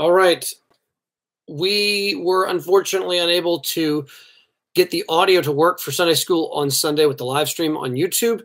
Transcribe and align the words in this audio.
All 0.00 0.12
right. 0.12 0.50
We 1.46 2.14
were 2.14 2.46
unfortunately 2.46 3.18
unable 3.18 3.60
to 3.60 4.06
get 4.74 4.90
the 4.90 5.04
audio 5.10 5.42
to 5.42 5.52
work 5.52 5.78
for 5.78 5.92
Sunday 5.92 6.14
school 6.14 6.50
on 6.54 6.70
Sunday 6.70 7.04
with 7.04 7.18
the 7.18 7.26
live 7.26 7.50
stream 7.50 7.76
on 7.76 7.92
YouTube. 7.92 8.40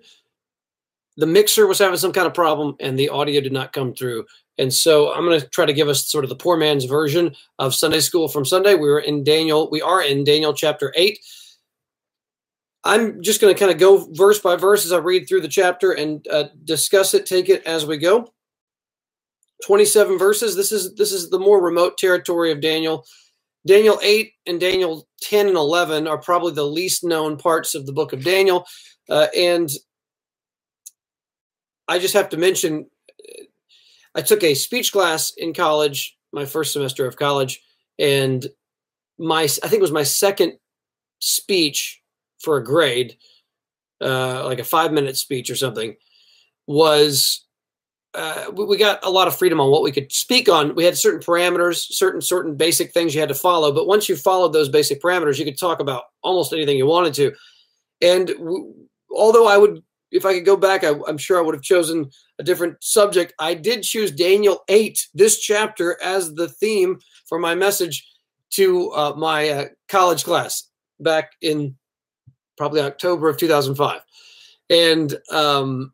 The 1.16 1.26
mixer 1.26 1.66
was 1.66 1.80
having 1.80 1.98
some 1.98 2.12
kind 2.12 2.28
of 2.28 2.34
problem 2.34 2.76
and 2.82 3.00
the 3.00 3.08
audio 3.08 3.40
did 3.40 3.54
not 3.54 3.72
come 3.72 3.94
through. 3.94 4.26
And 4.58 4.74
so 4.74 5.14
I'm 5.14 5.24
going 5.24 5.40
to 5.40 5.48
try 5.48 5.66
to 5.66 5.72
give 5.72 5.88
us 5.88 6.06
sort 6.06 6.26
of 6.26 6.30
the 6.30 6.36
poor 6.36 6.58
man's 6.58 6.84
version 6.84 7.34
of 7.58 7.74
Sunday 7.74 8.02
school 8.02 8.28
from 8.28 8.44
Sunday. 8.44 8.74
We 8.74 8.90
were 8.90 9.00
in 9.00 9.24
Daniel, 9.24 9.70
we 9.72 9.82
are 9.82 10.04
in 10.04 10.26
Daniel 10.26 10.54
chapter 10.54 10.92
8. 10.98 11.18
I'm 12.84 13.24
just 13.24 13.40
going 13.40 13.54
to 13.54 13.58
kind 13.58 13.72
of 13.72 13.78
go 13.78 14.10
verse 14.12 14.40
by 14.40 14.58
verse 14.58 14.84
as 14.84 14.92
I 14.92 14.98
read 14.98 15.26
through 15.26 15.40
the 15.42 15.48
chapter 15.48 15.94
and 15.94 16.28
uh, 16.28 16.50
discuss 16.66 17.14
it, 17.14 17.26
take 17.26 17.48
it 17.48 17.64
as 17.64 17.86
we 17.86 17.96
go. 17.96 18.34
27 19.66 20.18
verses. 20.18 20.56
This 20.56 20.72
is 20.72 20.96
this 20.96 21.12
is 21.12 21.30
the 21.30 21.40
more 21.40 21.64
remote 21.64 21.98
territory 21.98 22.52
of 22.52 22.62
Daniel. 22.62 23.06
Daniel 23.68 24.00
8 24.04 24.32
and 24.46 24.60
Daniel 24.60 25.08
10 25.24 25.48
and 25.48 25.56
11 25.56 26.08
are 26.08 26.20
probably 26.20 26.54
the 26.54 26.64
least 26.64 27.04
known 27.04 27.36
parts 27.36 27.74
of 27.74 27.86
the 27.86 27.94
book 27.94 28.14
of 28.14 28.24
Daniel. 28.24 28.66
Uh, 29.10 29.28
and 29.36 29.70
I 31.88 31.98
just 31.98 32.14
have 32.14 32.30
to 32.30 32.38
mention 32.38 32.88
I 34.14 34.22
took 34.22 34.44
a 34.44 34.54
speech 34.54 34.92
class 34.92 35.34
in 35.36 35.54
college, 35.54 36.18
my 36.32 36.46
first 36.46 36.74
semester 36.74 37.06
of 37.06 37.18
college, 37.18 37.62
and 38.00 38.48
my 39.18 39.44
I 39.44 39.48
think 39.48 39.74
it 39.74 39.82
was 39.82 39.92
my 39.92 40.04
second 40.04 40.54
speech 41.20 42.02
for 42.40 42.58
a 42.58 42.64
grade, 42.64 43.18
uh, 44.02 44.46
like 44.46 44.60
a 44.60 44.64
five 44.64 44.94
minute 44.94 45.18
speech 45.18 45.50
or 45.50 45.56
something, 45.56 45.96
was 46.68 47.45
uh, 48.16 48.52
we 48.52 48.78
got 48.78 49.04
a 49.04 49.10
lot 49.10 49.28
of 49.28 49.36
freedom 49.36 49.60
on 49.60 49.70
what 49.70 49.84
we 49.84 49.92
could 49.92 50.12
speak 50.12 50.48
on. 50.50 50.76
We 50.76 50.86
had 50.86 50.98
certain 50.98 51.20
parameters, 51.20 51.78
certain 51.78 52.22
certain 52.22 52.56
basic 52.56 52.92
things 52.92 53.14
you 53.14 53.20
had 53.20 53.30
to 53.30 53.36
follow. 53.36 53.72
But 53.72 53.88
once 53.88 54.08
you 54.08 54.16
followed 54.16 54.54
those 54.54 54.70
basic 54.70 55.02
parameters, 55.02 55.38
you 55.38 55.46
could 55.46 55.60
talk 55.60 55.80
about 55.80 56.06
almost 56.24 56.54
anything 56.54 56.78
you 56.78 56.86
wanted 56.86 57.14
to. 57.16 57.34
And 58.02 58.28
w- 58.28 58.74
although 59.16 59.48
I 59.48 59.58
would, 59.58 59.84
if 60.12 60.26
I 60.26 60.34
could 60.34 60.46
go 60.46 60.58
back, 60.58 60.84
I, 60.84 60.94
I'm 61.08 61.18
sure 61.18 61.38
I 61.38 61.42
would 61.42 61.56
have 61.56 61.64
chosen 61.64 62.10
a 62.40 62.44
different 62.44 62.84
subject. 62.84 63.34
I 63.40 63.54
did 63.54 63.84
choose 63.84 64.12
Daniel 64.12 64.64
eight, 64.70 65.08
this 65.14 65.40
chapter, 65.40 65.98
as 66.02 66.34
the 66.36 66.48
theme 66.48 67.00
for 67.28 67.40
my 67.40 67.56
message 67.56 68.08
to 68.52 68.92
uh, 68.92 69.14
my 69.18 69.50
uh, 69.50 69.66
college 69.90 70.24
class 70.24 70.70
back 71.00 71.32
in 71.42 71.76
probably 72.58 72.82
October 72.82 73.30
of 73.30 73.38
2005. 73.38 74.02
And 74.70 75.16
um, 75.32 75.94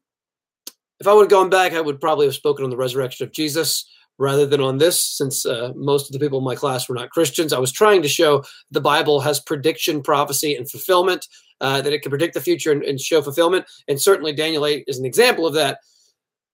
if 1.02 1.08
I 1.08 1.14
would 1.14 1.24
have 1.24 1.32
gone 1.32 1.50
back, 1.50 1.74
I 1.74 1.82
would 1.82 2.00
probably 2.00 2.28
have 2.28 2.36
spoken 2.36 2.64
on 2.64 2.70
the 2.70 2.78
resurrection 2.78 3.26
of 3.26 3.34
Jesus 3.34 3.90
rather 4.20 4.46
than 4.46 4.62
on 4.62 4.78
this, 4.78 5.04
since 5.04 5.48
uh, 5.48 5.74
most 5.76 6.08
of 6.08 6.14
the 6.14 6.24
people 6.24 6.38
in 6.38 6.46
my 6.46 6.54
class 6.54 6.88
were 6.88 6.94
not 6.94 7.10
Christians. 7.10 7.54
I 7.54 7.60
was 7.60 7.72
trying 7.72 8.04
to 8.04 8.08
show 8.08 8.44
the 8.70 8.82
Bible 8.82 9.20
has 9.20 9.40
prediction, 9.40 10.04
prophecy, 10.04 10.56
and 10.56 10.70
fulfillment, 10.70 11.26
uh, 11.60 11.82
that 11.82 11.92
it 11.92 12.04
can 12.04 12.12
predict 12.12 12.36
the 12.36 12.40
future 12.40 12.72
and, 12.72 12.84
and, 12.84 13.02
show 13.02 13.20
fulfillment. 13.24 13.66
And 13.88 14.00
certainly 14.00 14.32
Daniel 14.32 14.64
8 14.64 14.84
is 14.86 15.00
an 15.00 15.06
example 15.06 15.48
of 15.48 15.56
that. 15.56 15.80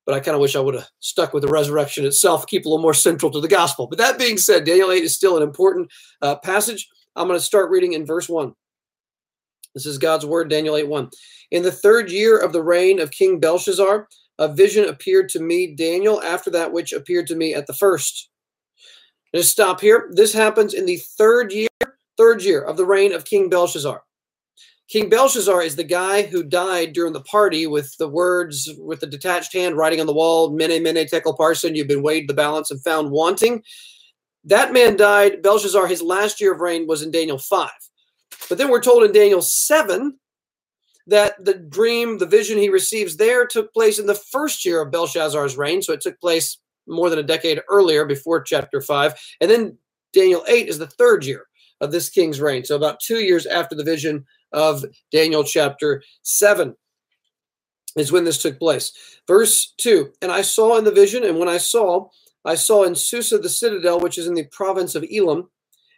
But 0.06 0.16
I 0.16 0.22
kind 0.22 0.36
of 0.36 0.40
wish 0.40 0.56
I 0.56 0.62
would 0.62 0.76
have 0.76 0.88
stuck 1.02 1.34
with 1.34 1.44
the 1.44 1.50
resurrection 1.50 2.06
itself, 2.06 2.48
keep 2.48 2.66
a 2.66 2.70
little 2.70 2.82
more 2.82 2.94
central 2.94 3.30
to 3.32 3.42
the 3.42 3.50
gospel. 3.50 3.88
But 3.88 3.98
that 3.98 4.18
being 4.18 4.38
said, 4.38 4.64
Daniel 4.64 4.92
8 4.92 5.04
is 5.04 5.14
still 5.14 5.36
an 5.36 5.44
important 5.44 5.92
uh, 6.22 6.38
passage. 6.38 6.88
I'm 7.18 7.28
going 7.28 7.38
to 7.38 7.44
start 7.46 7.70
reading 7.70 7.92
in 7.92 8.06
verse 8.06 8.30
1. 8.30 8.54
This 9.74 9.86
is 9.86 9.98
God's 9.98 10.26
word, 10.26 10.50
Daniel 10.50 10.78
8 10.78 10.88
1. 10.88 11.10
In 11.52 11.64
the 11.64 11.72
third 11.72 12.10
year 12.10 12.40
of 12.40 12.54
the 12.54 12.64
reign 12.64 13.02
of 13.02 13.12
King 13.12 13.42
Belshazzar, 13.42 14.08
a 14.40 14.48
vision 14.48 14.86
appeared 14.86 15.30
to 15.30 15.40
me, 15.40 15.76
Daniel, 15.76 16.22
after 16.22 16.50
that 16.52 16.72
which 16.72 16.94
appeared 16.94 17.28
to 17.28 17.36
me 17.36 17.54
at 17.54 17.68
the 17.68 17.74
first. 17.74 18.30
Just 19.36 19.52
stop 19.52 19.82
here. 19.82 20.10
This 20.14 20.34
happens 20.34 20.74
in 20.74 20.86
the 20.86 20.98
third 21.18 21.52
year, 21.52 21.68
third 22.18 22.44
year 22.44 22.62
of 22.62 22.78
the 22.78 22.86
reign 22.86 23.14
of 23.14 23.26
King 23.26 23.50
Belshazzar. 23.50 24.02
King 24.88 25.10
Belshazzar 25.10 25.62
is 25.64 25.76
the 25.76 25.84
guy 25.84 26.22
who 26.24 26.44
died 26.44 26.94
during 26.94 27.12
the 27.12 27.22
party 27.22 27.68
with 27.68 27.96
the 27.98 28.08
words, 28.08 28.70
with 28.80 29.02
the 29.02 29.08
detached 29.08 29.52
hand 29.54 29.76
writing 29.76 30.00
on 30.00 30.08
the 30.08 30.14
wall, 30.14 30.52
Mene, 30.52 30.82
Mene, 30.82 31.06
Tekel 31.06 31.38
Parsin, 31.38 31.76
you've 31.76 31.90
been 31.90 32.04
weighed 32.04 32.30
the 32.30 32.34
balance 32.34 32.72
and 32.72 32.82
found 32.82 33.12
wanting. 33.12 33.64
That 34.46 34.72
man 34.72 34.96
died, 34.96 35.42
Belshazzar, 35.42 35.88
his 35.88 36.02
last 36.02 36.40
year 36.40 36.54
of 36.54 36.62
reign 36.62 36.88
was 36.88 37.02
in 37.02 37.12
Daniel 37.12 37.38
5. 37.38 37.70
But 38.48 38.58
then 38.58 38.70
we're 38.70 38.82
told 38.82 39.04
in 39.04 39.12
Daniel 39.12 39.42
7 39.42 40.18
that 41.08 41.44
the 41.44 41.54
dream, 41.54 42.18
the 42.18 42.26
vision 42.26 42.58
he 42.58 42.70
receives 42.70 43.18
there 43.18 43.48
took 43.48 43.74
place 43.74 43.98
in 43.98 44.06
the 44.06 44.16
first 44.16 44.66
year 44.66 44.82
of 44.82 44.92
Belshazzar's 44.92 45.58
reign. 45.58 45.82
So 45.82 45.94
it 45.94 46.02
took 46.02 46.20
place 46.20 46.58
more 46.86 47.10
than 47.10 47.20
a 47.20 47.24
decade 47.24 47.62
earlier 47.70 48.06
before 48.06 48.42
chapter 48.42 48.82
5. 48.82 49.14
And 49.42 49.50
then 49.50 49.78
Daniel 50.14 50.44
8 50.48 50.68
is 50.68 50.78
the 50.78 50.88
third 50.88 51.26
year 51.26 51.46
of 51.82 51.92
this 51.92 52.10
king's 52.10 52.42
reign. 52.42 52.64
So 52.64 52.76
about 52.76 53.00
two 53.00 53.20
years 53.20 53.46
after 53.46 53.76
the 53.76 53.84
vision 53.84 54.26
of 54.52 54.86
Daniel 55.12 55.44
chapter 55.44 56.04
7 56.24 56.76
is 57.96 58.12
when 58.12 58.26
this 58.26 58.42
took 58.42 58.60
place. 58.60 58.92
Verse 59.28 59.74
2 59.78 60.12
And 60.22 60.32
I 60.32 60.42
saw 60.42 60.78
in 60.78 60.84
the 60.84 60.92
vision, 60.92 61.24
and 61.24 61.40
when 61.40 61.50
I 61.50 61.58
saw, 61.58 62.10
I 62.46 62.56
saw 62.56 62.84
in 62.84 62.96
Susa 62.96 63.38
the 63.38 63.50
citadel, 63.50 64.00
which 64.00 64.18
is 64.18 64.28
in 64.28 64.34
the 64.34 64.46
province 64.46 64.96
of 64.96 65.06
Elam, 65.14 65.50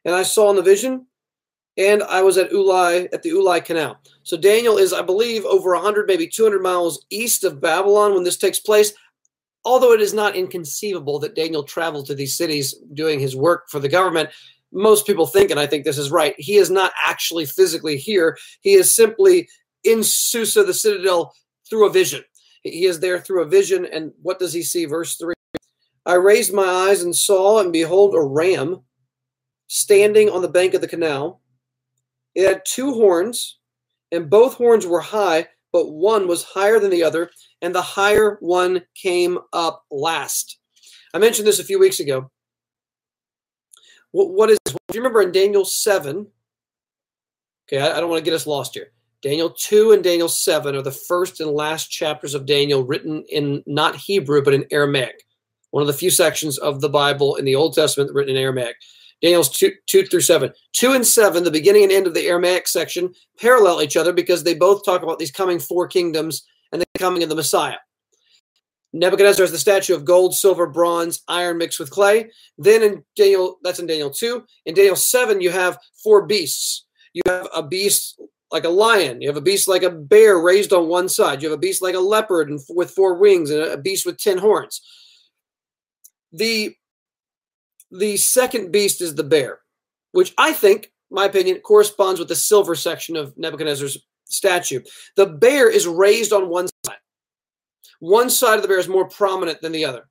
and 0.05 0.15
I 0.15 0.23
saw 0.23 0.49
in 0.49 0.55
the 0.55 0.61
vision 0.61 1.05
and 1.79 2.03
I 2.03 2.21
was 2.21 2.37
at 2.37 2.51
Ulai 2.51 3.07
at 3.13 3.23
the 3.23 3.29
Ulai 3.29 3.63
Canal. 3.63 3.97
So 4.23 4.35
Daniel 4.35 4.77
is, 4.77 4.91
I 4.91 5.01
believe, 5.01 5.45
over 5.45 5.73
100, 5.73 6.07
maybe 6.07 6.27
200 6.27 6.61
miles 6.61 7.05
east 7.09 7.45
of 7.45 7.61
Babylon 7.61 8.13
when 8.13 8.25
this 8.25 8.37
takes 8.37 8.59
place. 8.59 8.91
Although 9.63 9.93
it 9.93 10.01
is 10.01 10.13
not 10.13 10.35
inconceivable 10.35 11.19
that 11.19 11.35
Daniel 11.35 11.63
traveled 11.63 12.05
to 12.07 12.15
these 12.15 12.35
cities 12.35 12.75
doing 12.93 13.19
his 13.19 13.35
work 13.35 13.69
for 13.69 13.79
the 13.79 13.87
government, 13.87 14.29
most 14.73 15.07
people 15.07 15.25
think, 15.25 15.51
and 15.51 15.59
I 15.59 15.67
think 15.67 15.85
this 15.85 15.97
is 15.97 16.11
right, 16.11 16.35
he 16.37 16.57
is 16.57 16.69
not 16.69 16.91
actually 17.03 17.45
physically 17.45 17.97
here. 17.97 18.37
He 18.59 18.73
is 18.73 18.93
simply 18.93 19.47
in 19.85 20.03
Susa, 20.03 20.63
the 20.65 20.73
citadel, 20.73 21.33
through 21.69 21.87
a 21.87 21.91
vision. 21.91 22.23
He 22.63 22.85
is 22.85 22.99
there 22.99 23.19
through 23.19 23.43
a 23.43 23.47
vision. 23.47 23.85
And 23.85 24.11
what 24.21 24.37
does 24.37 24.51
he 24.51 24.63
see? 24.63 24.83
Verse 24.83 25.15
3 25.15 25.33
I 26.05 26.15
raised 26.15 26.53
my 26.53 26.65
eyes 26.65 27.03
and 27.03 27.15
saw, 27.15 27.61
and 27.61 27.71
behold, 27.71 28.15
a 28.15 28.21
ram 28.21 28.81
standing 29.67 30.29
on 30.29 30.41
the 30.41 30.49
bank 30.49 30.73
of 30.73 30.81
the 30.81 30.87
canal 30.87 31.38
it 32.35 32.47
had 32.47 32.61
two 32.65 32.93
horns, 32.93 33.57
and 34.11 34.29
both 34.29 34.55
horns 34.55 34.85
were 34.85 35.01
high, 35.01 35.47
but 35.71 35.91
one 35.91 36.27
was 36.27 36.43
higher 36.43 36.79
than 36.79 36.89
the 36.89 37.03
other, 37.03 37.29
and 37.61 37.73
the 37.73 37.81
higher 37.81 38.37
one 38.39 38.81
came 38.95 39.37
up 39.53 39.83
last. 39.91 40.57
I 41.13 41.17
mentioned 41.17 41.47
this 41.47 41.59
a 41.59 41.63
few 41.63 41.79
weeks 41.79 41.99
ago. 41.99 42.29
what, 44.11 44.31
what 44.31 44.49
is, 44.49 44.57
if 44.67 44.75
you 44.95 45.01
remember 45.01 45.21
in 45.21 45.31
Daniel 45.31 45.65
7, 45.65 46.27
okay, 47.67 47.79
I, 47.79 47.97
I 47.97 47.99
don't 47.99 48.09
want 48.09 48.19
to 48.23 48.29
get 48.29 48.35
us 48.35 48.47
lost 48.47 48.73
here. 48.75 48.91
Daniel 49.21 49.49
2 49.49 49.91
and 49.91 50.03
Daniel 50.03 50.29
7 50.29 50.75
are 50.75 50.81
the 50.81 50.91
first 50.91 51.41
and 51.41 51.51
last 51.51 51.87
chapters 51.87 52.33
of 52.33 52.45
Daniel 52.45 52.85
written 52.85 53.25
in 53.29 53.63
not 53.67 53.95
Hebrew, 53.95 54.41
but 54.41 54.53
in 54.53 54.65
Aramaic. 54.71 55.23
One 55.71 55.81
of 55.81 55.87
the 55.87 55.93
few 55.93 56.09
sections 56.09 56.57
of 56.57 56.81
the 56.81 56.89
Bible 56.89 57.35
in 57.35 57.45
the 57.45 57.55
Old 57.55 57.73
Testament 57.73 58.13
written 58.13 58.35
in 58.35 58.41
Aramaic. 58.41 58.77
Daniel's 59.21 59.49
2, 59.49 59.71
2 59.87 60.05
through 60.05 60.21
7. 60.21 60.51
2 60.73 60.93
and 60.93 61.05
7, 61.05 61.43
the 61.43 61.51
beginning 61.51 61.83
and 61.83 61.91
end 61.91 62.07
of 62.07 62.13
the 62.13 62.27
Aramaic 62.27 62.67
section, 62.67 63.13
parallel 63.39 63.81
each 63.81 63.97
other 63.97 64.13
because 64.13 64.43
they 64.43 64.55
both 64.55 64.85
talk 64.85 65.03
about 65.03 65.19
these 65.19 65.31
coming 65.31 65.59
four 65.59 65.87
kingdoms 65.87 66.45
and 66.71 66.81
the 66.81 66.85
coming 66.97 67.23
of 67.23 67.29
the 67.29 67.35
Messiah. 67.35 67.77
Nebuchadnezzar 68.91 69.45
is 69.45 69.51
the 69.51 69.57
statue 69.57 69.93
of 69.93 70.05
gold, 70.05 70.33
silver, 70.35 70.65
bronze, 70.65 71.21
iron 71.27 71.57
mixed 71.57 71.79
with 71.79 71.91
clay. 71.91 72.31
Then 72.57 72.81
in 72.81 73.03
Daniel, 73.15 73.59
that's 73.63 73.79
in 73.79 73.85
Daniel 73.85 74.09
2. 74.09 74.43
In 74.65 74.73
Daniel 74.73 74.95
7, 74.95 75.41
you 75.41 75.51
have 75.51 75.77
four 76.03 76.25
beasts. 76.25 76.85
You 77.13 77.21
have 77.27 77.47
a 77.53 77.61
beast 77.61 78.19
like 78.51 78.63
a 78.63 78.69
lion. 78.69 79.21
You 79.21 79.27
have 79.27 79.37
a 79.37 79.41
beast 79.41 79.67
like 79.67 79.83
a 79.83 79.91
bear 79.91 80.39
raised 80.39 80.73
on 80.73 80.87
one 80.87 81.07
side. 81.07 81.41
You 81.41 81.49
have 81.49 81.57
a 81.57 81.61
beast 81.61 81.83
like 81.83 81.93
a 81.93 81.99
leopard 81.99 82.49
and 82.49 82.59
with 82.69 82.91
four 82.91 83.15
wings 83.15 83.51
and 83.51 83.61
a 83.61 83.77
beast 83.77 84.05
with 84.05 84.17
10 84.17 84.39
horns. 84.39 84.81
The 86.31 86.75
the 87.91 88.17
second 88.17 88.71
beast 88.71 89.01
is 89.01 89.15
the 89.15 89.23
bear, 89.23 89.59
which 90.11 90.33
I 90.37 90.53
think, 90.53 90.91
my 91.09 91.25
opinion, 91.25 91.59
corresponds 91.59 92.19
with 92.19 92.29
the 92.29 92.35
silver 92.35 92.75
section 92.75 93.15
of 93.15 93.37
Nebuchadnezzar's 93.37 93.97
statue. 94.25 94.81
The 95.15 95.25
bear 95.25 95.69
is 95.69 95.87
raised 95.87 96.33
on 96.33 96.49
one 96.49 96.67
side. 96.85 96.97
One 97.99 98.29
side 98.29 98.55
of 98.55 98.61
the 98.61 98.67
bear 98.67 98.79
is 98.79 98.87
more 98.87 99.09
prominent 99.09 99.61
than 99.61 99.71
the 99.71 99.85
other. 99.85 100.07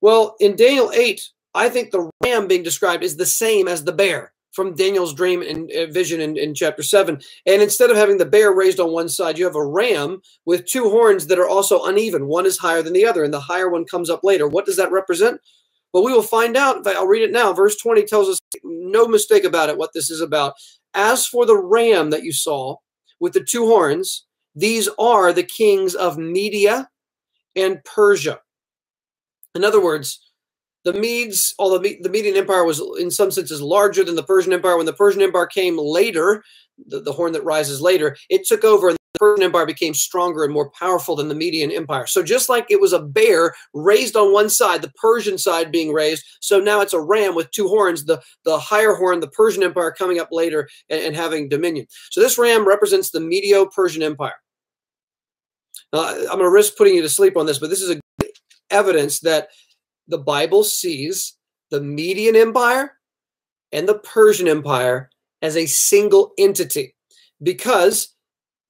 Well, 0.00 0.36
in 0.40 0.56
Daniel 0.56 0.90
8, 0.92 1.20
I 1.54 1.68
think 1.68 1.90
the 1.90 2.10
ram 2.24 2.46
being 2.46 2.62
described 2.62 3.04
is 3.04 3.16
the 3.16 3.26
same 3.26 3.68
as 3.68 3.84
the 3.84 3.92
bear 3.92 4.32
from 4.52 4.74
Daniel's 4.74 5.14
dream 5.14 5.42
and 5.42 5.70
uh, 5.70 5.86
vision 5.86 6.20
in, 6.20 6.36
in 6.36 6.54
chapter 6.54 6.82
7. 6.82 7.20
And 7.46 7.62
instead 7.62 7.90
of 7.90 7.96
having 7.96 8.18
the 8.18 8.26
bear 8.26 8.52
raised 8.52 8.80
on 8.80 8.92
one 8.92 9.08
side, 9.08 9.38
you 9.38 9.44
have 9.44 9.54
a 9.54 9.64
ram 9.64 10.22
with 10.44 10.66
two 10.66 10.90
horns 10.90 11.26
that 11.28 11.38
are 11.38 11.48
also 11.48 11.84
uneven. 11.84 12.26
One 12.26 12.46
is 12.46 12.58
higher 12.58 12.82
than 12.82 12.92
the 12.92 13.06
other, 13.06 13.22
and 13.22 13.32
the 13.32 13.40
higher 13.40 13.68
one 13.68 13.84
comes 13.84 14.10
up 14.10 14.24
later. 14.24 14.48
What 14.48 14.66
does 14.66 14.76
that 14.76 14.90
represent? 14.90 15.40
But 15.92 16.02
we 16.02 16.12
will 16.12 16.22
find 16.22 16.56
out. 16.56 16.86
I'll 16.86 17.06
read 17.06 17.22
it 17.22 17.32
now. 17.32 17.52
Verse 17.52 17.76
20 17.76 18.04
tells 18.04 18.28
us 18.28 18.38
no 18.62 19.06
mistake 19.06 19.44
about 19.44 19.68
it 19.68 19.78
what 19.78 19.90
this 19.92 20.10
is 20.10 20.20
about. 20.20 20.54
As 20.94 21.26
for 21.26 21.46
the 21.46 21.56
ram 21.56 22.10
that 22.10 22.24
you 22.24 22.32
saw 22.32 22.76
with 23.18 23.32
the 23.32 23.44
two 23.44 23.66
horns, 23.66 24.26
these 24.54 24.88
are 24.98 25.32
the 25.32 25.42
kings 25.42 25.94
of 25.94 26.18
Media 26.18 26.88
and 27.56 27.82
Persia. 27.84 28.40
In 29.54 29.64
other 29.64 29.82
words, 29.82 30.20
the 30.84 30.92
Medes, 30.92 31.54
although 31.58 31.78
the 31.78 32.08
Median 32.08 32.36
Empire 32.36 32.64
was 32.64 32.80
in 32.98 33.10
some 33.10 33.30
senses 33.30 33.60
larger 33.60 34.02
than 34.02 34.14
the 34.14 34.22
Persian 34.22 34.52
Empire, 34.52 34.76
when 34.76 34.86
the 34.86 34.92
Persian 34.92 35.20
Empire 35.20 35.46
came 35.46 35.76
later, 35.76 36.42
the, 36.86 37.00
the 37.00 37.12
horn 37.12 37.32
that 37.32 37.44
rises 37.44 37.80
later, 37.80 38.16
it 38.30 38.46
took 38.46 38.64
over 38.64 38.96
Persian 39.20 39.44
Empire 39.44 39.66
became 39.66 39.92
stronger 39.92 40.44
and 40.44 40.52
more 40.52 40.70
powerful 40.70 41.14
than 41.14 41.28
the 41.28 41.34
Median 41.34 41.70
Empire. 41.70 42.06
So 42.06 42.22
just 42.22 42.48
like 42.48 42.66
it 42.70 42.80
was 42.80 42.94
a 42.94 43.02
bear 43.02 43.54
raised 43.74 44.16
on 44.16 44.32
one 44.32 44.48
side, 44.48 44.80
the 44.80 44.92
Persian 44.96 45.36
side 45.36 45.70
being 45.70 45.92
raised, 45.92 46.24
so 46.40 46.58
now 46.58 46.80
it's 46.80 46.94
a 46.94 47.00
ram 47.00 47.34
with 47.34 47.50
two 47.50 47.68
horns, 47.68 48.06
the, 48.06 48.22
the 48.46 48.58
higher 48.58 48.94
horn, 48.94 49.20
the 49.20 49.28
Persian 49.28 49.62
Empire 49.62 49.92
coming 49.92 50.18
up 50.18 50.28
later 50.32 50.68
and, 50.88 51.02
and 51.02 51.14
having 51.14 51.50
dominion. 51.50 51.86
So 52.10 52.22
this 52.22 52.38
ram 52.38 52.66
represents 52.66 53.10
the 53.10 53.20
Medio-Persian 53.20 54.02
Empire. 54.02 54.40
Now, 55.92 56.04
I'm 56.08 56.24
going 56.24 56.38
to 56.38 56.50
risk 56.50 56.76
putting 56.76 56.94
you 56.94 57.02
to 57.02 57.08
sleep 57.10 57.36
on 57.36 57.44
this, 57.44 57.58
but 57.58 57.68
this 57.68 57.82
is 57.82 57.90
a 57.90 58.00
evidence 58.70 59.20
that 59.20 59.48
the 60.08 60.18
Bible 60.18 60.64
sees 60.64 61.36
the 61.70 61.80
Median 61.80 62.36
Empire 62.36 62.96
and 63.72 63.86
the 63.86 63.98
Persian 63.98 64.48
Empire 64.48 65.10
as 65.42 65.56
a 65.56 65.66
single 65.66 66.32
entity 66.38 66.94
because 67.42 68.14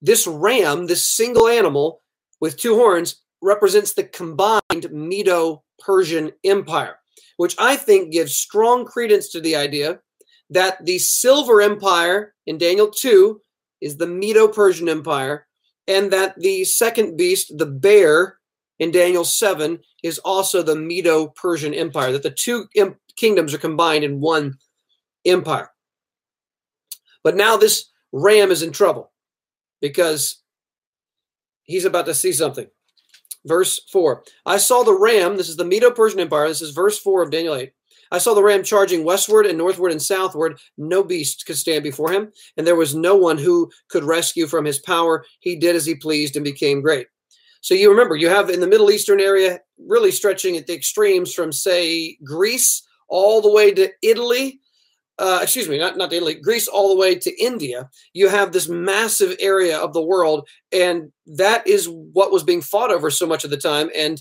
this 0.01 0.25
ram, 0.27 0.87
this 0.87 1.07
single 1.07 1.47
animal 1.47 2.01
with 2.39 2.57
two 2.57 2.75
horns, 2.75 3.21
represents 3.41 3.93
the 3.93 4.03
combined 4.03 4.91
Medo 4.91 5.63
Persian 5.79 6.31
Empire, 6.43 6.97
which 7.37 7.55
I 7.59 7.75
think 7.75 8.11
gives 8.11 8.35
strong 8.35 8.85
credence 8.85 9.29
to 9.29 9.41
the 9.41 9.55
idea 9.55 9.99
that 10.49 10.85
the 10.85 10.99
Silver 10.99 11.61
Empire 11.61 12.33
in 12.45 12.57
Daniel 12.57 12.89
2 12.89 13.41
is 13.81 13.97
the 13.97 14.07
Medo 14.07 14.47
Persian 14.47 14.89
Empire, 14.89 15.47
and 15.87 16.11
that 16.11 16.39
the 16.39 16.63
second 16.65 17.17
beast, 17.17 17.57
the 17.57 17.65
bear, 17.65 18.37
in 18.79 18.89
Daniel 18.91 19.23
7 19.23 19.79
is 20.03 20.17
also 20.19 20.63
the 20.63 20.75
Medo 20.75 21.27
Persian 21.27 21.73
Empire, 21.73 22.11
that 22.11 22.23
the 22.23 22.31
two 22.31 22.67
kingdoms 23.15 23.53
are 23.53 23.59
combined 23.59 24.03
in 24.03 24.19
one 24.19 24.57
empire. 25.23 25.69
But 27.23 27.35
now 27.35 27.57
this 27.57 27.91
ram 28.11 28.49
is 28.49 28.63
in 28.63 28.71
trouble 28.71 29.11
because 29.81 30.37
he's 31.63 31.85
about 31.85 32.05
to 32.05 32.13
see 32.13 32.31
something. 32.31 32.67
Verse 33.45 33.81
4 33.91 34.23
I 34.45 34.57
saw 34.57 34.83
the 34.83 34.93
ram, 34.97 35.37
this 35.37 35.49
is 35.49 35.57
the 35.57 35.65
Medo 35.65 35.91
Persian 35.91 36.19
Empire, 36.19 36.47
this 36.47 36.61
is 36.61 36.71
verse 36.71 36.99
4 36.99 37.23
of 37.23 37.31
Daniel 37.31 37.55
8. 37.55 37.71
I 38.13 38.17
saw 38.17 38.33
the 38.33 38.43
ram 38.43 38.61
charging 38.63 39.05
westward 39.05 39.45
and 39.45 39.57
northward 39.57 39.91
and 39.91 40.01
southward. 40.01 40.59
No 40.77 41.01
beast 41.01 41.45
could 41.45 41.57
stand 41.57 41.81
before 41.81 42.11
him, 42.11 42.31
and 42.57 42.67
there 42.67 42.75
was 42.75 42.93
no 42.93 43.15
one 43.15 43.37
who 43.37 43.71
could 43.87 44.03
rescue 44.03 44.47
from 44.47 44.65
his 44.65 44.79
power. 44.79 45.25
He 45.39 45.55
did 45.55 45.77
as 45.77 45.85
he 45.85 45.95
pleased 45.95 46.35
and 46.35 46.43
became 46.43 46.81
great. 46.81 47.07
So 47.61 47.73
you 47.73 47.89
remember, 47.89 48.17
you 48.17 48.27
have 48.27 48.49
in 48.49 48.59
the 48.59 48.67
Middle 48.67 48.91
Eastern 48.91 49.21
area, 49.21 49.61
really 49.79 50.11
stretching 50.11 50.57
at 50.57 50.67
the 50.67 50.73
extremes 50.73 51.33
from, 51.33 51.53
say, 51.53 52.17
Greece 52.23 52.83
all 53.07 53.41
the 53.41 53.51
way 53.51 53.71
to 53.71 53.89
Italy. 54.01 54.59
Uh, 55.21 55.39
excuse 55.43 55.69
me, 55.69 55.77
not, 55.77 55.97
not 55.97 56.11
Italy, 56.11 56.33
Greece 56.33 56.67
all 56.67 56.89
the 56.89 56.99
way 56.99 57.13
to 57.13 57.39
India. 57.39 57.87
You 58.11 58.27
have 58.27 58.51
this 58.51 58.67
massive 58.67 59.37
area 59.39 59.77
of 59.77 59.93
the 59.93 60.01
world, 60.01 60.49
and 60.71 61.11
that 61.27 61.65
is 61.67 61.87
what 61.87 62.31
was 62.31 62.43
being 62.43 62.63
fought 62.63 62.89
over 62.89 63.11
so 63.11 63.27
much 63.27 63.43
of 63.43 63.51
the 63.51 63.57
time. 63.57 63.91
And 63.95 64.19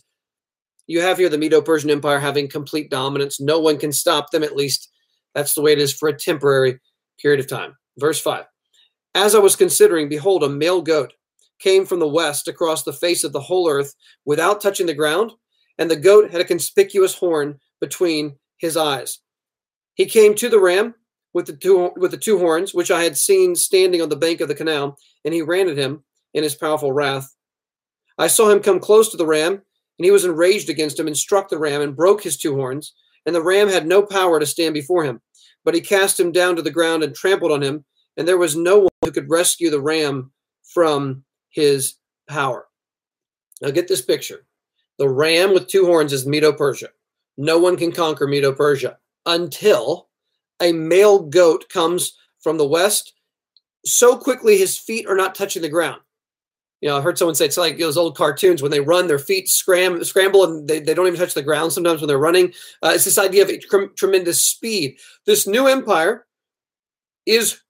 you 0.87 1.01
have 1.01 1.17
here 1.17 1.31
the 1.31 1.39
Medo 1.39 1.63
Persian 1.63 1.89
Empire 1.89 2.19
having 2.19 2.49
complete 2.49 2.91
dominance. 2.91 3.41
No 3.41 3.59
one 3.59 3.79
can 3.79 3.93
stop 3.93 4.31
them, 4.31 4.43
at 4.43 4.57
least 4.57 4.91
that's 5.35 5.55
the 5.55 5.63
way 5.63 5.73
it 5.73 5.79
is 5.79 5.91
for 5.91 6.07
a 6.11 6.17
temporary 6.17 6.79
period 7.19 7.41
of 7.41 7.47
time. 7.47 7.79
Verse 7.99 8.21
5 8.21 8.45
As 9.15 9.35
I 9.35 9.39
was 9.39 9.57
considering, 9.57 10.11
behold, 10.11 10.45
a 10.45 10.51
male 10.51 10.83
goat 10.83 11.15
came 11.61 11.87
from 11.87 12.01
the 12.01 12.09
west 12.09 12.47
across 12.47 12.83
the 12.83 12.93
face 12.93 13.25
of 13.25 13.33
the 13.33 13.41
whole 13.41 13.71
earth 13.71 13.95
without 14.27 14.61
touching 14.61 14.87
the 14.87 14.93
ground, 14.93 15.33
and 15.79 15.91
the 15.91 15.97
goat 15.97 16.31
had 16.31 16.43
a 16.43 16.45
conspicuous 16.45 17.15
horn 17.15 17.59
between 17.81 18.37
his 18.59 18.77
eyes. 18.77 19.21
He 20.01 20.07
came 20.07 20.35
to 20.37 20.49
the 20.49 20.59
ram 20.59 20.95
with 21.35 21.45
the 21.45 21.53
two 21.53 21.93
with 21.95 22.13
the 22.13 22.17
two 22.17 22.39
horns, 22.39 22.73
which 22.73 22.91
I 22.91 23.03
had 23.03 23.19
seen 23.19 23.55
standing 23.55 24.01
on 24.01 24.09
the 24.09 24.17
bank 24.17 24.41
of 24.41 24.49
the 24.49 24.55
canal, 24.55 24.99
and 25.27 25.35
he 25.35 25.43
ran 25.43 25.69
at 25.69 25.77
him 25.77 26.05
in 26.33 26.43
his 26.43 26.55
powerful 26.55 26.91
wrath. 26.91 27.37
I 28.17 28.27
saw 28.29 28.49
him 28.49 28.61
come 28.61 28.81
close 28.81 29.11
to 29.11 29.19
the 29.19 29.27
ram, 29.27 29.53
and 29.53 30.05
he 30.07 30.11
was 30.11 30.25
enraged 30.25 30.71
against 30.71 30.99
him 30.99 31.07
and 31.07 31.15
struck 31.15 31.51
the 31.51 31.59
ram 31.59 31.83
and 31.83 31.95
broke 31.95 32.23
his 32.23 32.39
two 32.39 32.55
horns, 32.55 32.95
and 33.27 33.35
the 33.35 33.43
ram 33.43 33.69
had 33.69 33.87
no 33.87 34.03
power 34.03 34.41
to 34.41 34.47
stand 34.47 34.73
before 34.73 35.05
him. 35.05 35.21
But 35.67 35.75
he 35.75 35.83
cast 35.83 36.19
him 36.19 36.33
down 36.33 36.57
to 36.57 36.63
the 36.63 36.71
ground 36.71 37.03
and 37.03 37.15
trampled 37.15 37.53
on 37.53 37.61
him, 37.61 37.85
and 38.17 38.27
there 38.27 38.39
was 38.39 38.57
no 38.57 38.79
one 38.79 38.91
who 39.05 39.13
could 39.13 39.29
rescue 39.29 39.69
the 39.69 39.83
ram 39.83 40.33
from 40.63 41.25
his 41.51 41.97
power. 42.27 42.69
Now 43.61 43.71
get 43.71 43.87
this 43.87 44.01
picture. 44.01 44.47
The 44.99 45.11
ram 45.11 45.53
with 45.53 45.69
two 45.69 45.85
horns 45.85 46.15
is 46.15 46.27
Medo 46.27 46.55
Persia. 46.55 46.89
No 47.37 47.59
one 47.59 47.77
can 47.77 47.93
conquer 47.93 48.27
Medo 48.27 48.55
Persia 48.55 48.97
until 49.27 50.09
a 50.61 50.73
male 50.73 51.21
goat 51.21 51.69
comes 51.69 52.17
from 52.41 52.59
the 52.59 52.67
west. 52.67 53.15
So 53.85 54.17
quickly 54.17 54.59
his 54.59 54.79
feet 54.79 55.07
are 55.07 55.17
not 55.17 55.35
touching 55.35 55.63
the 55.63 55.69
ground. 55.69 56.01
You 56.81 56.89
know, 56.89 56.97
I 56.97 57.03
heard 57.03 57.19
someone 57.19 57.35
say 57.35 57.45
it's 57.45 57.59
like 57.59 57.79
those 57.79 57.99
old 57.99 58.17
cartoons 58.17 58.63
when 58.63 58.71
they 58.71 58.81
run, 58.81 59.07
their 59.07 59.19
feet 59.19 59.49
scram, 59.49 60.03
scramble 60.03 60.45
and 60.45 60.67
they, 60.67 60.81
they 60.81 60.95
don't 60.95 61.07
even 61.07 61.19
touch 61.19 61.35
the 61.35 61.43
ground 61.43 61.73
sometimes 61.73 62.01
when 62.01 62.09
they're 62.09 62.19
running. 62.19 62.53
Uh, 62.83 62.93
it's 62.95 63.05
this 63.05 63.19
idea 63.19 63.43
of 63.43 63.61
tr- 63.61 63.93
tremendous 63.97 64.43
speed. 64.43 64.97
This 65.27 65.47
new 65.47 65.67
empire 65.67 66.27
is 67.27 67.61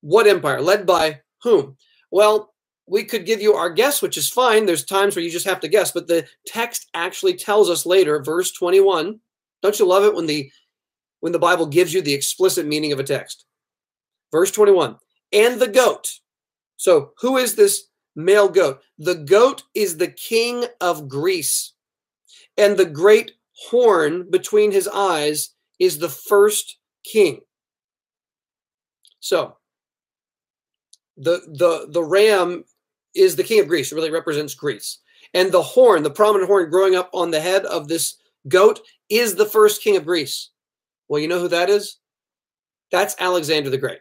what 0.00 0.26
empire? 0.26 0.60
Led 0.60 0.84
by 0.84 1.20
whom? 1.42 1.76
Well, 2.10 2.54
we 2.88 3.04
could 3.04 3.26
give 3.26 3.40
you 3.40 3.54
our 3.54 3.70
guess, 3.70 4.02
which 4.02 4.16
is 4.16 4.28
fine. 4.28 4.66
There's 4.66 4.84
times 4.84 5.14
where 5.14 5.24
you 5.24 5.30
just 5.30 5.46
have 5.46 5.60
to 5.60 5.68
guess, 5.68 5.92
but 5.92 6.06
the 6.06 6.26
text 6.46 6.88
actually 6.94 7.34
tells 7.34 7.68
us 7.68 7.86
later, 7.86 8.22
verse 8.22 8.52
21. 8.52 9.18
Don't 9.62 9.78
you 9.78 9.86
love 9.86 10.04
it 10.04 10.14
when 10.14 10.26
the 10.26 10.50
when 11.26 11.32
the 11.32 11.40
Bible 11.40 11.66
gives 11.66 11.92
you 11.92 12.00
the 12.00 12.14
explicit 12.14 12.66
meaning 12.66 12.92
of 12.92 13.00
a 13.00 13.02
text? 13.02 13.46
Verse 14.30 14.52
21. 14.52 14.94
And 15.32 15.60
the 15.60 15.66
goat. 15.66 16.20
So, 16.76 17.14
who 17.18 17.36
is 17.36 17.56
this 17.56 17.88
male 18.14 18.48
goat? 18.48 18.80
The 18.96 19.16
goat 19.16 19.64
is 19.74 19.96
the 19.96 20.06
king 20.06 20.66
of 20.80 21.08
Greece. 21.08 21.72
And 22.56 22.76
the 22.76 22.84
great 22.84 23.32
horn 23.68 24.30
between 24.30 24.70
his 24.70 24.86
eyes 24.86 25.50
is 25.80 25.98
the 25.98 26.08
first 26.08 26.78
king. 27.02 27.40
So, 29.18 29.56
the 31.16 31.40
the 31.48 31.88
the 31.90 32.04
ram 32.04 32.62
is 33.16 33.34
the 33.34 33.42
king 33.42 33.58
of 33.58 33.66
Greece. 33.66 33.90
It 33.90 33.96
really 33.96 34.12
represents 34.12 34.54
Greece. 34.54 34.98
And 35.34 35.50
the 35.50 35.62
horn, 35.62 36.04
the 36.04 36.10
prominent 36.10 36.48
horn 36.48 36.70
growing 36.70 36.94
up 36.94 37.10
on 37.12 37.32
the 37.32 37.40
head 37.40 37.64
of 37.64 37.88
this 37.88 38.14
goat, 38.46 38.78
is 39.08 39.34
the 39.34 39.44
first 39.44 39.82
king 39.82 39.96
of 39.96 40.06
Greece. 40.06 40.50
Well, 41.08 41.20
you 41.20 41.28
know 41.28 41.40
who 41.40 41.48
that 41.48 41.70
is? 41.70 41.98
That's 42.90 43.16
Alexander 43.18 43.70
the 43.70 43.78
Great. 43.78 44.00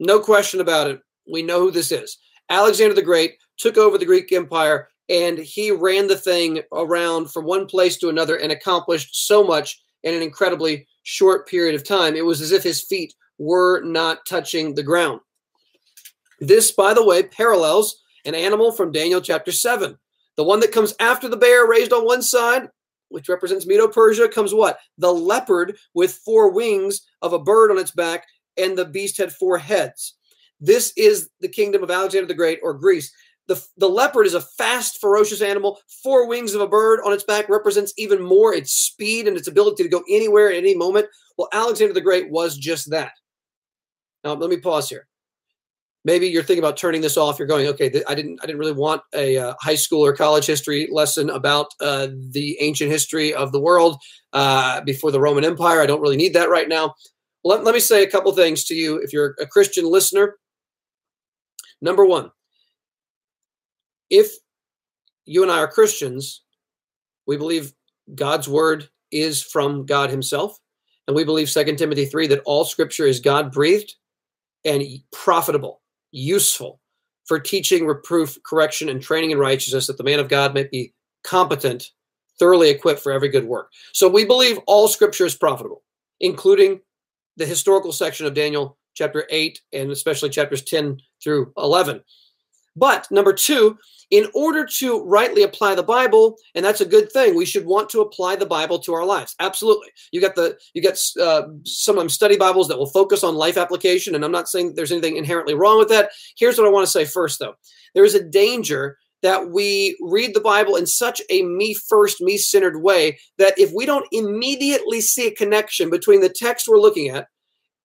No 0.00 0.20
question 0.20 0.60
about 0.60 0.88
it. 0.88 1.00
We 1.30 1.42
know 1.42 1.60
who 1.60 1.70
this 1.70 1.92
is. 1.92 2.18
Alexander 2.50 2.94
the 2.94 3.02
Great 3.02 3.36
took 3.56 3.76
over 3.78 3.98
the 3.98 4.06
Greek 4.06 4.32
Empire 4.32 4.88
and 5.08 5.38
he 5.38 5.70
ran 5.70 6.06
the 6.06 6.16
thing 6.16 6.62
around 6.72 7.30
from 7.30 7.44
one 7.44 7.66
place 7.66 7.98
to 7.98 8.08
another 8.08 8.36
and 8.36 8.52
accomplished 8.52 9.26
so 9.26 9.44
much 9.44 9.82
in 10.02 10.14
an 10.14 10.22
incredibly 10.22 10.86
short 11.02 11.46
period 11.48 11.74
of 11.74 11.86
time. 11.86 12.14
It 12.14 12.24
was 12.24 12.40
as 12.40 12.52
if 12.52 12.62
his 12.62 12.82
feet 12.82 13.14
were 13.38 13.82
not 13.82 14.24
touching 14.26 14.74
the 14.74 14.82
ground. 14.82 15.20
This, 16.40 16.72
by 16.72 16.94
the 16.94 17.04
way, 17.04 17.22
parallels 17.22 18.02
an 18.24 18.34
animal 18.34 18.72
from 18.72 18.92
Daniel 18.92 19.20
chapter 19.20 19.52
7. 19.52 19.96
The 20.36 20.44
one 20.44 20.60
that 20.60 20.72
comes 20.72 20.94
after 21.00 21.28
the 21.28 21.36
bear 21.36 21.66
raised 21.66 21.92
on 21.92 22.04
one 22.04 22.22
side, 22.22 22.68
which 23.14 23.28
represents 23.28 23.66
Medo 23.66 23.88
Persia, 23.88 24.28
comes 24.28 24.52
what? 24.52 24.78
The 24.98 25.12
leopard 25.12 25.76
with 25.94 26.20
four 26.24 26.50
wings 26.50 27.00
of 27.22 27.32
a 27.32 27.38
bird 27.38 27.70
on 27.70 27.78
its 27.78 27.92
back, 27.92 28.26
and 28.56 28.76
the 28.76 28.84
beast 28.84 29.16
had 29.16 29.32
four 29.32 29.56
heads. 29.56 30.14
This 30.60 30.92
is 30.96 31.30
the 31.40 31.48
kingdom 31.48 31.82
of 31.82 31.90
Alexander 31.90 32.26
the 32.26 32.34
Great 32.34 32.60
or 32.62 32.74
Greece. 32.74 33.12
The, 33.46 33.62
the 33.76 33.88
leopard 33.88 34.26
is 34.26 34.34
a 34.34 34.40
fast, 34.40 35.00
ferocious 35.00 35.42
animal. 35.42 35.78
Four 36.02 36.26
wings 36.26 36.54
of 36.54 36.60
a 36.60 36.68
bird 36.68 37.00
on 37.04 37.12
its 37.12 37.24
back 37.24 37.48
represents 37.48 37.92
even 37.96 38.22
more 38.22 38.54
its 38.54 38.72
speed 38.72 39.28
and 39.28 39.36
its 39.36 39.48
ability 39.48 39.82
to 39.82 39.88
go 39.88 40.02
anywhere 40.08 40.50
at 40.50 40.56
any 40.56 40.74
moment. 40.74 41.06
Well, 41.36 41.48
Alexander 41.52 41.94
the 41.94 42.00
Great 42.00 42.30
was 42.30 42.56
just 42.56 42.90
that. 42.90 43.12
Now, 44.22 44.34
let 44.34 44.50
me 44.50 44.56
pause 44.56 44.88
here 44.88 45.06
maybe 46.04 46.28
you're 46.28 46.42
thinking 46.42 46.62
about 46.62 46.76
turning 46.76 47.00
this 47.00 47.16
off. 47.16 47.38
You're 47.38 47.48
going 47.48 47.66
okay 47.68 47.88
th- 47.88 48.04
i 48.08 48.14
didn't 48.14 48.38
i 48.42 48.46
didn't 48.46 48.58
really 48.58 48.72
want 48.72 49.02
a 49.14 49.38
uh, 49.38 49.54
high 49.60 49.74
school 49.74 50.04
or 50.04 50.14
college 50.14 50.46
history 50.46 50.88
lesson 50.90 51.30
about 51.30 51.68
uh, 51.80 52.08
the 52.30 52.56
ancient 52.60 52.90
history 52.90 53.34
of 53.34 53.52
the 53.52 53.60
world 53.60 53.96
uh, 54.32 54.80
before 54.82 55.10
the 55.10 55.20
roman 55.20 55.44
empire. 55.44 55.80
I 55.80 55.86
don't 55.86 56.00
really 56.00 56.16
need 56.16 56.34
that 56.34 56.50
right 56.50 56.68
now. 56.68 56.94
Let, 57.44 57.64
let 57.64 57.74
me 57.74 57.80
say 57.80 58.02
a 58.02 58.10
couple 58.10 58.32
things 58.32 58.64
to 58.64 58.74
you 58.74 58.96
if 58.98 59.12
you're 59.12 59.34
a 59.40 59.46
christian 59.46 59.90
listener. 59.90 60.36
Number 61.80 62.04
one 62.04 62.30
if 64.10 64.32
you 65.24 65.42
and 65.42 65.50
i 65.50 65.58
are 65.58 65.70
christians 65.70 66.42
we 67.26 67.36
believe 67.36 67.72
god's 68.14 68.48
word 68.48 68.88
is 69.10 69.42
from 69.42 69.86
god 69.86 70.10
himself 70.10 70.58
and 71.06 71.16
we 71.16 71.24
believe 71.24 71.50
2 71.50 71.76
timothy 71.76 72.04
3 72.04 72.26
that 72.26 72.42
all 72.44 72.64
scripture 72.64 73.06
is 73.06 73.20
god 73.20 73.50
breathed 73.50 73.94
and 74.64 74.82
profitable 75.10 75.80
useful 76.14 76.80
for 77.26 77.38
teaching, 77.38 77.86
reproof, 77.86 78.38
correction, 78.44 78.88
and 78.88 79.02
training 79.02 79.30
in 79.30 79.38
righteousness, 79.38 79.86
that 79.86 79.98
the 79.98 80.04
man 80.04 80.20
of 80.20 80.28
God 80.28 80.54
may 80.54 80.64
be 80.64 80.92
competent 81.22 81.90
thoroughly 82.38 82.70
equipped 82.70 83.00
for 83.00 83.12
every 83.12 83.28
good 83.28 83.44
work. 83.44 83.70
So 83.92 84.08
we 84.08 84.24
believe 84.24 84.58
all 84.66 84.88
scripture 84.88 85.24
is 85.24 85.34
profitable, 85.34 85.82
including 86.20 86.80
the 87.36 87.46
historical 87.46 87.92
section 87.92 88.26
of 88.26 88.34
Daniel 88.34 88.76
chapter 88.94 89.26
8 89.30 89.60
and 89.72 89.90
especially 89.90 90.30
chapters 90.30 90.62
10 90.62 91.00
through 91.22 91.52
11. 91.56 92.02
But 92.76 93.08
number 93.10 93.32
two, 93.32 93.78
in 94.10 94.28
order 94.34 94.66
to 94.78 95.02
rightly 95.04 95.42
apply 95.42 95.74
the 95.74 95.82
Bible, 95.82 96.36
and 96.54 96.64
that's 96.64 96.80
a 96.80 96.86
good 96.86 97.10
thing, 97.12 97.34
we 97.34 97.46
should 97.46 97.64
want 97.64 97.88
to 97.90 98.00
apply 98.00 98.36
the 98.36 98.46
Bible 98.46 98.78
to 98.80 98.94
our 98.94 99.04
lives. 99.04 99.34
Absolutely. 99.40 99.88
You 100.12 100.20
got 100.20 100.34
the 100.34 100.58
you 100.74 100.82
got 100.82 100.98
uh, 101.20 101.48
some 101.64 102.08
study 102.08 102.36
Bibles 102.36 102.68
that 102.68 102.78
will 102.78 102.90
focus 102.90 103.24
on 103.24 103.34
life 103.34 103.56
application, 103.56 104.14
and 104.14 104.24
I'm 104.24 104.32
not 104.32 104.48
saying 104.48 104.74
there's 104.74 104.92
anything 104.92 105.16
inherently 105.16 105.54
wrong 105.54 105.78
with 105.78 105.88
that. 105.88 106.10
Here's 106.36 106.58
what 106.58 106.66
I 106.66 106.70
want 106.70 106.86
to 106.86 106.90
say 106.90 107.04
first, 107.04 107.38
though: 107.38 107.54
there 107.94 108.04
is 108.04 108.14
a 108.14 108.22
danger 108.22 108.98
that 109.22 109.50
we 109.50 109.96
read 110.02 110.34
the 110.34 110.40
Bible 110.40 110.76
in 110.76 110.86
such 110.86 111.22
a 111.30 111.42
me 111.42 111.72
first, 111.72 112.20
me 112.20 112.36
centered 112.36 112.82
way 112.82 113.18
that 113.38 113.58
if 113.58 113.72
we 113.72 113.86
don't 113.86 114.06
immediately 114.12 115.00
see 115.00 115.28
a 115.28 115.34
connection 115.34 115.88
between 115.88 116.20
the 116.20 116.28
text 116.28 116.68
we're 116.68 116.78
looking 116.78 117.08
at 117.08 117.28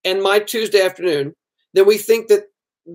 and 0.03 0.21
my 0.21 0.39
Tuesday 0.39 0.81
afternoon, 0.81 1.33
then 1.73 1.87
we 1.87 1.97
think 1.97 2.27
that 2.27 2.43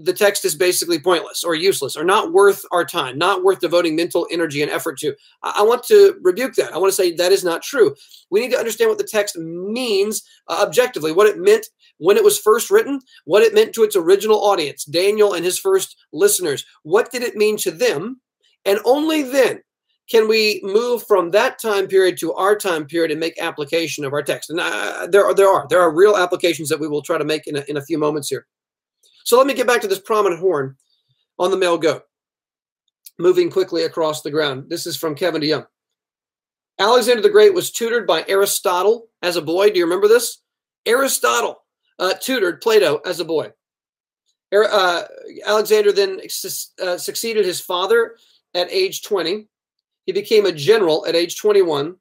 the 0.03 0.13
text 0.13 0.45
is 0.45 0.55
basically 0.55 0.99
pointless 0.99 1.45
or 1.45 1.55
useless 1.55 1.97
or 1.97 2.05
not 2.05 2.33
worth 2.33 2.65
our 2.73 2.85
time, 2.85 3.19
not 3.19 3.45
worth 3.45 3.61
devoting 3.61 3.95
mental 3.95 4.27
energy 4.31 4.63
and 4.63 4.71
effort 4.71 4.99
to. 4.99 5.15
I, 5.43 5.63
want 5.63 5.85
to 5.85 6.19
rebuke 6.23 6.55
that. 6.55 6.73
I 6.73 6.79
want 6.79 6.91
to 6.91 6.97
say 6.97 7.13
that 7.13 7.33
is 7.33 7.45
not 7.45 7.63
true. 7.63 7.95
We 8.31 8.41
need 8.41 8.51
to 8.53 8.59
understand 8.59 8.89
what 8.89 8.99
the 8.99 9.05
text 9.05 9.37
means 9.37 10.23
uh, 10.49 10.65
objectively, 10.67 11.13
what 11.13 11.29
it 11.29 11.39
meant 11.39 11.67
when 11.99 12.17
it 12.17 12.25
was 12.25 12.39
first 12.39 12.71
written, 12.71 13.01
what 13.25 13.43
it 13.43 13.55
meant 13.55 13.73
to 13.75 13.85
its 13.85 13.95
original 13.95 14.43
audience, 14.43 14.85
Daniel 14.85 15.35
and 15.35 15.45
his 15.45 15.59
first 15.59 15.97
listeners. 16.13 16.65
What 16.83 17.13
did 17.13 17.23
it 17.23 17.37
mean 17.37 17.57
to 17.59 17.71
them? 17.71 18.21
And 18.65 18.81
only 18.85 19.23
then 19.23 19.63
can 20.11 20.29
we 20.29 20.61
move 20.63 21.07
from 21.07 21.31
that 21.31 21.59
time 21.59 21.87
period 21.87 22.19
to 22.19 22.33
our 22.35 22.57
time 22.57 22.87
period 22.87 23.11
and 23.11 23.21
make 23.21 23.41
application 23.41 24.05
of 24.05 24.13
our 24.13 24.23
text. 24.23 24.51
And 24.51 24.61
uh, 24.61 25.07
there 25.11 25.25
are 25.25 25.35
there 25.35 25.49
are 25.49 25.67
there 25.69 25.81
are 25.81 25.95
real 25.95 26.17
applications 26.17 26.69
that 26.69 26.81
we 26.81 26.89
will 26.89 27.03
try 27.03 27.17
to 27.17 27.25
make 27.25 27.47
in 27.47 27.57
a, 27.57 27.65
in 27.69 27.77
a 27.77 27.85
few 27.85 27.99
moments 27.99 28.29
here. 28.29 28.47
So 29.25 29.39
let 29.39 29.47
me 29.47 29.55
get 29.55 29.67
back 29.67 29.81
to 29.81 29.89
this 29.89 30.01
prominent 30.01 30.41
horn 30.41 30.77
on 31.39 31.51
the 31.51 31.57
male 31.57 31.79
goat, 31.79 32.03
moving 33.19 33.51
quickly 33.51 33.85
across 33.85 34.23
the 34.23 34.31
ground. 34.31 34.67
This 34.69 34.87
is 34.87 34.97
from 34.97 35.15
Kevin 35.15 35.43
DeYoung. 35.43 35.67
Alexander 36.79 37.23
the 37.23 37.31
Great 37.31 37.55
was 37.55 37.71
tutored 37.71 38.07
by 38.07 38.25
Aristotle 38.29 39.09
as 39.23 39.37
a 39.37 39.43
boy. 39.43 39.71
Do 39.71 39.79
you 39.79 39.85
remember 39.85 40.09
this? 40.09 40.43
Aristotle 40.87 41.63
uh, 41.99 42.15
tutored 42.21 42.61
Plato 42.61 42.99
as 42.99 43.21
a 43.21 43.25
boy. 43.25 43.53
Uh, 44.53 45.03
Alexander 45.47 45.91
then 45.91 46.21
uh, 46.83 46.99
succeeded 46.99 47.45
his 47.45 47.61
father 47.61 48.17
at 48.55 48.71
age 48.71 49.03
20. 49.03 49.49
He 50.07 50.13
became 50.13 50.47
a 50.47 50.53
general 50.53 51.07
at 51.07 51.17
age 51.17 51.39
21. 51.39 51.97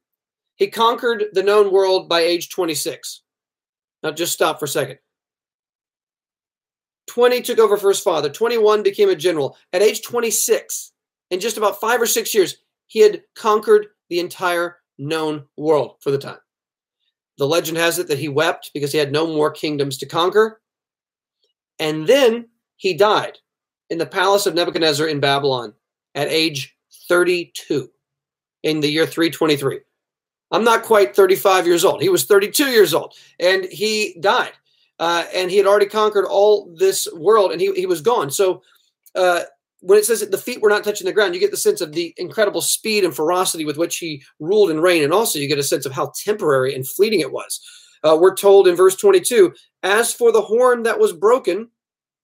He 0.55 0.67
conquered 0.67 1.25
the 1.33 1.41
known 1.41 1.71
world 1.71 2.09
by 2.09 2.19
age 2.19 2.49
26. 2.49 3.21
Now, 4.03 4.11
just 4.11 4.33
stop 4.33 4.59
for 4.59 4.65
a 4.65 4.67
second. 4.67 4.99
20 7.07 7.41
took 7.41 7.59
over 7.59 7.77
for 7.77 7.89
his 7.89 7.99
father. 7.99 8.29
21 8.29 8.83
became 8.83 9.09
a 9.09 9.15
general. 9.15 9.57
At 9.71 9.81
age 9.81 10.01
26, 10.03 10.91
in 11.31 11.39
just 11.39 11.57
about 11.57 11.79
five 11.79 12.01
or 12.01 12.05
six 12.05 12.33
years, 12.33 12.57
he 12.87 12.99
had 12.99 13.23
conquered 13.35 13.87
the 14.09 14.19
entire 14.19 14.77
known 14.97 15.45
world 15.57 15.95
for 16.01 16.11
the 16.11 16.17
time. 16.17 16.37
The 17.37 17.47
legend 17.47 17.77
has 17.77 17.99
it 17.99 18.07
that 18.07 18.19
he 18.19 18.29
wept 18.29 18.71
because 18.73 18.91
he 18.91 18.97
had 18.97 19.11
no 19.11 19.25
more 19.25 19.51
kingdoms 19.51 19.97
to 19.97 20.05
conquer. 20.05 20.61
And 21.79 22.05
then 22.05 22.49
he 22.77 22.93
died 22.93 23.39
in 23.89 23.97
the 23.97 24.05
palace 24.05 24.45
of 24.45 24.53
Nebuchadnezzar 24.53 25.07
in 25.07 25.19
Babylon 25.19 25.73
at 26.15 26.27
age 26.27 26.75
32 27.09 27.89
in 28.61 28.79
the 28.79 28.89
year 28.89 29.05
323. 29.05 29.79
I'm 30.51 30.63
not 30.63 30.83
quite 30.83 31.15
35 31.15 31.65
years 31.65 31.83
old. 31.83 32.01
He 32.01 32.09
was 32.09 32.25
32 32.25 32.65
years 32.65 32.93
old 32.93 33.15
and 33.39 33.65
he 33.65 34.15
died 34.19 34.53
uh, 34.99 35.25
and 35.33 35.49
he 35.49 35.57
had 35.57 35.65
already 35.65 35.85
conquered 35.85 36.25
all 36.25 36.73
this 36.77 37.07
world, 37.13 37.51
and 37.51 37.59
he, 37.59 37.73
he 37.73 37.85
was 37.85 38.01
gone. 38.01 38.31
So 38.31 38.61
uh, 39.15 39.41
when 39.81 39.97
it 39.97 40.05
says 40.05 40.21
that 40.21 40.31
the 40.31 40.37
feet 40.37 40.61
were 40.61 40.69
not 40.69 40.83
touching 40.83 41.05
the 41.05 41.13
ground, 41.13 41.33
you 41.33 41.39
get 41.39 41.51
the 41.51 41.57
sense 41.57 41.81
of 41.81 41.91
the 41.91 42.13
incredible 42.17 42.61
speed 42.61 43.03
and 43.03 43.15
ferocity 43.15 43.65
with 43.65 43.77
which 43.77 43.97
he 43.97 44.23
ruled 44.39 44.71
and 44.71 44.81
reigned, 44.81 45.03
and 45.03 45.13
also 45.13 45.39
you 45.39 45.47
get 45.47 45.59
a 45.59 45.63
sense 45.63 45.85
of 45.85 45.91
how 45.91 46.11
temporary 46.23 46.73
and 46.73 46.87
fleeting 46.87 47.19
it 47.19 47.31
was. 47.31 47.59
Uh, 48.03 48.17
we're 48.19 48.35
told 48.35 48.67
in 48.67 48.75
verse 48.75 48.95
22 48.95 49.53
As 49.83 50.13
for 50.13 50.31
the 50.31 50.41
horn 50.41 50.83
that 50.83 50.99
was 50.99 51.13
broken, 51.13 51.69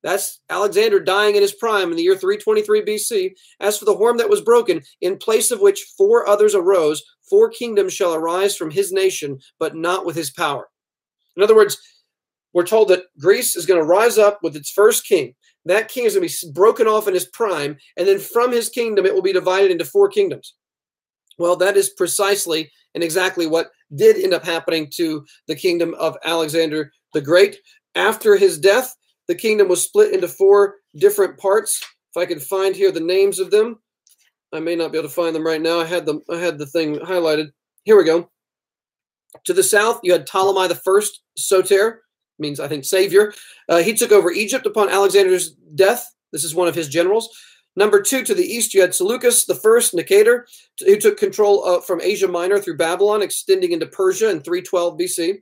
that's 0.03 0.39
Alexander 0.49 0.99
dying 0.99 1.35
in 1.35 1.41
his 1.41 1.53
prime 1.53 1.91
in 1.91 1.97
the 1.97 2.03
year 2.03 2.15
323 2.15 2.81
BC. 2.83 3.33
As 3.59 3.77
for 3.77 3.85
the 3.85 3.95
horn 3.95 4.17
that 4.17 4.29
was 4.29 4.41
broken, 4.41 4.81
in 5.01 5.17
place 5.17 5.51
of 5.51 5.59
which 5.59 5.93
four 5.97 6.27
others 6.27 6.55
arose, 6.55 7.03
four 7.29 7.49
kingdoms 7.49 7.93
shall 7.93 8.13
arise 8.13 8.55
from 8.55 8.71
his 8.71 8.91
nation, 8.91 9.39
but 9.59 9.75
not 9.75 10.05
with 10.05 10.15
his 10.15 10.31
power. 10.31 10.69
In 11.35 11.43
other 11.43 11.55
words, 11.55 11.77
we're 12.53 12.65
told 12.65 12.88
that 12.89 13.03
Greece 13.20 13.56
is 13.56 13.65
going 13.65 13.79
to 13.79 13.86
rise 13.86 14.18
up 14.18 14.39
with 14.41 14.56
its 14.56 14.72
first 14.72 15.06
king. 15.06 15.36
That 15.65 15.89
king 15.89 16.06
is 16.06 16.15
going 16.15 16.27
to 16.27 16.48
be 16.48 16.51
broken 16.53 16.88
off 16.88 17.08
in 17.08 17.13
his 17.13 17.25
prime, 17.25 17.77
and 17.98 18.08
then 18.08 18.20
from 18.20 18.51
his 18.51 18.70
kingdom, 18.70 19.06
it 19.06 19.13
will 19.13 19.22
be 19.22 19.34
divided 19.34 19.72
into 19.72 19.86
four 19.86 20.10
kingdoms. 20.10 20.56
Well, 21.38 21.56
that 21.58 21.77
is 21.77 21.89
precisely 21.89 22.72
and 22.96 23.03
exactly 23.03 23.48
what 23.48 23.70
did 23.96 24.18
end 24.18 24.34
up 24.34 24.44
happening 24.44 24.89
to 24.96 25.25
the 25.48 25.56
kingdom 25.56 25.94
of 25.96 26.18
Alexander 26.25 26.91
the 27.13 27.22
Great. 27.22 27.58
After 27.96 28.36
his 28.36 28.58
death, 28.58 28.96
the 29.27 29.36
kingdom 29.36 29.68
was 29.68 29.84
split 29.84 30.13
into 30.13 30.27
four 30.27 30.75
different 30.96 31.38
parts. 31.38 31.84
If 32.15 32.22
I 32.22 32.25
can 32.25 32.39
find 32.39 32.75
here 32.75 32.91
the 32.91 33.00
names 33.00 33.39
of 33.39 33.51
them, 33.51 33.79
I 34.51 34.60
may 34.60 34.75
not 34.75 34.91
be 34.91 34.98
able 34.98 35.08
to 35.08 35.13
find 35.13 35.36
them 35.36 35.46
right 35.46 35.62
now. 35.62 35.79
I 35.79 35.86
had 35.86 36.06
them. 36.06 36.22
I 36.29 36.38
had 36.38 36.58
the 36.58 36.65
thing 36.65 36.96
highlighted. 36.98 37.51
Here 37.84 37.98
we 37.98 38.03
go. 38.03 38.29
To 39.46 39.53
the 39.53 39.63
south, 39.63 40.00
you 40.03 40.12
had 40.12 40.25
Ptolemy 40.25 40.68
the 40.68 40.75
First 40.75 41.22
Soter 41.38 42.01
means 42.39 42.60
I 42.60 42.67
think 42.67 42.86
savior. 42.86 43.34
Uh, 43.67 43.77
he 43.77 43.93
took 43.93 44.12
over 44.12 44.31
Egypt 44.31 44.65
upon 44.65 44.89
Alexander's 44.89 45.51
death. 45.75 46.13
This 46.31 46.43
is 46.43 46.55
one 46.55 46.67
of 46.67 46.75
his 46.75 46.88
generals. 46.88 47.29
Number 47.75 48.01
two, 48.01 48.24
to 48.24 48.34
the 48.34 48.43
east, 48.43 48.74
you 48.74 48.81
had 48.81 48.93
Seleucus 48.93 49.46
the 49.46 49.55
first, 49.55 49.93
Nicator, 49.93 50.43
who 50.86 50.98
took 50.98 51.17
control 51.17 51.63
uh, 51.65 51.81
from 51.81 52.01
Asia 52.01 52.27
Minor 52.27 52.60
through 52.60 52.77
Babylon, 52.77 53.22
extending 53.22 53.72
into 53.72 53.86
Persia 53.86 54.29
in 54.29 54.41
312 54.41 54.98
BC. 54.98 55.38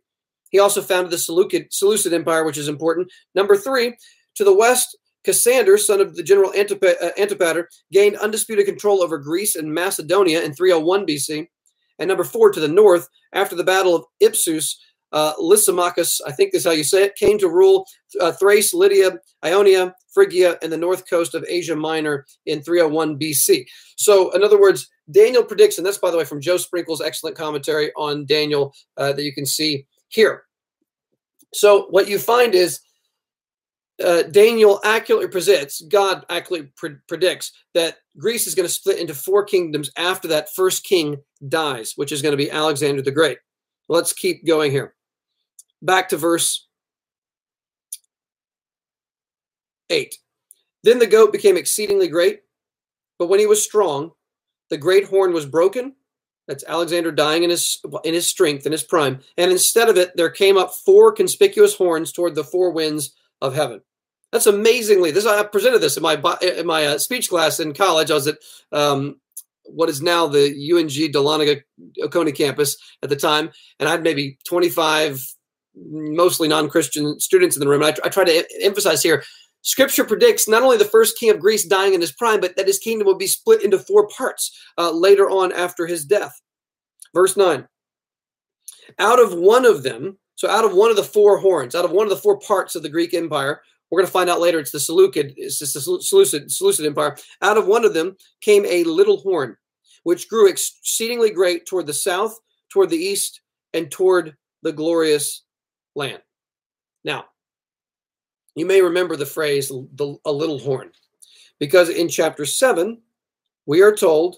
He 0.51 0.60
also 0.60 0.82
founded 0.82 1.12
the 1.12 1.18
Seleucid, 1.18 1.68
Seleucid 1.72 2.13
Empire, 2.13 2.44
which 2.44 2.58
is 2.58 2.68
important. 2.68 3.12
Number 3.34 3.58
three, 3.58 3.98
to 4.36 4.44
the 4.44 4.54
west, 4.54 4.98
Cassander, 5.24 5.77
son 5.77 6.00
of 6.00 6.16
the 6.16 6.24
general 6.24 6.51
uh, 6.51 7.10
Antipater, 7.18 7.70
gained 7.92 8.18
undisputed 8.18 8.66
control 8.66 9.01
over 9.01 9.18
Greece 9.18 9.56
and 9.56 9.74
Macedonia 9.74 10.42
in 10.44 10.54
301 10.54 11.06
BC. 11.06 11.48
And 12.00 12.08
number 12.08 12.24
four, 12.24 12.51
to 12.51 12.60
the 12.60 12.68
north, 12.68 13.10
after 13.34 13.56
the 13.56 13.63
Battle 13.63 13.96
of 13.96 14.06
Ipsus, 14.22 14.75
uh, 15.12 15.34
Lysimachus, 15.40 16.20
I 16.26 16.32
think 16.32 16.54
is 16.54 16.66
how 16.66 16.72
you 16.72 16.84
say 16.84 17.04
it, 17.04 17.16
came 17.16 17.38
to 17.40 17.50
rule 17.50 17.86
uh, 18.20 18.32
Thrace, 18.34 18.74
Lydia, 18.74 19.20
Ionia, 19.44 19.94
Phrygia, 20.14 20.58
and 20.62 20.72
the 20.72 20.78
north 20.78 21.10
coast 21.10 21.36
of 21.36 21.46
Asia 21.48 21.76
Minor 21.76 22.26
in 22.46 22.62
301 22.62 23.18
BC. 23.18 23.66
So, 23.96 24.32
in 24.32 24.44
other 24.44 24.60
words, 24.60 24.90
Daniel 25.10 25.44
predicts, 25.44 25.78
and 25.78 25.86
that's 25.86 25.98
by 25.98 26.12
the 26.12 26.18
way 26.18 26.26
from 26.26 26.42
Joe 26.42 26.58
Sprinkle's 26.58 27.02
excellent 27.02 27.38
commentary 27.38 27.92
on 27.96 28.26
Daniel 28.26 28.74
uh, 28.98 29.14
that 29.14 29.24
you 29.24 29.34
can 29.34 29.46
see 29.46 29.86
here. 30.10 30.44
So, 31.54 31.88
what 31.90 32.10
you 32.10 32.20
find 32.20 32.54
is 32.54 32.82
uh, 34.04 34.24
Daniel 34.24 34.80
accurately 34.84 35.28
presents, 35.28 35.82
God 35.82 36.26
accurately 36.30 36.72
pre- 36.76 36.98
predicts 37.08 37.52
that 37.74 37.98
Greece 38.20 38.46
is 38.46 38.56
going 38.56 38.68
to 38.68 38.74
split 38.74 39.00
into 39.00 39.14
four 39.14 39.44
kingdoms 39.44 39.90
after 39.98 40.28
that 40.28 40.54
first 40.54 40.84
king 40.84 41.18
dies, 41.48 41.94
which 41.96 42.12
is 42.12 42.22
going 42.22 42.34
to 42.34 42.38
be 42.38 42.52
Alexander 42.52 43.02
the 43.02 43.12
Great. 43.12 43.40
Let's 43.90 44.12
keep 44.12 44.46
going 44.46 44.72
here 44.72 44.94
back 45.81 46.10
to 46.10 46.17
verse 46.17 46.67
8. 49.89 50.15
Then 50.84 51.00
the 51.00 51.07
goat 51.07 51.31
became 51.31 51.57
exceedingly 51.57 52.07
great, 52.07 52.41
but 53.19 53.27
when 53.27 53.39
he 53.39 53.46
was 53.46 53.63
strong, 53.63 54.12
the 54.69 54.77
great 54.77 55.05
horn 55.05 55.34
was 55.34 55.46
broken. 55.46 55.96
That's 56.48 56.63
Alexander 56.65 57.12
dying 57.12 57.43
in 57.43 57.50
his 57.50 57.81
in 58.05 58.13
his 58.13 58.25
strength 58.25 58.65
in 58.65 58.72
his 58.72 58.84
prime, 58.84 59.19
and 59.38 59.51
instead 59.51 59.89
of 59.89 59.98
it, 59.98 60.15
there 60.15 60.29
came 60.29 60.57
up 60.57 60.74
four 60.74 61.12
conspicuous 61.12 61.75
horns 61.75 62.12
toward 62.12 62.36
the 62.36 62.43
four 62.43 62.72
winds 62.72 63.13
of 63.41 63.53
heaven. 63.53 63.81
That's 64.31 64.46
amazingly. 64.46 65.12
This 65.12 65.25
I 65.25 65.43
presented 65.43 65.79
this 65.79 65.98
in 65.98 66.03
my 66.03 66.38
in 66.41 66.65
my 66.65 66.86
uh, 66.86 66.98
speech 67.00 67.27
class 67.29 67.60
in 67.60 67.74
college. 67.74 68.12
I 68.12 68.13
was 68.13 68.27
at 68.27 68.38
um, 68.72 69.19
what 69.65 69.89
is 69.89 70.01
now 70.01 70.27
the 70.27 70.48
UNG 70.48 71.12
Dahlonega 71.12 71.62
Oconee 72.01 72.31
campus 72.31 72.77
at 73.03 73.10
the 73.10 73.15
time, 73.17 73.50
and 73.79 73.89
I 73.89 73.91
had 73.91 74.03
maybe 74.03 74.38
25 74.48 75.22
mostly 75.86 76.48
non-Christian 76.48 77.19
students 77.19 77.55
in 77.55 77.60
the 77.60 77.67
room. 77.67 77.84
I, 77.84 77.93
I 78.03 78.10
try 78.10 78.24
to 78.24 78.48
emphasize 78.62 79.03
here, 79.03 79.24
Scripture 79.62 80.05
predicts 80.05 80.48
not 80.48 80.63
only 80.63 80.77
the 80.77 80.86
first 80.86 81.17
king 81.17 81.29
of 81.29 81.39
Greece 81.39 81.65
dying 81.65 81.93
in 81.93 82.01
his 82.01 82.12
prime, 82.12 82.39
but 82.39 82.55
that 82.55 82.67
his 82.67 82.79
kingdom 82.79 83.05
will 83.05 83.17
be 83.17 83.27
split 83.27 83.63
into 83.63 83.77
four 83.77 84.07
parts 84.07 84.57
uh, 84.77 84.91
later 84.91 85.29
on 85.29 85.51
after 85.51 85.86
his 85.86 86.05
death. 86.05 86.39
Verse 87.13 87.36
9. 87.36 87.67
Out 89.00 89.19
of 89.19 89.34
one 89.34 89.65
of 89.65 89.84
them, 89.84 90.17
so 90.36 90.50
out 90.50 90.63
of 90.63 90.74
one 90.74 90.89
of 90.89 90.96
the 90.96 91.03
four 91.03 91.38
horns, 91.38 91.75
out 91.75 91.84
of 91.84 91.91
one 91.91 92.05
of 92.05 92.10
the 92.10 92.15
four 92.15 92.39
parts 92.39 92.75
of 92.75 92.84
the 92.84 92.89
Greek 92.89 93.13
Empire, 93.13 93.62
we're 93.89 94.00
going 94.00 94.07
to 94.07 94.12
find 94.12 94.29
out 94.29 94.39
later 94.39 94.60
it's 94.60 94.72
the 94.72 94.79
Seleucid, 94.79 95.34
it's 95.38 95.60
the 95.60 95.67
Seleucid, 95.67 96.51
Seleucid 96.51 96.86
Empire. 96.86 97.17
Out 97.41 97.57
of 97.57 97.67
one 97.67 97.86
of 97.86 97.93
them 97.93 98.15
came 98.41 98.65
a 98.65 98.84
little 98.84 99.17
horn, 99.17 99.57
which 100.03 100.29
grew 100.29 100.48
exceedingly 100.48 101.31
great 101.31 101.65
toward 101.65 101.88
the 101.88 101.93
south, 101.93 102.38
toward 102.69 102.89
the 102.89 102.98
east, 102.98 103.41
and 103.74 103.89
toward 103.91 104.36
the 104.63 104.72
glorious 104.72 105.43
land. 105.98 106.22
Now, 107.04 107.25
you 108.56 108.66
may 108.66 108.82
remember 108.82 109.16
the 109.16 109.25
phrase 109.25 109.70
the, 109.70 110.18
a 110.25 110.32
little 110.32 110.60
horn, 110.60 110.92
because 111.60 111.89
in 111.89 112.08
chapter 112.08 112.46
7, 112.46 113.01
we 113.66 113.82
are 113.82 113.96
told 113.96 114.38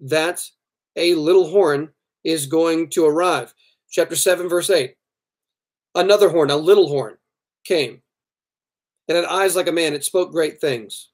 that 0.00 0.42
a 0.96 1.14
little 1.14 1.50
horn 1.50 1.90
is 2.24 2.46
going 2.46 2.88
to 2.90 3.04
arrive. 3.04 3.52
Chapter 3.90 4.16
7, 4.16 4.48
verse 4.48 4.70
8. 4.70 4.94
Another 5.94 6.30
horn, 6.30 6.50
a 6.50 6.56
little 6.56 6.88
horn, 6.88 7.18
came. 7.64 8.00
It 9.08 9.16
had 9.16 9.24
eyes 9.24 9.56
like 9.56 9.68
a 9.68 9.72
man. 9.72 9.92
It 9.92 10.04
spoke 10.04 10.32
great 10.32 10.60
things. 10.60 11.10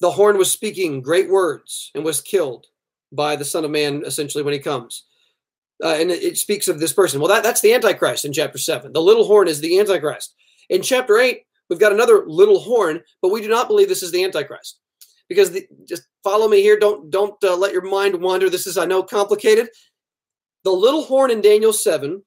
The 0.00 0.10
horn 0.10 0.38
was 0.38 0.50
speaking 0.50 1.00
great 1.00 1.28
words 1.28 1.90
and 1.94 2.04
was 2.04 2.20
killed 2.20 2.66
by 3.10 3.36
the 3.36 3.44
Son 3.44 3.64
of 3.64 3.70
Man, 3.70 4.02
essentially, 4.04 4.44
when 4.44 4.54
he 4.54 4.60
comes. 4.60 5.04
Uh, 5.84 5.96
and 6.00 6.10
it, 6.10 6.38
speaks 6.38 6.66
of 6.66 6.80
this 6.80 6.94
person. 6.94 7.20
Well, 7.20 7.28
that, 7.28 7.42
that's 7.42 7.60
the 7.60 7.74
Antichrist 7.74 8.24
in 8.24 8.32
chapter 8.32 8.56
7. 8.56 8.94
The 8.94 9.02
little 9.02 9.26
horn 9.26 9.48
is 9.48 9.60
the 9.60 9.78
Antichrist. 9.78 10.34
In 10.70 10.80
chapter 10.80 11.18
8, 11.18 11.42
we've 11.68 11.78
got 11.78 11.92
another 11.92 12.24
little 12.26 12.58
horn, 12.58 13.02
but 13.20 13.30
we 13.30 13.42
do 13.42 13.48
not 13.48 13.68
believe 13.68 13.88
this 13.88 14.02
is 14.02 14.10
the 14.10 14.24
Antichrist. 14.24 14.80
Because 15.28 15.50
the, 15.50 15.66
just 15.86 16.04
follow 16.22 16.48
me 16.48 16.62
here. 16.62 16.78
Don't 16.78 17.10
don't 17.10 17.36
uh, 17.44 17.54
let 17.56 17.72
your 17.72 17.82
mind 17.82 18.20
wander. 18.20 18.48
This 18.48 18.66
is, 18.66 18.78
I 18.78 18.86
know, 18.86 19.02
complicated. 19.02 19.68
The 20.64 20.70
little 20.70 21.04
horn 21.04 21.30
in 21.30 21.42
Daniel 21.42 21.72
7 21.72 22.22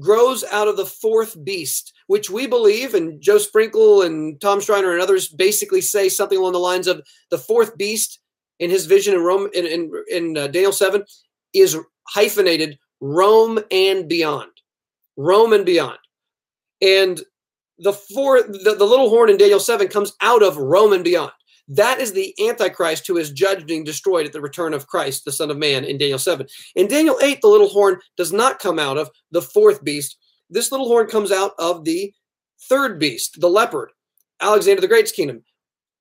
grows 0.00 0.42
out 0.44 0.68
of 0.68 0.76
the 0.76 0.86
fourth 0.86 1.42
beast, 1.44 1.92
which 2.08 2.28
we 2.28 2.46
believe, 2.46 2.94
and 2.94 3.20
Joe 3.20 3.38
Sprinkle 3.38 4.02
and 4.02 4.40
Tom 4.40 4.60
Schreiner 4.60 4.92
and 4.92 5.00
others 5.00 5.28
basically 5.28 5.80
say 5.80 6.08
something 6.08 6.38
along 6.38 6.52
the 6.52 6.58
lines 6.58 6.88
of 6.88 7.06
the 7.30 7.38
fourth 7.38 7.76
beast 7.76 8.18
in 8.58 8.70
his 8.70 8.86
vision 8.86 9.14
in 9.14 9.20
Rome 9.20 9.48
in 9.54 9.64
in, 9.64 9.92
in 10.10 10.36
uh, 10.36 10.46
Daniel 10.48 10.72
seven 10.72 11.04
is 11.52 11.78
hyphenated 12.08 12.78
Rome 13.00 13.58
and 13.70 14.08
beyond, 14.08 14.50
Rome 15.16 15.52
and 15.52 15.66
beyond, 15.66 15.98
and 16.80 17.20
the 17.78 17.92
four 17.92 18.42
the, 18.42 18.74
the 18.78 18.84
little 18.84 19.10
horn 19.10 19.30
in 19.30 19.36
Daniel 19.36 19.60
seven 19.60 19.88
comes 19.88 20.14
out 20.20 20.42
of 20.42 20.56
Rome 20.56 20.92
and 20.92 21.04
beyond. 21.04 21.32
That 21.68 22.00
is 22.00 22.12
the 22.12 22.34
Antichrist 22.40 23.06
who 23.06 23.16
is 23.16 23.32
judged 23.32 23.70
and 23.70 23.84
destroyed 23.84 24.24
at 24.24 24.32
the 24.32 24.40
return 24.40 24.72
of 24.72 24.86
Christ, 24.86 25.24
the 25.24 25.32
Son 25.32 25.50
of 25.50 25.58
Man, 25.58 25.84
in 25.84 25.98
Daniel 25.98 26.18
7. 26.18 26.46
In 26.76 26.86
Daniel 26.86 27.18
8, 27.20 27.40
the 27.40 27.48
little 27.48 27.68
horn 27.68 27.98
does 28.16 28.32
not 28.32 28.60
come 28.60 28.78
out 28.78 28.96
of 28.96 29.10
the 29.32 29.42
fourth 29.42 29.82
beast. 29.82 30.16
This 30.48 30.70
little 30.70 30.86
horn 30.86 31.08
comes 31.08 31.32
out 31.32 31.52
of 31.58 31.84
the 31.84 32.12
third 32.68 33.00
beast, 33.00 33.40
the 33.40 33.50
leopard, 33.50 33.90
Alexander 34.40 34.80
the 34.80 34.88
Great's 34.88 35.10
kingdom. 35.10 35.42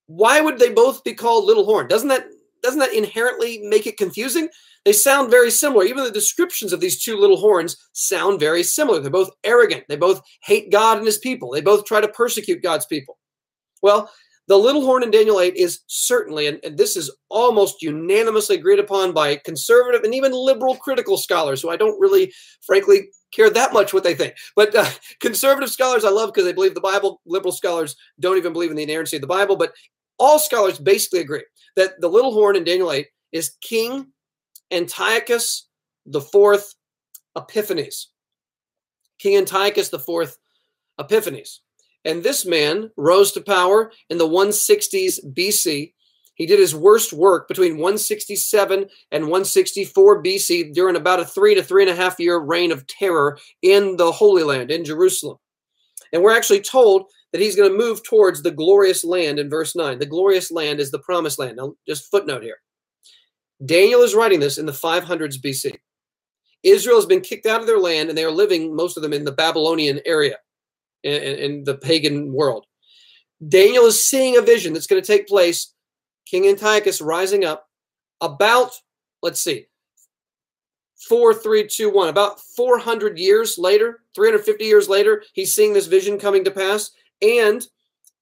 Why 0.05 0.39
would 0.39 0.59
they 0.59 0.71
both 0.71 1.03
be 1.03 1.15
called 1.15 1.45
little 1.45 1.65
horn? 1.65 1.87
Doesn't 1.87 2.09
that 2.09 2.27
doesn't 2.65 2.79
that 2.79 2.93
inherently 2.93 3.59
make 3.63 3.87
it 3.87 3.97
confusing? 3.97 4.49
They 4.85 4.93
sound 4.93 5.31
very 5.31 5.49
similar. 5.49 5.83
Even 5.83 6.03
the 6.03 6.11
descriptions 6.11 6.73
of 6.73 6.79
these 6.79 7.03
two 7.03 7.17
little 7.17 7.37
horns 7.37 7.77
sound 7.93 8.39
very 8.39 8.63
similar. 8.63 8.99
They're 8.99 9.11
both 9.11 9.31
arrogant. 9.43 9.83
They 9.87 9.95
both 9.95 10.21
hate 10.43 10.71
God 10.71 10.97
and 10.97 11.05
his 11.05 11.17
people. 11.17 11.51
They 11.51 11.61
both 11.61 11.85
try 11.85 12.01
to 12.01 12.07
persecute 12.07 12.61
God's 12.61 12.85
people. 12.85 13.17
Well, 13.81 14.11
the 14.47 14.57
little 14.57 14.85
horn 14.85 15.01
in 15.01 15.09
Daniel 15.09 15.39
8 15.39 15.55
is 15.55 15.79
certainly, 15.87 16.45
and, 16.45 16.59
and, 16.63 16.77
this 16.77 16.95
is 16.95 17.09
almost 17.29 17.81
unanimously 17.81 18.55
agreed 18.57 18.77
upon 18.77 19.11
by 19.11 19.37
conservative 19.37 20.03
and 20.03 20.13
even 20.13 20.31
liberal 20.31 20.75
critical 20.75 21.17
scholars, 21.17 21.63
who 21.63 21.69
I 21.69 21.77
don't 21.77 21.99
really, 21.99 22.31
frankly, 22.61 23.09
care 23.33 23.49
that 23.49 23.73
much 23.73 23.91
what 23.91 24.03
they 24.03 24.13
think. 24.13 24.35
But 24.55 24.75
uh, 24.75 24.87
conservative 25.19 25.71
scholars 25.71 26.05
I 26.05 26.09
love 26.09 26.31
because 26.31 26.45
they 26.45 26.53
believe 26.53 26.75
the 26.75 26.81
Bible. 26.81 27.21
Liberal 27.25 27.51
scholars 27.51 27.95
don't 28.19 28.37
even 28.37 28.53
believe 28.53 28.69
in 28.69 28.77
the 28.77 28.83
inerrancy 28.83 29.17
of 29.17 29.21
the 29.21 29.27
Bible. 29.27 29.55
But 29.55 29.73
all 30.19 30.37
scholars 30.37 30.77
basically 30.77 31.21
agree 31.21 31.43
that 31.75 31.99
the 32.01 32.09
little 32.09 32.33
horn 32.33 32.55
in 32.55 32.63
Daniel 32.63 32.91
8 32.91 33.07
is 33.31 33.55
King 33.61 34.07
Antiochus 34.71 35.67
the 36.05 36.21
fourth 36.21 36.75
Epiphanes. 37.35 38.09
King 39.19 39.37
Antiochus 39.37 39.89
the 39.89 39.99
fourth 39.99 40.37
Epiphanes. 40.99 41.61
And 42.03 42.21
this 42.21 42.45
man 42.45 42.91
rose 42.97 43.31
to 43.33 43.41
power 43.41 43.91
in 44.09 44.17
the 44.17 44.27
160s 44.27 45.19
BC. 45.33 45.93
He 46.35 46.45
did 46.45 46.59
his 46.59 46.75
worst 46.75 47.13
work 47.13 47.47
between 47.47 47.77
167 47.77 48.85
and 49.11 49.23
164 49.23 50.23
BC 50.23 50.73
during 50.73 50.95
about 50.95 51.19
a 51.19 51.25
three 51.25 51.55
to 51.55 51.63
three 51.63 51.83
and 51.83 51.91
a 51.91 51.95
half 51.95 52.19
year 52.19 52.37
reign 52.37 52.71
of 52.71 52.85
terror 52.87 53.39
in 53.61 53.95
the 53.95 54.11
Holy 54.11 54.43
Land, 54.43 54.69
in 54.69 54.85
Jerusalem. 54.85 55.37
And 56.13 56.21
we're 56.21 56.35
actually 56.35 56.61
told 56.61 57.07
that 57.35 57.41
he's 57.41 57.57
going 57.57 57.69
to 57.69 57.77
move 57.77 58.01
towards 58.01 58.41
the 58.41 58.49
glorious 58.49 59.03
land 59.03 59.39
in 59.39 59.49
verse 59.49 59.75
9. 59.75 59.99
The 59.99 60.05
glorious 60.05 60.51
land 60.51 60.79
is 60.79 60.89
the 60.89 60.99
promised 60.99 61.37
land. 61.37 61.57
Now, 61.57 61.73
just 61.85 62.09
footnote 62.09 62.43
here. 62.43 62.59
Daniel 63.65 64.03
is 64.03 64.15
writing 64.15 64.39
this 64.39 64.57
in 64.57 64.65
the 64.65 64.71
500s 64.71 65.35
BC. 65.41 65.75
Israel 66.63 66.95
has 66.95 67.05
been 67.05 67.19
kicked 67.19 67.45
out 67.45 67.59
of 67.59 67.67
their 67.67 67.77
land 67.77 68.07
and 68.07 68.17
they 68.17 68.23
are 68.23 68.31
living, 68.31 68.73
most 68.73 68.95
of 68.95 69.03
them, 69.03 69.11
in 69.11 69.25
the 69.25 69.33
Babylonian 69.33 69.99
area 70.05 70.37
in, 71.03 71.13
in 71.13 71.63
the 71.65 71.75
pagan 71.75 72.31
world. 72.31 72.67
Daniel 73.49 73.83
is 73.83 74.01
seeing 74.01 74.37
a 74.37 74.41
vision 74.41 74.71
that's 74.71 74.87
going 74.87 75.01
to 75.01 75.05
take 75.05 75.27
place. 75.27 75.73
King 76.25 76.47
Antiochus 76.47 77.01
rising 77.01 77.43
up 77.43 77.67
about, 78.21 78.71
let's 79.21 79.41
see, 79.41 79.65
four, 81.09 81.33
three, 81.33 81.67
two, 81.67 81.89
one. 81.89 82.07
About 82.07 82.39
400 82.39 83.19
years 83.19 83.57
later, 83.57 84.03
350 84.15 84.63
years 84.63 84.87
later, 84.87 85.21
he's 85.33 85.53
seeing 85.53 85.73
this 85.73 85.87
vision 85.87 86.17
coming 86.17 86.45
to 86.45 86.51
pass. 86.51 86.91
And 87.21 87.65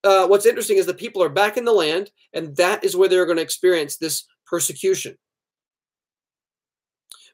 uh, 0.04 0.28
what's 0.28 0.46
interesting 0.46 0.78
is 0.78 0.86
the 0.86 0.94
people 0.94 1.24
are 1.24 1.30
back 1.30 1.58
in 1.58 1.66
the 1.66 1.72
land, 1.72 2.12
and 2.34 2.56
that 2.58 2.84
is 2.84 2.96
where 2.96 3.10
they're 3.10 3.26
going 3.26 3.38
to 3.38 3.44
experience 3.44 3.98
this 3.98 4.26
persecution. 4.46 5.18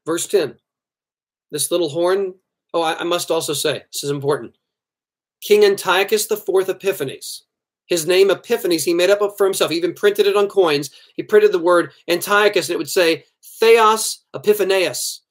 Verse 0.05 0.27
10 0.27 0.55
this 1.51 1.71
little 1.71 1.89
horn. 1.89 2.35
Oh, 2.73 2.81
I, 2.81 2.99
I 2.99 3.03
must 3.03 3.31
also 3.31 3.53
say, 3.53 3.83
this 3.91 4.03
is 4.03 4.11
important. 4.11 4.55
King 5.41 5.65
Antiochus 5.65 6.29
IV 6.29 6.69
Epiphanes. 6.69 7.45
His 7.87 8.05
name 8.05 8.29
Epiphanes, 8.29 8.83
he 8.83 8.93
made 8.93 9.09
up 9.09 9.19
for 9.37 9.45
himself. 9.45 9.71
He 9.71 9.77
even 9.77 9.93
printed 9.93 10.27
it 10.27 10.35
on 10.35 10.47
coins. 10.47 10.91
He 11.15 11.23
printed 11.23 11.51
the 11.51 11.59
word 11.59 11.91
Antiochus, 12.07 12.69
and 12.69 12.75
it 12.75 12.77
would 12.77 12.89
say 12.89 13.23
Theos 13.59 14.25
Epiphanes. 14.35 15.21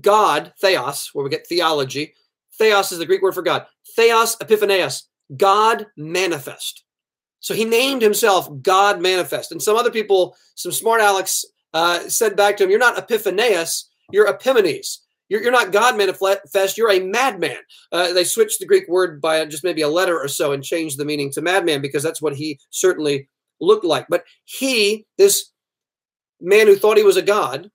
God, 0.00 0.54
Theos, 0.60 1.10
where 1.12 1.24
we 1.24 1.30
get 1.30 1.46
theology. 1.46 2.14
Theos 2.58 2.90
is 2.90 2.98
the 2.98 3.06
Greek 3.06 3.20
word 3.20 3.34
for 3.34 3.42
God. 3.42 3.66
Theos 3.96 4.36
Epiphanes, 4.40 5.08
God 5.36 5.86
manifest. 5.96 6.84
So 7.40 7.54
he 7.54 7.64
named 7.64 8.02
himself 8.02 8.48
God 8.62 9.00
manifest. 9.00 9.52
And 9.52 9.62
some 9.62 9.76
other 9.76 9.90
people, 9.90 10.36
some 10.54 10.72
smart 10.72 11.00
Alex, 11.00 11.44
uh, 11.74 12.00
said 12.08 12.36
back 12.36 12.56
to 12.56 12.64
him, 12.64 12.70
You're 12.70 12.78
not 12.78 12.98
Epiphanes, 12.98 13.90
you're 14.12 14.32
Epimanes. 14.32 14.98
You're, 15.28 15.42
you're 15.42 15.52
not 15.52 15.72
God 15.72 15.96
manifest, 15.96 16.76
you're 16.76 16.92
a 16.92 17.00
madman. 17.00 17.56
Uh, 17.90 18.12
they 18.12 18.24
switched 18.24 18.60
the 18.60 18.66
Greek 18.66 18.86
word 18.88 19.20
by 19.20 19.44
just 19.46 19.64
maybe 19.64 19.82
a 19.82 19.88
letter 19.88 20.18
or 20.18 20.28
so 20.28 20.52
and 20.52 20.62
changed 20.62 20.98
the 20.98 21.04
meaning 21.04 21.30
to 21.32 21.42
madman 21.42 21.80
because 21.80 22.02
that's 22.02 22.20
what 22.20 22.34
he 22.34 22.60
certainly 22.70 23.28
looked 23.60 23.84
like. 23.84 24.06
But 24.08 24.24
he, 24.44 25.06
this 25.16 25.50
man 26.40 26.66
who 26.66 26.76
thought 26.76 26.98
he 26.98 27.02
was 27.02 27.16
a 27.16 27.22
god, 27.22 27.70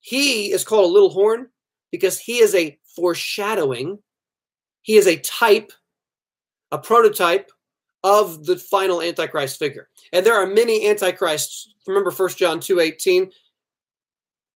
he 0.00 0.52
is 0.52 0.64
called 0.64 0.84
a 0.84 0.92
little 0.92 1.10
horn 1.10 1.48
because 1.90 2.18
he 2.18 2.38
is 2.38 2.54
a 2.54 2.78
foreshadowing, 2.94 3.98
he 4.82 4.96
is 4.96 5.06
a 5.06 5.18
type, 5.18 5.72
a 6.70 6.78
prototype 6.78 7.50
of 8.04 8.44
the 8.44 8.56
final 8.56 9.02
antichrist 9.02 9.58
figure. 9.58 9.88
And 10.12 10.24
there 10.24 10.34
are 10.34 10.46
many 10.46 10.88
antichrists. 10.88 11.74
Remember 11.86 12.10
1 12.10 12.36
John 12.36 12.60
2:18. 12.60 13.32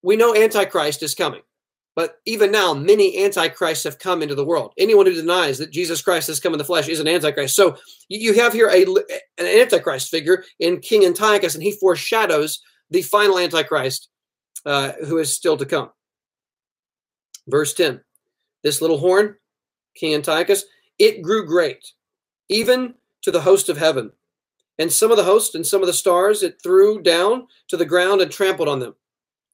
We 0.01 0.15
know 0.15 0.35
antichrist 0.35 1.03
is 1.03 1.15
coming. 1.15 1.41
But 1.95 2.19
even 2.25 2.51
now, 2.51 2.73
many 2.73 3.23
antichrists 3.23 3.83
have 3.83 3.99
come 3.99 4.23
into 4.23 4.33
the 4.33 4.45
world. 4.45 4.73
Anyone 4.77 5.05
who 5.05 5.13
denies 5.13 5.59
that 5.59 5.71
Jesus 5.71 6.01
Christ 6.01 6.27
has 6.27 6.39
come 6.39 6.53
in 6.53 6.57
the 6.57 6.65
flesh 6.65 6.87
is 6.87 6.99
an 6.99 7.07
antichrist. 7.07 7.55
So 7.55 7.77
you 8.09 8.33
have 8.33 8.51
here 8.51 8.67
a, 8.69 8.83
an 9.37 9.61
antichrist 9.61 10.09
figure 10.09 10.43
in 10.59 10.79
King 10.79 11.05
Antiochus, 11.05 11.53
and 11.53 11.63
he 11.63 11.73
foreshadows 11.73 12.63
the 12.89 13.03
final 13.03 13.37
antichrist 13.37 14.09
uh, 14.65 14.93
who 15.05 15.19
is 15.19 15.33
still 15.33 15.57
to 15.57 15.65
come. 15.65 15.91
Verse 17.47 17.73
10 17.73 18.01
This 18.63 18.81
little 18.81 18.97
horn, 18.97 19.35
King 19.95 20.15
Antiochus, 20.15 20.65
it 20.97 21.21
grew 21.21 21.45
great, 21.45 21.85
even 22.49 22.95
to 23.21 23.31
the 23.31 23.41
host 23.41 23.69
of 23.69 23.77
heaven. 23.77 24.11
And 24.79 24.91
some 24.91 25.11
of 25.11 25.17
the 25.17 25.23
host 25.23 25.55
and 25.55 25.65
some 25.65 25.81
of 25.81 25.87
the 25.87 25.93
stars 25.93 26.43
it 26.43 26.61
threw 26.61 27.01
down 27.01 27.47
to 27.67 27.77
the 27.77 27.85
ground 27.85 28.21
and 28.21 28.31
trampled 28.31 28.67
on 28.67 28.79
them. 28.79 28.95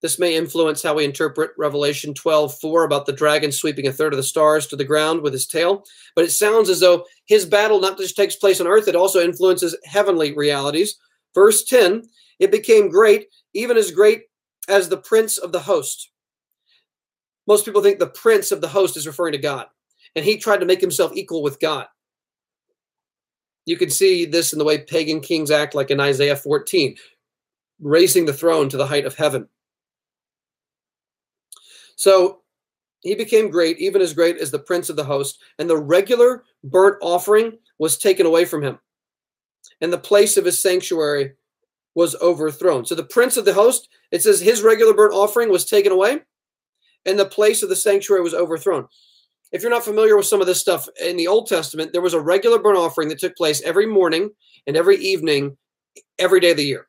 This 0.01 0.17
may 0.17 0.35
influence 0.35 0.81
how 0.81 0.95
we 0.95 1.03
interpret 1.03 1.51
Revelation 1.57 2.13
12 2.13 2.57
4 2.59 2.85
about 2.85 3.05
the 3.05 3.11
dragon 3.11 3.51
sweeping 3.51 3.87
a 3.87 3.91
third 3.91 4.13
of 4.13 4.17
the 4.17 4.23
stars 4.23 4.65
to 4.67 4.77
the 4.77 4.85
ground 4.85 5.21
with 5.21 5.33
his 5.33 5.45
tail. 5.45 5.83
But 6.15 6.23
it 6.23 6.31
sounds 6.31 6.69
as 6.69 6.79
though 6.79 7.05
his 7.25 7.45
battle 7.45 7.81
not 7.81 7.97
just 7.97 8.15
takes 8.15 8.37
place 8.37 8.61
on 8.61 8.67
earth, 8.67 8.87
it 8.87 8.95
also 8.95 9.19
influences 9.19 9.77
heavenly 9.83 10.33
realities. 10.33 10.97
Verse 11.35 11.63
10 11.65 12.03
it 12.39 12.51
became 12.51 12.89
great, 12.89 13.27
even 13.53 13.77
as 13.77 13.91
great 13.91 14.23
as 14.69 14.87
the 14.87 14.97
prince 14.97 15.37
of 15.37 15.51
the 15.51 15.59
host. 15.59 16.09
Most 17.47 17.65
people 17.65 17.81
think 17.81 17.99
the 17.99 18.07
prince 18.07 18.51
of 18.51 18.61
the 18.61 18.67
host 18.67 18.95
is 18.95 19.05
referring 19.05 19.33
to 19.33 19.37
God, 19.37 19.67
and 20.15 20.23
he 20.23 20.37
tried 20.37 20.61
to 20.61 20.65
make 20.65 20.81
himself 20.81 21.11
equal 21.15 21.43
with 21.43 21.59
God. 21.59 21.87
You 23.69 23.77
can 23.77 23.91
see 23.91 24.25
this 24.25 24.51
in 24.51 24.57
the 24.57 24.65
way 24.65 24.79
pagan 24.79 25.21
kings 25.21 25.51
act, 25.51 25.75
like 25.75 25.91
in 25.91 25.99
Isaiah 25.99 26.35
14. 26.35 26.97
raising 27.79 28.25
the 28.25 28.33
throne 28.33 28.69
to 28.69 28.77
the 28.77 28.87
height 28.87 29.05
of 29.05 29.15
heaven. 29.15 29.47
So 31.95 32.41
he 33.01 33.15
became 33.15 33.49
great, 33.49 33.77
even 33.79 34.01
as 34.01 34.13
great 34.13 34.37
as 34.37 34.51
the 34.51 34.59
prince 34.59 34.89
of 34.89 34.95
the 34.95 35.03
host, 35.03 35.39
and 35.57 35.69
the 35.69 35.77
regular 35.77 36.43
burnt 36.63 36.97
offering 37.01 37.57
was 37.77 37.97
taken 37.97 38.25
away 38.25 38.45
from 38.45 38.61
him, 38.61 38.79
and 39.81 39.91
the 39.91 39.97
place 39.97 40.37
of 40.37 40.45
his 40.45 40.61
sanctuary 40.61 41.33
was 41.95 42.15
overthrown. 42.21 42.85
So 42.85 42.95
the 42.95 43.03
prince 43.03 43.37
of 43.37 43.45
the 43.45 43.53
host, 43.53 43.89
it 44.11 44.21
says 44.21 44.39
his 44.39 44.61
regular 44.61 44.93
burnt 44.93 45.13
offering 45.13 45.49
was 45.49 45.65
taken 45.65 45.91
away, 45.91 46.19
and 47.05 47.17
the 47.17 47.25
place 47.25 47.63
of 47.63 47.69
the 47.69 47.75
sanctuary 47.75 48.21
was 48.21 48.33
overthrown. 48.33 48.87
If 49.51 49.61
you're 49.61 49.71
not 49.71 49.83
familiar 49.83 50.15
with 50.15 50.27
some 50.27 50.41
of 50.41 50.47
this 50.47 50.59
stuff 50.59 50.87
in 51.01 51.17
the 51.17 51.27
Old 51.27 51.47
Testament, 51.47 51.91
there 51.91 52.01
was 52.01 52.13
a 52.13 52.21
regular 52.21 52.59
burnt 52.59 52.77
offering 52.77 53.09
that 53.09 53.19
took 53.19 53.35
place 53.35 53.61
every 53.63 53.87
morning 53.87 54.29
and 54.67 54.77
every 54.77 54.97
evening, 54.97 55.57
every 56.19 56.39
day 56.39 56.51
of 56.51 56.57
the 56.57 56.65
year. 56.65 56.87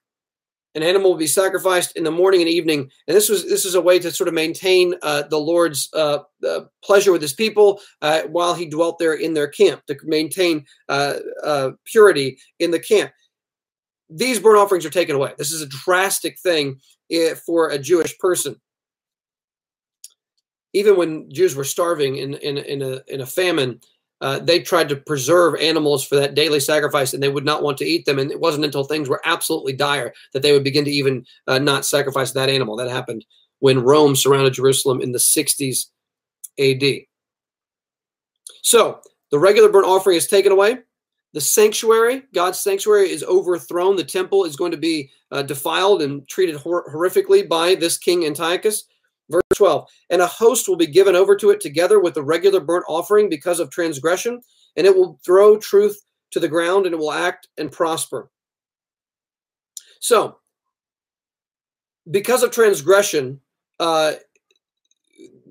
An 0.75 0.83
animal 0.83 1.11
would 1.11 1.19
be 1.19 1.27
sacrificed 1.27 1.97
in 1.97 2.05
the 2.05 2.13
morning 2.13 2.43
and 2.43 2.49
evening 2.49 2.91
and 3.09 3.17
this 3.17 3.29
was 3.29 3.49
this 3.49 3.65
is 3.65 3.75
a 3.75 3.81
way 3.81 3.99
to 3.99 4.13
sort 4.13 4.29
of 4.29 4.35
maintain 4.35 4.95
uh, 5.03 5.25
the 5.29 5.37
lord's 5.37 5.89
uh, 5.95 6.19
uh, 6.47 6.61
pleasure 6.85 7.11
with 7.11 7.21
his 7.21 7.33
people 7.33 7.81
uh, 8.03 8.23
while 8.29 8.55
he 8.55 8.67
dwelt 8.67 9.01
there 9.01 9.15
in 9.15 9.35
their 9.35 9.49
camp 9.49 9.85
to 9.87 9.97
maintain 10.05 10.65
uh, 10.89 11.15
uh, 11.43 11.71
purity 11.85 12.39
in 12.61 12.71
the 12.71 12.79
camp. 12.79 13.11
These 14.09 14.39
burnt 14.39 14.59
offerings 14.59 14.87
are 14.87 14.91
taken 14.91 15.17
away. 15.17 15.33
This 15.39 15.51
is 15.51 15.61
a 15.61 15.67
drastic 15.67 16.39
thing 16.39 16.79
eh, 17.11 17.35
for 17.45 17.71
a 17.71 17.79
jewish 17.79 18.17
person 18.19 18.55
even 20.73 20.97
when 20.97 21.31
jews 21.33 21.55
were 21.55 21.65
starving 21.65 22.17
in, 22.17 22.35
in, 22.35 22.59
in, 22.59 22.83
a, 22.83 23.01
in 23.09 23.21
a 23.21 23.27
famine 23.27 23.81
uh, 24.21 24.39
they 24.39 24.61
tried 24.61 24.89
to 24.89 24.97
preserve 24.97 25.55
animals 25.61 26.07
for 26.07 26.17
that 26.17 26.35
daily 26.35 26.61
sacrifice 26.61 27.15
and 27.15 27.23
they 27.23 27.29
would 27.29 27.45
not 27.45 27.63
want 27.63 27.79
to 27.79 27.87
eat 27.87 28.05
them. 28.05 28.19
And 28.19 28.31
it 28.31 28.41
wasn't 28.41 28.67
until 28.67 28.85
things 28.85 29.09
were 29.09 29.23
absolutely 29.25 29.73
dire 29.73 30.13
that 30.33 30.43
they 30.43 30.53
would 30.53 30.65
begin 30.65 30.85
to 30.85 30.91
even 30.91 31.25
uh, 31.47 31.59
not 31.59 31.87
sacrifice 31.87 32.33
that 32.33 32.51
animal. 32.51 32.77
That 32.77 32.91
happened 32.91 33.25
when 33.61 33.83
Rome 33.83 34.15
surrounded 34.15 34.53
Jerusalem 34.53 35.01
in 35.01 35.13
the 35.13 35.19
60s 35.19 35.87
AD. 36.59 37.07
So 38.63 39.01
the 39.31 39.39
regular 39.39 39.71
burnt 39.71 39.87
offering 39.87 40.17
is 40.17 40.27
taken 40.27 40.53
away. 40.53 40.79
The 41.33 41.41
sanctuary, 41.41 42.25
God's 42.35 42.61
sanctuary, 42.61 43.11
is 43.11 43.23
overthrown. 43.23 43.97
The 43.97 44.05
temple 44.05 44.45
is 44.45 44.57
going 44.57 44.73
to 44.73 44.77
be 44.77 45.11
uh, 45.31 45.43
defiled 45.43 46.03
and 46.03 46.29
treated 46.29 46.57
hor- 46.57 46.93
horrifically 46.93 47.49
by 47.49 47.77
this 47.77 47.97
king 47.97 48.27
Antiochus. 48.27 48.85
Verse 49.31 49.43
12, 49.55 49.89
and 50.11 50.21
a 50.21 50.27
host 50.27 50.69
will 50.69 50.77
be 50.77 50.87
given 50.87 51.15
over 51.15 51.37
to 51.37 51.51
it 51.51 51.61
together 51.61 52.01
with 52.01 52.15
the 52.15 52.23
regular 52.23 52.61
burnt 52.61 52.85
offering 52.89 53.29
because 53.29 53.61
of 53.61 53.71
transgression, 53.71 54.41
and 54.77 54.87
it 54.87 54.95
will 54.95 55.21
throw 55.25 55.57
truth 55.57 56.01
to 56.33 56.41
the 56.41 56.49
ground 56.49 56.87
and 56.87 56.95
it 56.95 56.99
will 56.99 57.13
act 57.13 57.49
and 57.57 57.71
prosper. 57.71 58.31
So, 60.01 60.39
because 62.11 62.43
of 62.43 62.51
transgression, 62.51 63.41
uh, 63.79 64.15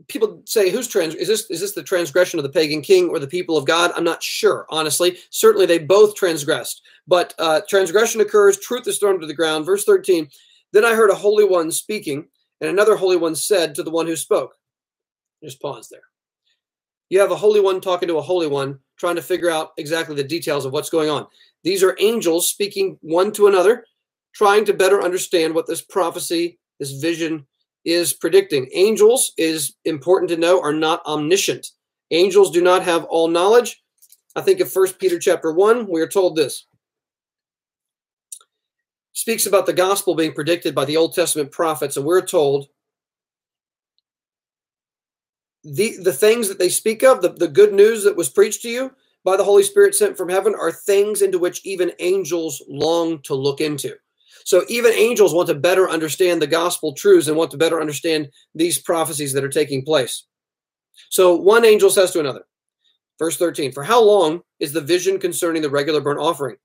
people 0.07 0.41
say, 0.45 0.69
"Who's 0.69 0.87
trans? 0.87 1.15
Is 1.15 1.27
this 1.27 1.49
is 1.49 1.61
this 1.61 1.73
the 1.73 1.83
transgression 1.83 2.39
of 2.39 2.43
the 2.43 2.49
pagan 2.49 2.81
king 2.81 3.09
or 3.09 3.19
the 3.19 3.27
people 3.27 3.55
of 3.55 3.65
God?" 3.65 3.91
I'm 3.95 4.03
not 4.03 4.23
sure, 4.23 4.65
honestly. 4.69 5.19
Certainly, 5.29 5.67
they 5.67 5.77
both 5.77 6.15
transgressed, 6.15 6.81
but 7.07 7.33
uh, 7.37 7.61
transgression 7.69 8.19
occurs. 8.19 8.59
Truth 8.59 8.87
is 8.87 8.97
thrown 8.97 9.19
to 9.21 9.27
the 9.27 9.33
ground. 9.33 9.65
Verse 9.65 9.85
13. 9.85 10.29
Then 10.71 10.85
I 10.85 10.95
heard 10.95 11.11
a 11.11 11.15
holy 11.15 11.45
one 11.45 11.71
speaking 11.71 12.27
and 12.61 12.69
another 12.69 12.95
holy 12.95 13.17
one 13.17 13.35
said 13.35 13.75
to 13.75 13.83
the 13.83 13.91
one 13.91 14.07
who 14.07 14.15
spoke, 14.15 14.55
just 15.43 15.61
pause 15.61 15.87
there. 15.89 16.01
You 17.09 17.19
have 17.19 17.31
a 17.31 17.35
holy 17.35 17.59
one 17.59 17.81
talking 17.81 18.07
to 18.07 18.17
a 18.17 18.21
holy 18.21 18.47
one, 18.47 18.79
trying 18.97 19.15
to 19.15 19.21
figure 19.21 19.49
out 19.49 19.71
exactly 19.77 20.15
the 20.15 20.23
details 20.23 20.65
of 20.65 20.73
what's 20.73 20.89
going 20.89 21.09
on. 21.09 21.25
These 21.63 21.83
are 21.83 21.97
angels 21.99 22.49
speaking 22.49 22.97
one 23.01 23.31
to 23.33 23.47
another, 23.47 23.85
trying 24.33 24.65
to 24.65 24.73
better 24.73 25.01
understand 25.01 25.55
what 25.55 25.67
this 25.67 25.81
prophecy, 25.81 26.59
this 26.79 26.91
vision 26.91 27.47
is 27.85 28.13
predicting. 28.13 28.69
Angels 28.73 29.33
is 29.37 29.75
important 29.85 30.29
to 30.29 30.37
know 30.37 30.61
are 30.61 30.73
not 30.73 31.05
omniscient. 31.05 31.67
Angels 32.11 32.51
do 32.51 32.61
not 32.61 32.83
have 32.83 33.05
all 33.05 33.27
knowledge. 33.27 33.81
I 34.35 34.41
think 34.41 34.59
of 34.59 34.71
First 34.71 34.99
Peter 34.99 35.17
chapter 35.17 35.51
1, 35.51 35.87
we 35.89 36.01
are 36.01 36.07
told 36.07 36.35
this 36.35 36.67
speaks 39.19 39.45
about 39.45 39.65
the 39.65 39.73
gospel 39.73 40.15
being 40.15 40.31
predicted 40.31 40.73
by 40.73 40.85
the 40.85 40.95
Old 40.95 41.13
Testament 41.13 41.51
prophets, 41.51 41.97
and 41.97 42.05
we're 42.05 42.25
told 42.25 42.67
the 45.65 45.97
the 46.01 46.13
things 46.13 46.47
that 46.47 46.57
they 46.57 46.69
speak 46.69 47.03
of, 47.03 47.21
the, 47.21 47.29
the 47.29 47.49
good 47.49 47.73
news 47.73 48.05
that 48.05 48.15
was 48.15 48.29
preached 48.29 48.61
to 48.61 48.69
you 48.69 48.91
by 49.25 49.35
the 49.35 49.43
Holy 49.43 49.63
Spirit 49.63 49.93
sent 49.93 50.15
from 50.15 50.29
heaven, 50.29 50.55
are 50.55 50.71
things 50.71 51.21
into 51.21 51.37
which 51.37 51.65
even 51.65 51.91
angels 51.99 52.63
long 52.69 53.21
to 53.23 53.35
look 53.35 53.59
into. 53.59 53.93
So 54.45 54.63
even 54.69 54.93
angels 54.93 55.33
want 55.33 55.49
to 55.49 55.55
better 55.55 55.89
understand 55.89 56.41
the 56.41 56.47
gospel 56.47 56.93
truths 56.93 57.27
and 57.27 57.35
want 57.35 57.51
to 57.51 57.57
better 57.57 57.81
understand 57.81 58.29
these 58.55 58.79
prophecies 58.79 59.33
that 59.33 59.43
are 59.43 59.49
taking 59.49 59.83
place. 59.83 60.25
So 61.09 61.35
one 61.35 61.65
angel 61.65 61.89
says 61.89 62.11
to 62.11 62.21
another, 62.21 62.43
verse 63.19 63.35
13, 63.35 63.73
For 63.73 63.83
how 63.83 64.01
long 64.01 64.43
is 64.61 64.71
the 64.71 64.79
vision 64.79 65.19
concerning 65.19 65.61
the 65.61 65.69
regular 65.69 65.99
burnt 65.99 66.19
offering? 66.19 66.55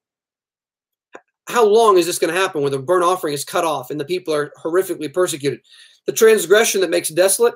How 1.46 1.66
long 1.66 1.98
is 1.98 2.06
this 2.06 2.18
going 2.18 2.32
to 2.32 2.40
happen 2.40 2.62
when 2.62 2.72
the 2.72 2.78
burnt 2.78 3.04
offering 3.04 3.34
is 3.34 3.44
cut 3.44 3.64
off 3.64 3.90
and 3.90 4.00
the 4.00 4.04
people 4.04 4.32
are 4.32 4.52
horrifically 4.62 5.12
persecuted? 5.12 5.60
The 6.06 6.12
transgression 6.12 6.80
that 6.80 6.90
makes 6.90 7.08
desolate 7.08 7.54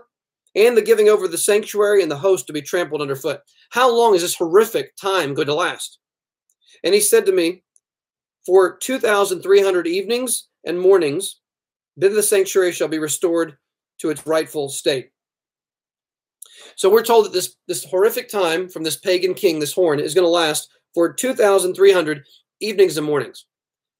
and 0.54 0.76
the 0.76 0.82
giving 0.82 1.08
over 1.08 1.28
the 1.28 1.38
sanctuary 1.38 2.02
and 2.02 2.10
the 2.10 2.16
host 2.16 2.46
to 2.46 2.52
be 2.52 2.62
trampled 2.62 3.00
underfoot. 3.00 3.40
How 3.70 3.94
long 3.94 4.14
is 4.14 4.22
this 4.22 4.34
horrific 4.34 4.96
time 4.96 5.34
going 5.34 5.48
to 5.48 5.54
last? 5.54 5.98
And 6.84 6.94
he 6.94 7.00
said 7.00 7.26
to 7.26 7.32
me, 7.32 7.62
For 8.46 8.76
2,300 8.76 9.86
evenings 9.86 10.48
and 10.64 10.80
mornings, 10.80 11.40
then 11.96 12.14
the 12.14 12.22
sanctuary 12.22 12.72
shall 12.72 12.88
be 12.88 12.98
restored 12.98 13.56
to 14.00 14.10
its 14.10 14.26
rightful 14.26 14.68
state. 14.68 15.10
So 16.76 16.90
we're 16.90 17.02
told 17.02 17.26
that 17.26 17.32
this, 17.32 17.56
this 17.66 17.84
horrific 17.84 18.28
time 18.28 18.68
from 18.68 18.84
this 18.84 18.96
pagan 18.96 19.34
king, 19.34 19.58
this 19.58 19.72
horn, 19.72 20.00
is 20.00 20.14
going 20.14 20.24
to 20.24 20.28
last 20.28 20.68
for 20.94 21.12
2,300 21.12 22.24
evenings 22.60 22.96
and 22.96 23.06
mornings. 23.06 23.46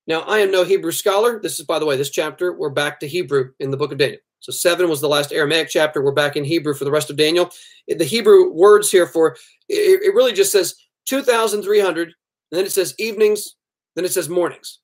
Now, 0.09 0.21
I 0.23 0.39
am 0.39 0.51
no 0.51 0.65
Hebrew 0.65 0.91
scholar. 0.91 1.39
This 1.39 1.61
is, 1.61 1.67
by 1.67 1.79
the 1.79 1.85
way, 1.85 1.95
this 1.95 2.09
chapter, 2.09 2.55
we're 2.55 2.71
back 2.71 2.99
to 3.01 3.07
Hebrew 3.07 3.53
in 3.61 3.71
the 3.71 3.77
book 3.77 3.93
of 3.93 3.99
Daniel. 3.99 4.19
So 4.41 4.51
seven 4.53 4.89
was 4.89 5.03
the 5.03 5.09
last 5.09 5.33
Aramaic 5.33 5.69
chapter. 5.69 6.03
We're 6.03 6.13
back 6.13 6.35
in 6.35 6.45
Hebrew 6.45 6.73
for 6.73 6.87
the 6.87 6.91
rest 6.91 7.11
of 7.11 7.17
Daniel. 7.17 7.51
The 7.89 8.07
Hebrew 8.07 8.51
words 8.51 8.91
here 8.91 9.07
for 9.07 9.37
it, 9.69 10.03
it 10.03 10.15
really 10.15 10.33
just 10.33 10.51
says 10.51 10.77
2,300, 11.05 12.03
and 12.07 12.15
then 12.51 12.65
it 12.65 12.73
says 12.73 12.95
evenings, 12.99 13.57
then 13.97 14.07
it 14.07 14.13
says 14.13 14.31
mornings. 14.31 14.79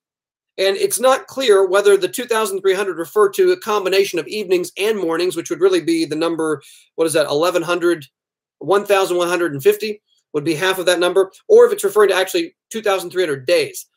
And 0.59 0.77
it's 0.77 0.99
not 0.99 1.25
clear 1.25 1.67
whether 1.67 1.97
the 1.97 2.07
2,300 2.07 2.95
refer 2.95 3.27
to 3.29 3.51
a 3.51 3.59
combination 3.59 4.19
of 4.19 4.27
evenings 4.27 4.71
and 4.77 4.95
mornings, 4.95 5.35
which 5.35 5.49
would 5.49 5.59
really 5.59 5.81
be 5.81 6.05
the 6.05 6.15
number, 6.15 6.61
what 6.97 7.07
is 7.07 7.13
that, 7.13 7.31
1,100, 7.31 8.05
1,150 8.59 10.01
would 10.33 10.43
be 10.43 10.53
half 10.53 10.77
of 10.77 10.85
that 10.85 10.99
number, 10.99 11.31
or 11.49 11.65
if 11.65 11.73
it's 11.73 11.83
referring 11.83 12.09
to 12.09 12.15
actually 12.15 12.55
2,300 12.69 13.47
days. 13.47 13.87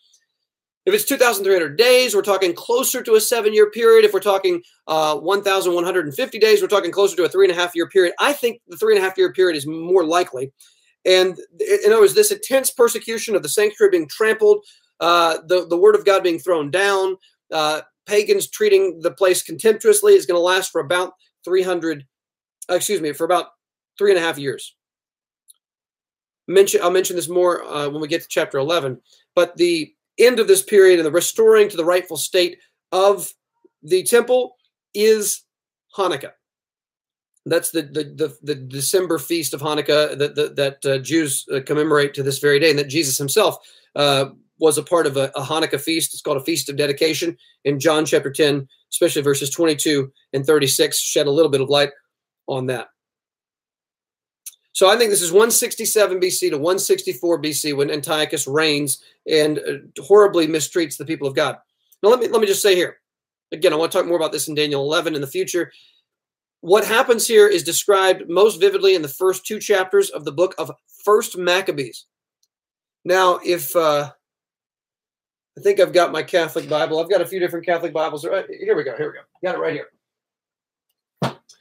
If 0.88 0.94
it's 0.94 1.04
2,300 1.04 1.76
days, 1.76 2.14
we're 2.14 2.22
talking 2.22 2.54
closer 2.54 3.02
to 3.02 3.16
a 3.16 3.20
seven 3.20 3.52
year 3.52 3.70
period. 3.70 4.06
If 4.06 4.14
we're 4.14 4.20
talking 4.20 4.62
uh, 4.86 5.18
1,150 5.18 6.38
days, 6.38 6.62
we're 6.62 6.68
talking 6.68 6.90
closer 6.90 7.14
to 7.16 7.24
a 7.24 7.28
three 7.28 7.44
and 7.44 7.54
a 7.54 7.60
half 7.60 7.76
year 7.76 7.90
period. 7.90 8.14
I 8.18 8.32
think 8.32 8.62
the 8.68 8.78
three 8.78 8.96
and 8.96 9.04
a 9.04 9.06
half 9.06 9.18
year 9.18 9.30
period 9.30 9.54
is 9.54 9.66
more 9.66 10.02
likely. 10.06 10.50
And 11.04 11.38
in 11.60 11.92
other 11.92 12.00
words, 12.00 12.14
this 12.14 12.32
intense 12.32 12.70
persecution 12.70 13.36
of 13.36 13.42
the 13.42 13.50
sanctuary 13.50 13.90
being 13.90 14.08
trampled, 14.08 14.64
uh, 14.98 15.40
the, 15.46 15.66
the 15.66 15.76
word 15.76 15.94
of 15.94 16.06
God 16.06 16.22
being 16.22 16.38
thrown 16.38 16.70
down, 16.70 17.18
uh, 17.52 17.82
pagans 18.06 18.48
treating 18.48 19.00
the 19.02 19.10
place 19.10 19.42
contemptuously 19.42 20.14
is 20.14 20.24
going 20.24 20.38
to 20.38 20.42
last 20.42 20.72
for 20.72 20.80
about 20.80 21.12
300, 21.44 22.06
uh, 22.70 22.74
excuse 22.76 23.02
me, 23.02 23.12
for 23.12 23.24
about 23.24 23.48
three 23.98 24.10
and 24.10 24.18
a 24.18 24.22
half 24.22 24.38
years. 24.38 24.74
Mention, 26.46 26.80
I'll 26.82 26.90
mention 26.90 27.14
this 27.14 27.28
more 27.28 27.62
uh, 27.64 27.90
when 27.90 28.00
we 28.00 28.08
get 28.08 28.22
to 28.22 28.28
chapter 28.28 28.56
11. 28.56 29.02
But 29.34 29.54
the 29.58 29.92
end 30.18 30.40
of 30.40 30.48
this 30.48 30.62
period 30.62 30.98
and 30.98 31.06
the 31.06 31.12
restoring 31.12 31.68
to 31.68 31.76
the 31.76 31.84
rightful 31.84 32.16
state 32.16 32.58
of 32.92 33.32
the 33.82 34.02
temple 34.02 34.56
is 34.94 35.42
Hanukkah. 35.96 36.32
That's 37.46 37.70
the 37.70 37.82
the 37.82 38.04
the, 38.04 38.36
the 38.42 38.54
December 38.54 39.18
feast 39.18 39.54
of 39.54 39.60
Hanukkah 39.60 40.18
that 40.18 40.34
that, 40.34 40.56
that 40.56 40.84
uh, 40.84 40.98
Jews 40.98 41.46
uh, 41.52 41.60
commemorate 41.64 42.14
to 42.14 42.22
this 42.22 42.38
very 42.38 42.58
day, 42.58 42.70
and 42.70 42.78
that 42.78 42.88
Jesus 42.88 43.16
himself 43.16 43.56
uh, 43.96 44.26
was 44.58 44.76
a 44.76 44.82
part 44.82 45.06
of 45.06 45.16
a, 45.16 45.30
a, 45.34 45.42
Hanukkah 45.42 45.80
feast. 45.80 46.12
It's 46.12 46.20
called 46.20 46.36
a 46.36 46.44
feast 46.44 46.68
of 46.68 46.76
dedication 46.76 47.36
in 47.64 47.80
John 47.80 48.04
chapter 48.04 48.30
ten, 48.30 48.68
especially 48.92 49.22
verses 49.22 49.50
twenty 49.50 49.76
two 49.76 50.12
and 50.32 50.44
thirty 50.44 50.66
six, 50.66 50.98
shed 50.98 51.26
a 51.26 51.30
little 51.30 51.50
bit 51.50 51.60
of 51.60 51.70
light 51.70 51.90
on 52.46 52.66
that. 52.66 52.88
So 54.72 54.88
I 54.88 54.96
think 54.96 55.10
this 55.10 55.22
is 55.22 55.32
167 55.32 56.20
BC 56.20 56.50
to 56.50 56.58
164 56.58 57.42
BC 57.42 57.76
when 57.76 57.90
Antiochus 57.90 58.46
reigns 58.46 59.02
and 59.28 59.58
uh, 59.58 60.02
horribly 60.02 60.46
mistreats 60.46 60.96
the 60.96 61.04
people 61.04 61.26
of 61.26 61.34
God. 61.34 61.56
Now 62.02 62.10
let 62.10 62.20
me 62.20 62.28
let 62.28 62.40
me 62.40 62.46
just 62.46 62.62
say 62.62 62.74
here. 62.74 62.98
Again, 63.50 63.72
I 63.72 63.76
want 63.76 63.90
to 63.90 63.98
talk 63.98 64.06
more 64.06 64.16
about 64.16 64.32
this 64.32 64.48
in 64.48 64.54
Daniel 64.54 64.82
11 64.82 65.14
in 65.14 65.20
the 65.20 65.26
future. 65.26 65.72
What 66.60 66.84
happens 66.84 67.26
here 67.26 67.48
is 67.48 67.62
described 67.62 68.28
most 68.28 68.60
vividly 68.60 68.94
in 68.94 69.02
the 69.02 69.08
first 69.08 69.46
two 69.46 69.58
chapters 69.58 70.10
of 70.10 70.24
the 70.24 70.32
book 70.32 70.54
of 70.58 70.70
First 71.04 71.38
Maccabees. 71.38 72.04
Now, 73.04 73.40
if 73.44 73.74
uh, 73.74 74.10
I 75.58 75.60
think 75.60 75.80
I've 75.80 75.92
got 75.92 76.12
my 76.12 76.22
Catholic 76.22 76.68
Bible. 76.68 77.00
I've 77.00 77.10
got 77.10 77.20
a 77.20 77.26
few 77.26 77.40
different 77.40 77.66
Catholic 77.66 77.92
Bibles. 77.92 78.22
Here 78.22 78.76
we 78.76 78.84
go. 78.84 78.96
Here 78.96 79.10
we 79.10 79.18
go. 79.18 79.22
Got 79.42 79.56
it 79.56 79.58
right 79.58 79.72
here. 79.72 79.88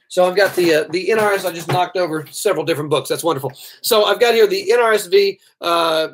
So 0.08 0.24
I've 0.24 0.36
got 0.36 0.56
the 0.56 0.74
uh, 0.74 0.84
the 0.90 1.08
NRS. 1.08 1.44
I 1.44 1.52
just 1.52 1.68
knocked 1.68 1.96
over 1.96 2.26
several 2.30 2.64
different 2.64 2.90
books. 2.90 3.08
That's 3.08 3.24
wonderful. 3.24 3.52
So 3.82 4.04
I've 4.04 4.20
got 4.20 4.34
here 4.34 4.46
the 4.46 4.72
NRSV 4.74 5.38
uh, 5.60 6.08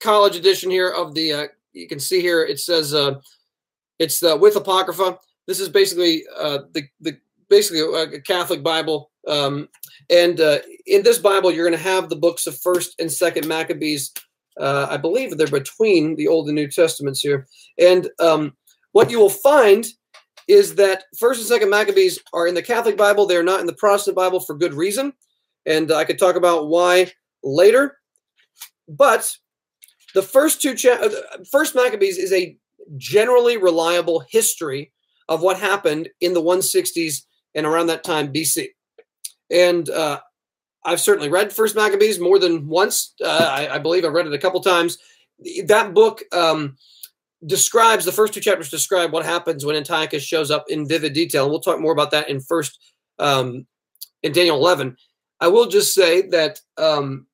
college 0.00 0.36
edition 0.36 0.70
here 0.70 0.90
of 0.90 1.14
the. 1.14 1.32
Uh, 1.32 1.46
you 1.72 1.88
can 1.88 2.00
see 2.00 2.20
here 2.20 2.42
it 2.44 2.60
says 2.60 2.94
uh, 2.94 3.20
it's 3.98 4.20
the 4.20 4.36
with 4.36 4.56
apocrypha. 4.56 5.18
This 5.46 5.60
is 5.60 5.68
basically 5.68 6.24
uh, 6.36 6.60
the 6.72 6.84
the 7.00 7.18
basically 7.48 7.80
a 7.80 8.20
Catholic 8.20 8.62
Bible. 8.62 9.10
Um, 9.28 9.68
and 10.10 10.40
uh, 10.40 10.58
in 10.86 11.02
this 11.02 11.18
Bible, 11.18 11.50
you're 11.50 11.68
going 11.68 11.78
to 11.78 11.90
have 11.90 12.08
the 12.08 12.16
books 12.16 12.46
of 12.46 12.58
First 12.58 12.98
and 12.98 13.10
Second 13.10 13.46
Maccabees. 13.46 14.12
Uh, 14.58 14.86
I 14.88 14.96
believe 14.96 15.36
they're 15.36 15.46
between 15.46 16.14
the 16.16 16.28
Old 16.28 16.46
and 16.46 16.54
New 16.54 16.68
Testaments 16.68 17.20
here. 17.20 17.46
And 17.78 18.08
um, 18.20 18.54
what 18.92 19.10
you 19.10 19.18
will 19.18 19.30
find 19.30 19.86
is 20.48 20.74
that 20.76 21.04
First 21.18 21.40
and 21.40 21.48
Second 21.48 21.70
Maccabees 21.70 22.18
are 22.32 22.46
in 22.46 22.54
the 22.54 22.62
Catholic 22.62 22.96
Bible. 22.96 23.26
They're 23.26 23.42
not 23.42 23.60
in 23.60 23.66
the 23.66 23.74
Protestant 23.74 24.16
Bible 24.16 24.40
for 24.40 24.54
good 24.54 24.74
reason, 24.74 25.12
and 25.66 25.90
I 25.92 26.04
could 26.04 26.18
talk 26.18 26.36
about 26.36 26.68
why 26.68 27.12
later. 27.42 27.98
But 28.88 29.30
the 30.14 30.22
first 30.22 30.60
two, 30.60 30.74
cha- 30.74 31.00
uh, 31.00 31.10
First 31.50 31.74
Maccabees 31.74 32.18
is 32.18 32.32
a 32.32 32.56
generally 32.96 33.56
reliable 33.56 34.20
history 34.28 34.92
of 35.28 35.42
what 35.42 35.58
happened 35.58 36.08
in 36.20 36.34
the 36.34 36.42
160s 36.42 37.22
and 37.54 37.66
around 37.66 37.86
that 37.86 38.04
time 38.04 38.32
BC. 38.32 38.68
And 39.50 39.88
uh, 39.88 40.20
I've 40.84 41.00
certainly 41.00 41.28
read 41.28 41.52
First 41.52 41.76
Maccabees 41.76 42.20
more 42.20 42.38
than 42.38 42.68
once. 42.68 43.14
Uh, 43.22 43.48
I, 43.50 43.74
I, 43.76 43.78
believe 43.78 44.04
I've 44.04 44.12
read 44.12 44.26
it 44.26 44.34
a 44.34 44.38
couple 44.38 44.60
times. 44.60 44.98
That 45.66 45.94
book 45.94 46.22
um, 46.32 46.76
describes 47.46 48.04
the 48.04 48.12
first 48.12 48.32
two 48.32 48.40
chapters 48.40 48.70
describe 48.70 49.12
what 49.12 49.24
happens 49.24 49.64
when 49.64 49.76
Antiochus 49.76 50.22
shows 50.22 50.50
up 50.50 50.64
in 50.68 50.86
vivid 50.86 51.12
detail. 51.12 51.44
And 51.44 51.50
we'll 51.50 51.60
talk 51.60 51.80
more 51.80 51.92
about 51.92 52.10
that 52.12 52.28
in 52.28 52.40
first 52.40 52.78
um, 53.18 53.66
in 54.22 54.32
Daniel 54.32 54.56
11. 54.56 54.96
I 55.40 55.48
will 55.48 55.66
just 55.66 55.94
say 55.94 56.22
that 56.28 56.60
um, 56.78 57.26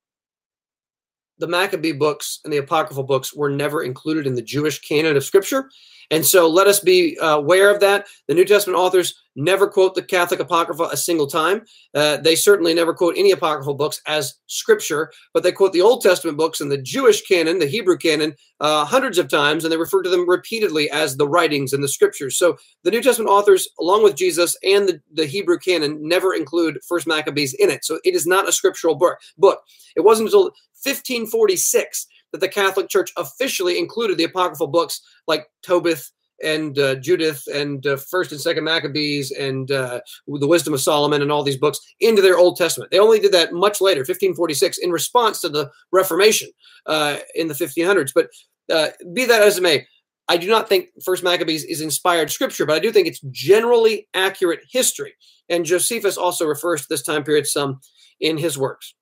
the 1.41 1.49
Maccabee 1.49 1.93
books 1.93 2.41
and 2.45 2.53
the 2.53 2.59
apocryphal 2.59 3.05
books 3.05 3.35
were 3.35 3.51
never 3.51 3.83
included 3.83 4.27
in 4.27 4.35
the 4.35 4.43
Jewish 4.43 4.81
canon 4.81 5.17
of 5.17 5.25
Scripture. 5.25 5.71
And 6.11 6.27
so 6.27 6.49
let 6.49 6.67
us 6.67 6.81
be 6.81 7.17
uh, 7.21 7.37
aware 7.37 7.73
of 7.73 7.81
that. 7.81 8.07
The 8.27 8.35
New 8.35 8.45
Testament 8.45 8.79
authors 8.79 9.15
never 9.37 9.69
quote 9.69 9.95
the 9.95 10.03
Catholic 10.03 10.41
Apocrypha 10.41 10.89
a 10.91 10.97
single 10.97 11.29
time. 11.29 11.63
Uh, 11.95 12.17
they 12.17 12.35
certainly 12.35 12.75
never 12.75 12.93
quote 12.93 13.15
any 13.17 13.31
apocryphal 13.31 13.75
books 13.75 14.01
as 14.07 14.35
scripture, 14.47 15.13
but 15.33 15.45
they 15.45 15.53
quote 15.53 15.73
the 15.73 15.81
Old 15.81 16.03
Testament 16.03 16.37
books 16.37 16.61
and 16.61 16.71
the 16.71 16.83
Jewish 16.83 17.23
canon, 17.23 17.61
the 17.61 17.67
Hebrew 17.67 17.97
canon, 17.97 18.35
uh, 18.59 18.85
hundreds 18.85 19.19
of 19.19 19.29
times, 19.29 19.65
and 19.65 19.73
they 19.73 19.77
refer 19.77 20.03
to 20.03 20.11
them 20.11 20.29
repeatedly 20.29 20.91
as 20.91 21.17
the 21.17 21.29
writings 21.29 21.73
and 21.73 21.83
the 21.83 21.89
scriptures. 21.89 22.37
So 22.37 22.59
the 22.83 22.91
New 22.91 23.03
Testament 23.03 23.31
authors, 23.31 23.69
along 23.79 24.03
with 24.03 24.17
Jesus 24.17 24.57
and 24.65 24.89
the, 24.89 25.01
the 25.15 25.27
Hebrew 25.27 25.59
canon, 25.59 25.97
never 26.01 26.35
include 26.35 26.81
First 26.89 27.07
Maccabees 27.07 27.55
in 27.55 27.71
it. 27.71 27.85
So 27.85 28.01
it 28.05 28.15
is 28.15 28.27
not 28.27 28.49
a 28.49 28.53
scriptural 28.53 28.97
book. 28.97 29.19
Book. 29.39 29.63
It 29.97 30.01
wasn't 30.01 30.29
until 30.29 30.53
1546 30.83 32.07
that 32.33 32.41
the 32.41 32.49
Catholic 32.49 32.89
Church 32.89 33.13
officially 33.17 33.79
included 33.79 34.19
the 34.19 34.25
apocryphal 34.25 34.69
books 34.69 35.01
like 35.27 35.47
Tobit 35.63 36.03
and 36.43 36.79
uh, 36.79 36.95
Judith 36.97 37.43
and 37.53 37.87
uh, 37.87 37.97
First 37.97 38.33
and 38.33 38.41
Second 38.41 38.65
Maccabees 38.65 39.31
and 39.31 39.71
uh, 39.71 40.01
the 40.27 40.47
Wisdom 40.47 40.75
of 40.75 40.81
Solomon 40.81 41.23
and 41.23 41.31
all 41.31 41.43
these 41.43 41.57
books 41.57 41.81
into 42.01 42.23
their 42.23 42.39
Old 42.39 42.57
Testament. 42.57 42.91
They 42.91 42.99
only 42.99 43.21
did 43.21 43.33
that 43.33 43.53
much 43.53 43.81
later, 43.81 44.01
1546, 44.01 44.79
in 44.79 44.91
response 44.91 45.41
to 45.43 45.49
the 45.49 45.71
Reformation 45.93 46.51
uh, 46.87 47.19
in 47.35 47.49
the 47.49 47.55
1500s. 47.55 48.13
But 48.15 48.29
uh, 48.73 48.89
be 49.13 49.27
that 49.27 49.43
as 49.43 49.59
it 49.59 49.63
may, 49.63 49.87
I 50.29 50.37
do 50.37 50.49
not 50.49 50.69
think 50.69 50.89
First 51.05 51.25
Maccabees 51.25 51.65
is 51.65 51.81
inspired 51.81 52.31
scripture, 52.31 52.65
but 52.65 52.77
I 52.77 52.79
do 52.79 52.93
think 52.93 53.09
it's 53.09 53.21
generally 53.31 54.09
accurate 54.15 54.61
history. 54.71 55.15
And 55.49 55.65
Josephus 55.65 56.17
also 56.17 56.47
refers 56.47 56.83
to 56.83 56.87
this 56.89 57.03
time 57.03 57.25
period 57.25 57.47
some 57.47 57.81
in 58.21 58.39
his 58.39 58.57
works. 58.57 58.95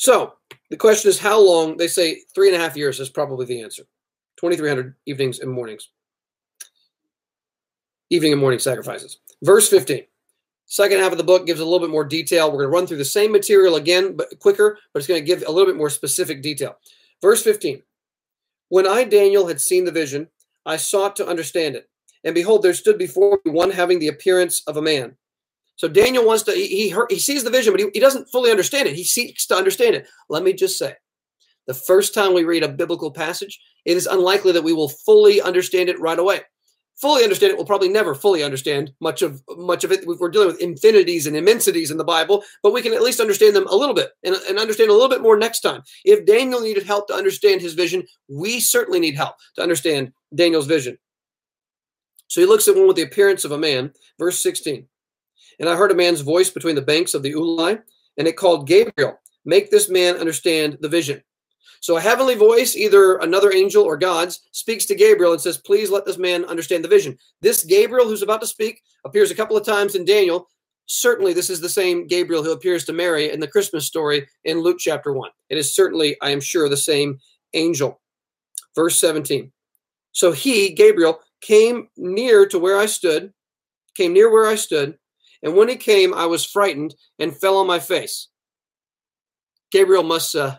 So 0.00 0.32
the 0.70 0.78
question 0.78 1.10
is 1.10 1.18
how 1.18 1.38
long? 1.38 1.76
They 1.76 1.86
say 1.86 2.22
three 2.34 2.48
and 2.48 2.56
a 2.56 2.58
half 2.58 2.74
years 2.74 2.98
is 3.00 3.10
probably 3.10 3.44
the 3.44 3.60
answer. 3.60 3.82
2,300 4.38 4.94
evenings 5.04 5.40
and 5.40 5.52
mornings. 5.52 5.90
Evening 8.08 8.32
and 8.32 8.40
morning 8.40 8.60
sacrifices. 8.60 9.18
Verse 9.42 9.68
15. 9.68 10.02
Second 10.64 11.00
half 11.00 11.12
of 11.12 11.18
the 11.18 11.24
book 11.24 11.46
gives 11.46 11.60
a 11.60 11.64
little 11.64 11.80
bit 11.80 11.90
more 11.90 12.06
detail. 12.06 12.46
We're 12.46 12.60
going 12.60 12.70
to 12.70 12.74
run 12.74 12.86
through 12.86 12.96
the 12.96 13.04
same 13.04 13.30
material 13.30 13.76
again, 13.76 14.16
but 14.16 14.38
quicker, 14.38 14.78
but 14.94 15.00
it's 15.00 15.06
going 15.06 15.20
to 15.20 15.26
give 15.26 15.46
a 15.46 15.52
little 15.52 15.70
bit 15.70 15.76
more 15.76 15.90
specific 15.90 16.40
detail. 16.40 16.78
Verse 17.20 17.42
15. 17.42 17.82
When 18.70 18.86
I, 18.86 19.04
Daniel, 19.04 19.48
had 19.48 19.60
seen 19.60 19.84
the 19.84 19.92
vision, 19.92 20.28
I 20.64 20.78
sought 20.78 21.14
to 21.16 21.28
understand 21.28 21.76
it. 21.76 21.90
And 22.24 22.34
behold, 22.34 22.62
there 22.62 22.72
stood 22.72 22.96
before 22.96 23.38
me 23.44 23.52
one 23.52 23.70
having 23.70 23.98
the 23.98 24.08
appearance 24.08 24.62
of 24.66 24.78
a 24.78 24.82
man. 24.82 25.18
So 25.80 25.88
Daniel 25.88 26.26
wants 26.26 26.42
to, 26.42 26.52
he, 26.52 26.90
he, 26.90 26.94
he 27.08 27.18
sees 27.18 27.42
the 27.42 27.48
vision, 27.48 27.72
but 27.72 27.80
he, 27.80 27.88
he 27.94 28.00
doesn't 28.00 28.28
fully 28.28 28.50
understand 28.50 28.86
it. 28.86 28.94
He 28.94 29.02
seeks 29.02 29.46
to 29.46 29.54
understand 29.54 29.94
it. 29.94 30.06
Let 30.28 30.42
me 30.42 30.52
just 30.52 30.76
say, 30.76 30.92
the 31.66 31.72
first 31.72 32.12
time 32.12 32.34
we 32.34 32.44
read 32.44 32.62
a 32.62 32.68
biblical 32.68 33.10
passage, 33.10 33.58
it 33.86 33.96
is 33.96 34.06
unlikely 34.06 34.52
that 34.52 34.62
we 34.62 34.74
will 34.74 34.90
fully 34.90 35.40
understand 35.40 35.88
it 35.88 35.98
right 35.98 36.18
away. 36.18 36.40
Fully 37.00 37.22
understand 37.22 37.52
it, 37.52 37.56
we'll 37.56 37.64
probably 37.64 37.88
never 37.88 38.14
fully 38.14 38.42
understand 38.42 38.90
much 39.00 39.22
of 39.22 39.42
much 39.56 39.82
of 39.82 39.90
it. 39.90 40.06
We're 40.06 40.28
dealing 40.28 40.48
with 40.48 40.60
infinities 40.60 41.26
and 41.26 41.34
immensities 41.34 41.90
in 41.90 41.96
the 41.96 42.04
Bible, 42.04 42.44
but 42.62 42.74
we 42.74 42.82
can 42.82 42.92
at 42.92 43.00
least 43.00 43.18
understand 43.18 43.56
them 43.56 43.66
a 43.68 43.74
little 43.74 43.94
bit 43.94 44.10
and, 44.22 44.36
and 44.50 44.58
understand 44.58 44.90
a 44.90 44.92
little 44.92 45.08
bit 45.08 45.22
more 45.22 45.38
next 45.38 45.60
time. 45.60 45.80
If 46.04 46.26
Daniel 46.26 46.60
needed 46.60 46.82
help 46.82 47.08
to 47.08 47.14
understand 47.14 47.62
his 47.62 47.72
vision, 47.72 48.06
we 48.28 48.60
certainly 48.60 49.00
need 49.00 49.16
help 49.16 49.36
to 49.56 49.62
understand 49.62 50.12
Daniel's 50.34 50.66
vision. 50.66 50.98
So 52.28 52.42
he 52.42 52.46
looks 52.46 52.68
at 52.68 52.76
one 52.76 52.86
with 52.86 52.96
the 52.96 53.02
appearance 53.02 53.46
of 53.46 53.52
a 53.52 53.58
man, 53.58 53.94
verse 54.18 54.42
16. 54.42 54.86
And 55.60 55.68
I 55.68 55.76
heard 55.76 55.92
a 55.92 55.94
man's 55.94 56.22
voice 56.22 56.50
between 56.50 56.74
the 56.74 56.82
banks 56.82 57.14
of 57.14 57.22
the 57.22 57.34
Ulai, 57.34 57.80
and 58.16 58.26
it 58.26 58.36
called 58.36 58.66
Gabriel, 58.66 59.20
make 59.44 59.70
this 59.70 59.88
man 59.88 60.16
understand 60.16 60.78
the 60.80 60.88
vision. 60.88 61.22
So 61.80 61.96
a 61.96 62.00
heavenly 62.00 62.34
voice, 62.34 62.76
either 62.76 63.16
another 63.18 63.52
angel 63.52 63.84
or 63.84 63.96
God's, 63.96 64.40
speaks 64.52 64.84
to 64.86 64.94
Gabriel 64.94 65.32
and 65.32 65.40
says, 65.40 65.58
Please 65.58 65.90
let 65.90 66.04
this 66.04 66.18
man 66.18 66.44
understand 66.44 66.84
the 66.84 66.88
vision. 66.88 67.16
This 67.40 67.64
Gabriel 67.64 68.06
who's 68.06 68.22
about 68.22 68.40
to 68.40 68.46
speak 68.46 68.82
appears 69.04 69.30
a 69.30 69.34
couple 69.34 69.56
of 69.56 69.64
times 69.64 69.94
in 69.94 70.04
Daniel. 70.04 70.48
Certainly, 70.86 71.34
this 71.34 71.48
is 71.48 71.60
the 71.60 71.68
same 71.68 72.06
Gabriel 72.06 72.42
who 72.42 72.52
appears 72.52 72.84
to 72.84 72.92
Mary 72.92 73.30
in 73.30 73.40
the 73.40 73.48
Christmas 73.48 73.86
story 73.86 74.26
in 74.44 74.60
Luke 74.60 74.78
chapter 74.78 75.12
1. 75.12 75.30
It 75.48 75.56
is 75.56 75.74
certainly, 75.74 76.16
I 76.20 76.30
am 76.30 76.40
sure, 76.40 76.68
the 76.68 76.76
same 76.76 77.18
angel. 77.54 78.00
Verse 78.74 78.98
17. 78.98 79.50
So 80.12 80.32
he, 80.32 80.70
Gabriel, 80.70 81.20
came 81.40 81.88
near 81.96 82.46
to 82.46 82.58
where 82.58 82.76
I 82.76 82.86
stood, 82.86 83.32
came 83.94 84.12
near 84.12 84.30
where 84.30 84.46
I 84.46 84.56
stood, 84.56 84.98
and 85.42 85.54
when 85.54 85.68
he 85.68 85.76
came, 85.76 86.12
I 86.12 86.26
was 86.26 86.44
frightened 86.44 86.94
and 87.18 87.36
fell 87.36 87.56
on 87.56 87.66
my 87.66 87.78
face. 87.78 88.28
Gabriel 89.70 90.02
must 90.02 90.34
uh, 90.34 90.56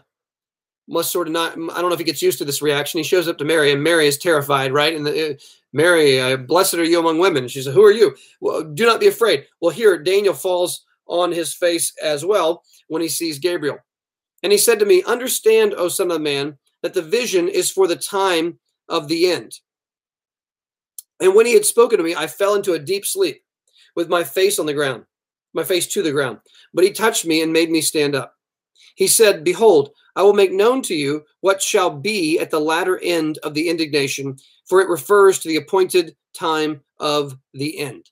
must 0.88 1.12
sort 1.12 1.28
of 1.28 1.34
not. 1.34 1.54
I 1.54 1.56
don't 1.56 1.90
know 1.90 1.94
if 1.94 2.00
he 2.00 2.06
gets 2.06 2.22
used 2.22 2.40
to 2.40 2.46
this 2.46 2.62
reaction. 2.62 2.98
He 2.98 3.04
shows 3.04 3.28
up 3.28 3.38
to 3.38 3.46
Mary, 3.46 3.72
and 3.72 3.84
Mary 3.84 4.08
is 4.08 4.18
terrified, 4.18 4.74
right? 4.74 4.96
And 4.96 5.06
the, 5.06 5.32
uh, 5.32 5.34
Mary, 5.74 6.20
uh, 6.20 6.38
blessed 6.38 6.76
are 6.76 6.84
you 6.84 7.00
among 7.00 7.20
women. 7.20 7.48
She 7.48 7.62
said, 7.62 7.74
"Who 7.74 7.84
are 7.84 7.92
you?" 7.92 8.16
Well, 8.40 8.64
do 8.64 8.86
not 8.86 9.00
be 9.00 9.08
afraid. 9.08 9.48
Well, 9.60 9.72
here 9.72 9.98
Daniel 9.98 10.34
falls 10.34 10.86
on 11.08 11.32
his 11.32 11.54
face 11.54 11.94
as 12.02 12.26
well 12.26 12.64
when 12.88 13.02
he 13.02 13.10
sees 13.10 13.40
Gabriel, 13.40 13.78
and 14.44 14.52
he 14.52 14.58
said 14.58 14.80
to 14.80 14.86
me, 14.86 15.04
"Understand, 15.04 15.74
O 15.76 15.90
son 15.90 16.12
of 16.12 16.22
man, 16.22 16.58
that 16.82 16.94
the 16.94 17.02
vision 17.02 17.48
is 17.48 17.70
for 17.70 17.88
the 17.88 17.96
time 17.96 18.60
of 18.90 19.08
the 19.08 19.32
end." 19.32 19.60
And 21.20 21.36
when 21.36 21.46
he 21.46 21.54
had 21.54 21.66
spoken 21.66 22.00
to 22.00 22.04
me, 22.04 22.16
I 22.16 22.26
fell 22.26 22.56
into 22.56 22.74
a 22.74 22.80
deep 22.80 23.06
sleep 23.06 23.44
with 23.96 24.10
my 24.10 24.24
face 24.24 24.60
on 24.60 24.66
the 24.66 24.74
ground, 24.74 25.06
my 25.54 25.64
face 25.64 25.88
to 25.88 26.02
the 26.02 26.12
ground. 26.12 26.40
But 26.74 26.84
he 26.84 26.92
touched 26.92 27.26
me 27.26 27.42
and 27.42 27.54
made 27.54 27.70
me 27.70 27.82
stand 27.82 28.16
up. 28.16 28.36
He 28.96 29.08
said, 29.08 29.44
Behold, 29.44 29.92
I 30.16 30.24
will 30.24 30.34
make 30.34 30.52
known 30.52 30.82
to 30.84 30.96
you 30.96 31.24
what 31.42 31.62
shall 31.62 31.90
be 31.90 32.40
at 32.40 32.52
the 32.52 32.60
latter 32.60 33.00
end 33.00 33.38
of 33.40 33.54
the 33.54 33.70
indignation, 33.70 34.38
for 34.68 34.82
it 34.82 34.90
refers 34.90 35.40
to 35.40 35.48
the 35.48 35.58
appointed 35.58 36.16
time 36.34 36.82
of 37.00 37.38
the 37.54 37.78
end. 37.80 38.10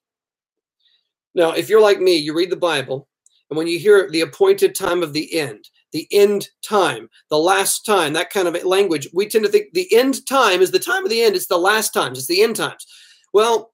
Now, 1.36 1.52
if 1.52 1.70
you're 1.70 1.82
like 1.82 2.00
me, 2.00 2.16
you 2.16 2.34
read 2.34 2.50
the 2.50 2.56
Bible, 2.56 3.08
and 3.50 3.58
when 3.58 3.68
you 3.68 3.80
hear 3.80 4.10
the 4.10 4.22
appointed 4.22 4.76
time 4.76 5.04
of 5.04 5.14
the 5.14 5.38
end, 5.38 5.70
the 5.92 6.08
end 6.12 6.50
time, 6.62 7.10
the 7.30 7.38
last 7.38 7.86
time, 7.86 8.14
that 8.14 8.30
kind 8.30 8.48
of 8.48 8.64
language, 8.64 9.08
we 9.14 9.28
tend 9.28 9.46
to 9.46 9.52
think 9.52 9.74
the 9.74 9.94
end 9.94 10.26
time 10.28 10.62
is 10.62 10.72
the 10.72 10.80
time 10.80 11.04
of 11.04 11.10
the 11.10 11.22
end. 11.22 11.36
It's 11.36 11.48
the 11.48 11.58
last 11.58 11.94
times, 11.94 12.20
it's 12.20 12.28
the 12.28 12.44
end 12.44 12.56
times. 12.56 12.86
Well, 13.34 13.74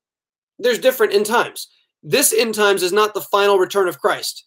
there's 0.60 0.80
different 0.80 1.14
end 1.14 1.26
times. 1.26 1.68
This 2.06 2.32
end 2.32 2.56
times 2.56 2.84
is 2.84 2.94
not 2.94 3.14
the 3.14 3.22
final 3.22 3.58
return 3.58 3.88
of 3.88 4.00
Christ. 4.00 4.46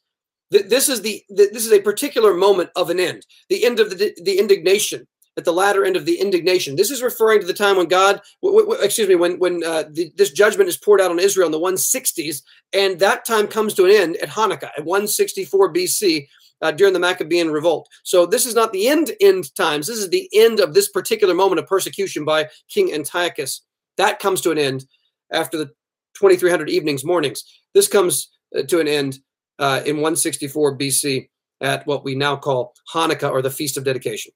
This 0.50 0.88
is 0.88 1.02
the 1.02 1.22
this 1.28 1.66
is 1.66 1.72
a 1.72 1.82
particular 1.82 2.32
moment 2.32 2.70
of 2.74 2.88
an 2.88 2.98
end, 2.98 3.26
the 3.50 3.66
end 3.66 3.80
of 3.80 3.90
the 3.90 4.16
the 4.22 4.38
indignation 4.38 5.06
at 5.36 5.44
the 5.44 5.52
latter 5.52 5.84
end 5.84 5.96
of 5.96 6.06
the 6.06 6.18
indignation. 6.18 6.76
This 6.76 6.90
is 6.90 7.02
referring 7.02 7.40
to 7.40 7.46
the 7.46 7.52
time 7.52 7.76
when 7.76 7.86
God, 7.86 8.20
w- 8.42 8.60
w- 8.60 8.82
excuse 8.82 9.08
me, 9.08 9.14
when 9.14 9.38
when 9.38 9.62
uh, 9.62 9.84
the, 9.90 10.10
this 10.16 10.30
judgment 10.30 10.70
is 10.70 10.78
poured 10.78 11.00
out 11.00 11.10
on 11.10 11.18
Israel 11.18 11.46
in 11.46 11.52
the 11.52 11.60
160s, 11.60 12.42
and 12.72 12.98
that 12.98 13.26
time 13.26 13.46
comes 13.46 13.74
to 13.74 13.84
an 13.84 13.90
end 13.90 14.16
at 14.16 14.30
Hanukkah 14.30 14.70
at 14.76 14.86
164 14.86 15.72
BC, 15.72 16.26
uh, 16.62 16.72
during 16.72 16.92
the 16.92 16.98
Maccabean 16.98 17.50
revolt. 17.50 17.88
So 18.02 18.26
this 18.26 18.46
is 18.46 18.54
not 18.54 18.72
the 18.72 18.88
end 18.88 19.12
end 19.20 19.54
times. 19.54 19.86
This 19.86 19.98
is 19.98 20.08
the 20.10 20.28
end 20.32 20.60
of 20.60 20.74
this 20.74 20.88
particular 20.88 21.34
moment 21.34 21.60
of 21.60 21.66
persecution 21.66 22.24
by 22.24 22.48
King 22.68 22.92
Antiochus. 22.92 23.62
That 23.96 24.18
comes 24.18 24.40
to 24.42 24.50
an 24.50 24.58
end 24.58 24.86
after 25.32 25.58
the 25.58 25.70
2300 26.18 26.68
evenings, 26.68 27.04
mornings. 27.04 27.44
This 27.74 27.88
comes 27.88 28.30
uh, 28.56 28.62
to 28.62 28.80
an 28.80 28.88
end 28.88 29.20
uh, 29.58 29.82
in 29.86 29.96
164 29.96 30.76
BC 30.76 31.28
at 31.60 31.86
what 31.86 32.04
we 32.04 32.14
now 32.14 32.36
call 32.36 32.74
Hanukkah 32.92 33.30
or 33.30 33.42
the 33.42 33.50
Feast 33.50 33.76
of 33.76 33.84
Dedication, 33.84 34.32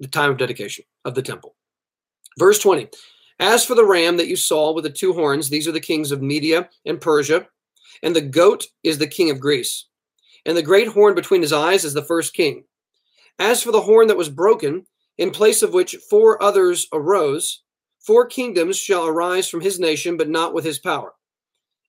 the 0.00 0.08
time 0.08 0.30
of 0.30 0.38
dedication 0.38 0.84
of 1.04 1.14
the 1.14 1.22
temple. 1.22 1.54
Verse 2.38 2.58
20 2.58 2.88
As 3.38 3.64
for 3.64 3.74
the 3.74 3.84
ram 3.84 4.16
that 4.16 4.28
you 4.28 4.36
saw 4.36 4.72
with 4.72 4.84
the 4.84 4.90
two 4.90 5.12
horns, 5.12 5.48
these 5.48 5.68
are 5.68 5.72
the 5.72 5.80
kings 5.80 6.12
of 6.12 6.22
Media 6.22 6.68
and 6.86 7.00
Persia, 7.00 7.46
and 8.02 8.16
the 8.16 8.20
goat 8.20 8.66
is 8.82 8.98
the 8.98 9.06
king 9.06 9.30
of 9.30 9.40
Greece. 9.40 9.86
And 10.44 10.56
the 10.56 10.62
great 10.62 10.88
horn 10.88 11.14
between 11.14 11.42
his 11.42 11.52
eyes 11.52 11.84
is 11.84 11.94
the 11.94 12.04
first 12.04 12.34
king. 12.34 12.64
As 13.38 13.62
for 13.62 13.70
the 13.70 13.80
horn 13.80 14.08
that 14.08 14.16
was 14.16 14.28
broken, 14.28 14.86
in 15.18 15.30
place 15.30 15.62
of 15.62 15.72
which 15.72 15.96
four 16.10 16.42
others 16.42 16.86
arose, 16.92 17.62
four 18.06 18.26
kingdoms 18.26 18.76
shall 18.76 19.06
arise 19.06 19.48
from 19.48 19.60
his 19.60 19.78
nation, 19.78 20.16
but 20.16 20.28
not 20.28 20.54
with 20.54 20.64
his 20.64 20.78
power. 20.78 21.12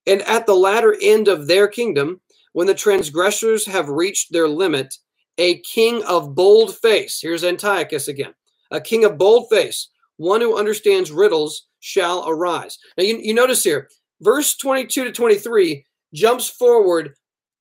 And 0.06 0.22
at 0.22 0.46
the 0.46 0.54
latter 0.54 0.96
end 1.00 1.28
of 1.28 1.46
their 1.46 1.68
kingdom, 1.68 2.20
when 2.52 2.66
the 2.66 2.74
transgressors 2.74 3.66
have 3.66 3.88
reached 3.88 4.32
their 4.32 4.48
limit, 4.48 4.94
a 5.38 5.58
king 5.60 6.02
of 6.04 6.34
bold 6.34 6.76
face, 6.76 7.20
here's 7.20 7.42
Antiochus 7.42 8.08
again, 8.08 8.34
a 8.70 8.80
king 8.80 9.04
of 9.04 9.18
bold 9.18 9.48
face, 9.50 9.88
one 10.16 10.40
who 10.40 10.56
understands 10.56 11.10
riddles 11.10 11.66
shall 11.80 12.28
arise. 12.28 12.78
Now, 12.96 13.04
you, 13.04 13.18
you 13.18 13.34
notice 13.34 13.64
here, 13.64 13.88
verse 14.20 14.56
22 14.56 15.04
to 15.04 15.12
23 15.12 15.84
jumps 16.12 16.48
forward 16.48 17.14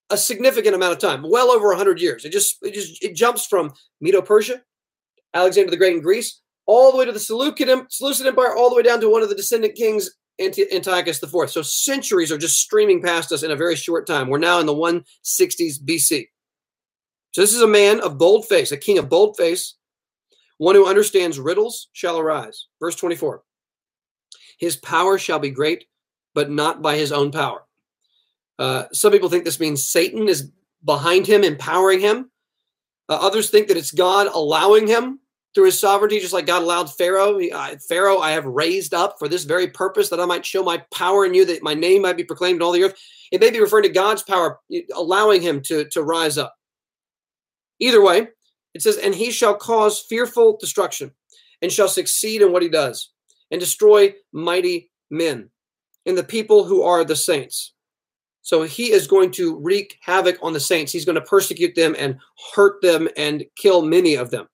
a 0.09 0.17
significant 0.17 0.75
amount 0.75 0.93
of 0.93 0.99
time, 0.99 1.23
well 1.27 1.49
over 1.49 1.69
100 1.69 1.99
years. 1.99 2.23
It 2.23 2.31
just 2.31 2.57
it 2.61 2.73
just 2.73 3.03
it 3.03 3.15
jumps 3.15 3.47
from 3.47 3.73
Medo-Persia, 3.99 4.61
Alexander 5.33 5.71
the 5.71 5.77
Great 5.77 5.95
in 5.95 6.01
Greece, 6.01 6.41
all 6.65 6.91
the 6.91 6.97
way 6.97 7.05
to 7.05 7.11
the 7.11 7.19
Seleucid, 7.19 8.27
Empire, 8.27 8.55
all 8.55 8.69
the 8.69 8.75
way 8.75 8.83
down 8.83 9.01
to 9.01 9.09
one 9.09 9.21
of 9.21 9.29
the 9.29 9.35
descendant 9.35 9.75
kings, 9.75 10.09
Antiochus 10.39 11.21
IV. 11.21 11.49
So 11.49 11.61
centuries 11.61 12.31
are 12.31 12.37
just 12.37 12.59
streaming 12.59 13.01
past 13.01 13.31
us 13.31 13.43
in 13.43 13.51
a 13.51 13.55
very 13.55 13.75
short 13.75 14.07
time. 14.07 14.29
We're 14.29 14.39
now 14.39 14.59
in 14.59 14.65
the 14.65 14.73
160s 14.73 15.79
BC. 15.83 16.27
So 17.31 17.41
this 17.41 17.53
is 17.53 17.61
a 17.61 17.67
man 17.67 17.99
of 17.99 18.17
bold 18.17 18.47
face, 18.47 18.71
a 18.71 18.77
king 18.77 18.97
of 18.97 19.09
bold 19.09 19.37
face, 19.37 19.75
one 20.57 20.75
who 20.75 20.87
understands 20.87 21.39
riddles 21.39 21.89
shall 21.93 22.19
arise. 22.19 22.67
Verse 22.79 22.95
24. 22.95 23.43
His 24.59 24.77
power 24.77 25.17
shall 25.17 25.39
be 25.39 25.49
great, 25.49 25.85
but 26.33 26.49
not 26.49 26.81
by 26.81 26.95
his 26.95 27.11
own 27.11 27.31
power. 27.31 27.63
Uh, 28.59 28.85
some 28.91 29.11
people 29.11 29.29
think 29.29 29.43
this 29.43 29.59
means 29.59 29.87
Satan 29.87 30.27
is 30.27 30.51
behind 30.85 31.25
him, 31.25 31.43
empowering 31.43 31.99
him. 31.99 32.29
Uh, 33.09 33.17
others 33.19 33.49
think 33.49 33.67
that 33.67 33.77
it's 33.77 33.91
God 33.91 34.27
allowing 34.27 34.87
him 34.87 35.19
through 35.53 35.65
his 35.65 35.79
sovereignty, 35.79 36.19
just 36.19 36.33
like 36.33 36.45
God 36.45 36.63
allowed 36.63 36.93
Pharaoh. 36.93 37.39
Uh, 37.39 37.75
Pharaoh, 37.87 38.19
I 38.19 38.31
have 38.31 38.45
raised 38.45 38.93
up 38.93 39.17
for 39.19 39.27
this 39.27 39.43
very 39.43 39.67
purpose 39.67 40.09
that 40.09 40.19
I 40.19 40.25
might 40.25 40.45
show 40.45 40.63
my 40.63 40.83
power 40.93 41.25
in 41.25 41.33
you, 41.33 41.45
that 41.45 41.63
my 41.63 41.73
name 41.73 42.01
might 42.01 42.17
be 42.17 42.23
proclaimed 42.23 42.57
in 42.57 42.61
all 42.63 42.71
the 42.71 42.83
earth. 42.83 42.95
It 43.31 43.39
may 43.39 43.51
be 43.51 43.59
referring 43.59 43.83
to 43.83 43.89
God's 43.89 44.23
power, 44.23 44.59
allowing 44.95 45.41
him 45.41 45.61
to, 45.63 45.85
to 45.89 46.03
rise 46.03 46.37
up. 46.37 46.55
Either 47.79 48.03
way, 48.03 48.27
it 48.73 48.81
says, 48.81 48.97
And 48.97 49.13
he 49.13 49.31
shall 49.31 49.55
cause 49.55 50.05
fearful 50.09 50.57
destruction, 50.57 51.11
and 51.61 51.71
shall 51.71 51.87
succeed 51.87 52.41
in 52.41 52.51
what 52.51 52.63
he 52.63 52.69
does, 52.69 53.11
and 53.51 53.59
destroy 53.59 54.13
mighty 54.31 54.91
men, 55.09 55.49
and 56.05 56.17
the 56.17 56.23
people 56.23 56.63
who 56.63 56.81
are 56.83 57.03
the 57.03 57.15
saints. 57.15 57.73
So 58.41 58.63
he 58.63 58.91
is 58.91 59.07
going 59.07 59.31
to 59.31 59.57
wreak 59.57 59.97
havoc 60.01 60.37
on 60.41 60.51
the 60.51 60.59
saints. 60.59 60.91
He's 60.91 61.05
going 61.05 61.15
to 61.15 61.21
persecute 61.21 61.75
them 61.75 61.95
and 61.97 62.19
hurt 62.53 62.81
them 62.81 63.07
and 63.15 63.45
kill 63.55 63.83
many 63.83 64.15
of 64.15 64.31
them. 64.31 64.47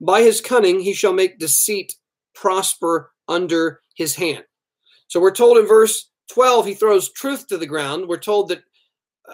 By 0.00 0.22
his 0.22 0.40
cunning, 0.40 0.80
he 0.80 0.94
shall 0.94 1.12
make 1.12 1.38
deceit 1.38 1.94
prosper 2.34 3.12
under 3.28 3.82
his 3.94 4.14
hand. 4.14 4.44
So 5.08 5.20
we're 5.20 5.32
told 5.32 5.58
in 5.58 5.66
verse 5.66 6.10
12, 6.32 6.66
he 6.66 6.74
throws 6.74 7.12
truth 7.12 7.46
to 7.48 7.58
the 7.58 7.66
ground. 7.66 8.08
We're 8.08 8.18
told 8.18 8.48
that 8.48 8.62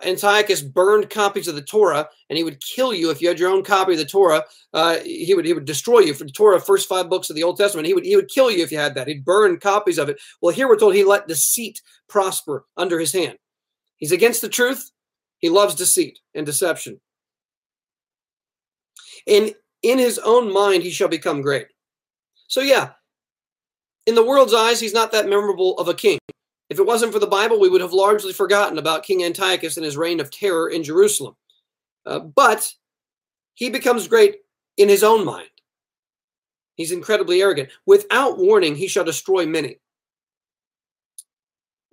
Antiochus 0.05 0.62
burned 0.62 1.11
copies 1.11 1.48
of 1.48 1.55
the 1.55 1.62
Torah, 1.62 2.09
and 2.29 2.37
he 2.37 2.44
would 2.44 2.61
kill 2.61 2.92
you 2.92 3.11
if 3.11 3.22
you 3.22 3.29
had 3.29 3.38
your 3.38 3.50
own 3.50 3.62
copy 3.62 3.92
of 3.92 3.98
the 3.98 4.05
Torah. 4.05 4.44
Uh, 4.72 4.96
he 5.05 5.35
would 5.35 5.46
he 5.46 5.52
would 5.52 5.64
destroy 5.64 6.00
you 6.00 6.14
for 6.14 6.24
the 6.24 6.31
Torah, 6.31 6.61
first 6.61 6.88
five 6.88 7.09
books 7.09 7.31
of 7.31 7.37
the 7.37 7.42
Old 7.42 7.57
Testament. 7.57 7.87
He 7.87 7.94
would 7.94 8.05
he 8.05 8.16
would 8.16 8.29
kill 8.29 8.50
you 8.50 8.62
if 8.62 8.72
you 8.72 8.79
had 8.79 8.94
that. 8.94 9.09
He'd 9.09 9.24
burn 9.24 9.59
copies 9.59 9.98
of 9.98 10.09
it. 10.09 10.18
Well, 10.42 10.55
here 10.55 10.68
we're 10.68 10.79
told 10.79 10.94
he 10.94 11.05
let 11.05 11.29
deceit 11.29 11.81
prosper 12.09 12.66
under 12.76 12.98
his 12.98 13.12
hand. 13.12 13.38
He's 13.96 14.12
against 14.12 14.42
the 14.42 14.48
truth. 14.48 14.90
He 15.38 15.48
loves 15.48 15.74
deceit 15.74 16.18
and 16.35 16.44
deception. 16.44 17.00
And 19.26 19.55
in 19.82 19.98
his 19.98 20.18
own 20.18 20.52
mind, 20.52 20.82
he 20.82 20.90
shall 20.90 21.08
become 21.08 21.42
great. 21.42 21.68
So 22.48 22.60
yeah, 22.60 22.90
in 24.06 24.14
the 24.14 24.24
world's 24.24 24.54
eyes, 24.54 24.80
he's 24.80 24.94
not 24.94 25.12
that 25.12 25.28
memorable 25.28 25.76
of 25.78 25.88
a 25.88 25.94
king. 25.94 26.18
If 26.68 26.78
it 26.78 26.86
wasn't 26.86 27.12
for 27.12 27.18
the 27.18 27.26
Bible, 27.26 27.60
we 27.60 27.68
would 27.68 27.80
have 27.80 27.92
largely 27.92 28.32
forgotten 28.32 28.78
about 28.78 29.04
King 29.04 29.24
Antiochus 29.24 29.76
and 29.76 29.84
his 29.84 29.96
reign 29.96 30.20
of 30.20 30.30
terror 30.30 30.68
in 30.68 30.82
Jerusalem. 30.82 31.36
Uh, 32.04 32.20
but 32.20 32.72
he 33.54 33.70
becomes 33.70 34.08
great 34.08 34.36
in 34.76 34.88
his 34.88 35.02
own 35.04 35.24
mind. 35.24 35.48
He's 36.74 36.92
incredibly 36.92 37.40
arrogant. 37.40 37.70
Without 37.86 38.38
warning, 38.38 38.74
he 38.74 38.86
shall 38.86 39.04
destroy 39.04 39.46
many. 39.46 39.78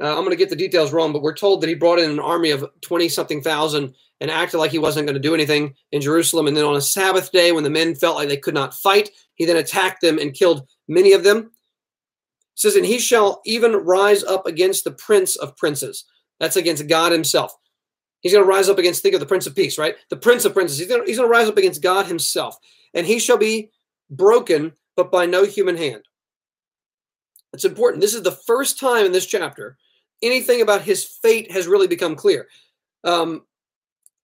Uh, 0.01 0.09
I'm 0.09 0.23
going 0.23 0.31
to 0.31 0.35
get 0.35 0.49
the 0.49 0.55
details 0.55 0.91
wrong, 0.91 1.13
but 1.13 1.21
we're 1.21 1.35
told 1.35 1.61
that 1.61 1.67
he 1.67 1.75
brought 1.75 1.99
in 1.99 2.09
an 2.09 2.19
army 2.19 2.51
of 2.51 2.65
20 2.81 3.09
something 3.09 3.41
thousand 3.41 3.93
and 4.19 4.31
acted 4.31 4.57
like 4.57 4.71
he 4.71 4.79
wasn't 4.79 5.05
going 5.05 5.15
to 5.15 5.19
do 5.19 5.33
anything 5.33 5.75
in 5.91 6.01
Jerusalem. 6.01 6.47
And 6.47 6.57
then 6.57 6.65
on 6.65 6.75
a 6.75 6.81
Sabbath 6.81 7.31
day, 7.31 7.51
when 7.51 7.63
the 7.63 7.69
men 7.69 7.95
felt 7.95 8.15
like 8.15 8.27
they 8.27 8.37
could 8.37 8.53
not 8.53 8.73
fight, 8.73 9.09
he 9.35 9.45
then 9.45 9.57
attacked 9.57 10.01
them 10.01 10.17
and 10.17 10.33
killed 10.33 10.67
many 10.87 11.13
of 11.13 11.23
them 11.23 11.51
says, 12.55 12.75
and 12.75 12.85
he 12.85 12.99
shall 12.99 13.41
even 13.45 13.73
rise 13.73 14.23
up 14.23 14.45
against 14.45 14.83
the 14.83 14.91
prince 14.91 15.35
of 15.35 15.57
princes. 15.57 16.05
That's 16.39 16.55
against 16.55 16.87
God 16.87 17.11
himself. 17.11 17.53
He's 18.21 18.31
going 18.31 18.43
to 18.43 18.49
rise 18.49 18.69
up 18.69 18.77
against, 18.77 19.01
think 19.01 19.15
of 19.15 19.19
the 19.19 19.25
prince 19.25 19.47
of 19.47 19.55
peace, 19.55 19.77
right? 19.77 19.95
The 20.09 20.17
prince 20.17 20.45
of 20.45 20.53
princes. 20.53 20.77
He's 20.77 20.87
going, 20.87 21.01
to, 21.01 21.07
he's 21.07 21.17
going 21.17 21.27
to 21.27 21.31
rise 21.31 21.47
up 21.47 21.57
against 21.57 21.81
God 21.81 22.05
himself. 22.05 22.57
And 22.93 23.05
he 23.05 23.19
shall 23.19 23.37
be 23.37 23.71
broken, 24.09 24.73
but 24.95 25.11
by 25.11 25.25
no 25.25 25.45
human 25.45 25.75
hand. 25.75 26.03
It's 27.53 27.65
important. 27.65 28.01
This 28.01 28.13
is 28.13 28.23
the 28.23 28.31
first 28.31 28.79
time 28.79 29.05
in 29.05 29.11
this 29.11 29.25
chapter 29.25 29.77
anything 30.23 30.61
about 30.61 30.81
his 30.81 31.03
fate 31.03 31.51
has 31.51 31.67
really 31.67 31.87
become 31.87 32.15
clear. 32.15 32.47
Um, 33.03 33.43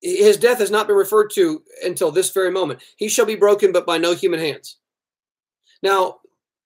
his 0.02 0.38
death 0.38 0.60
has 0.60 0.72
not 0.72 0.88
been 0.88 0.96
referred 0.96 1.30
to 1.32 1.62
until 1.84 2.12
this 2.12 2.32
very 2.32 2.52
moment. 2.52 2.82
He 2.96 3.10
shall 3.10 3.26
be 3.26 3.36
broken, 3.36 3.72
but 3.72 3.86
by 3.86 3.98
no 3.98 4.14
human 4.14 4.40
hands. 4.40 4.78
Now, 5.84 6.20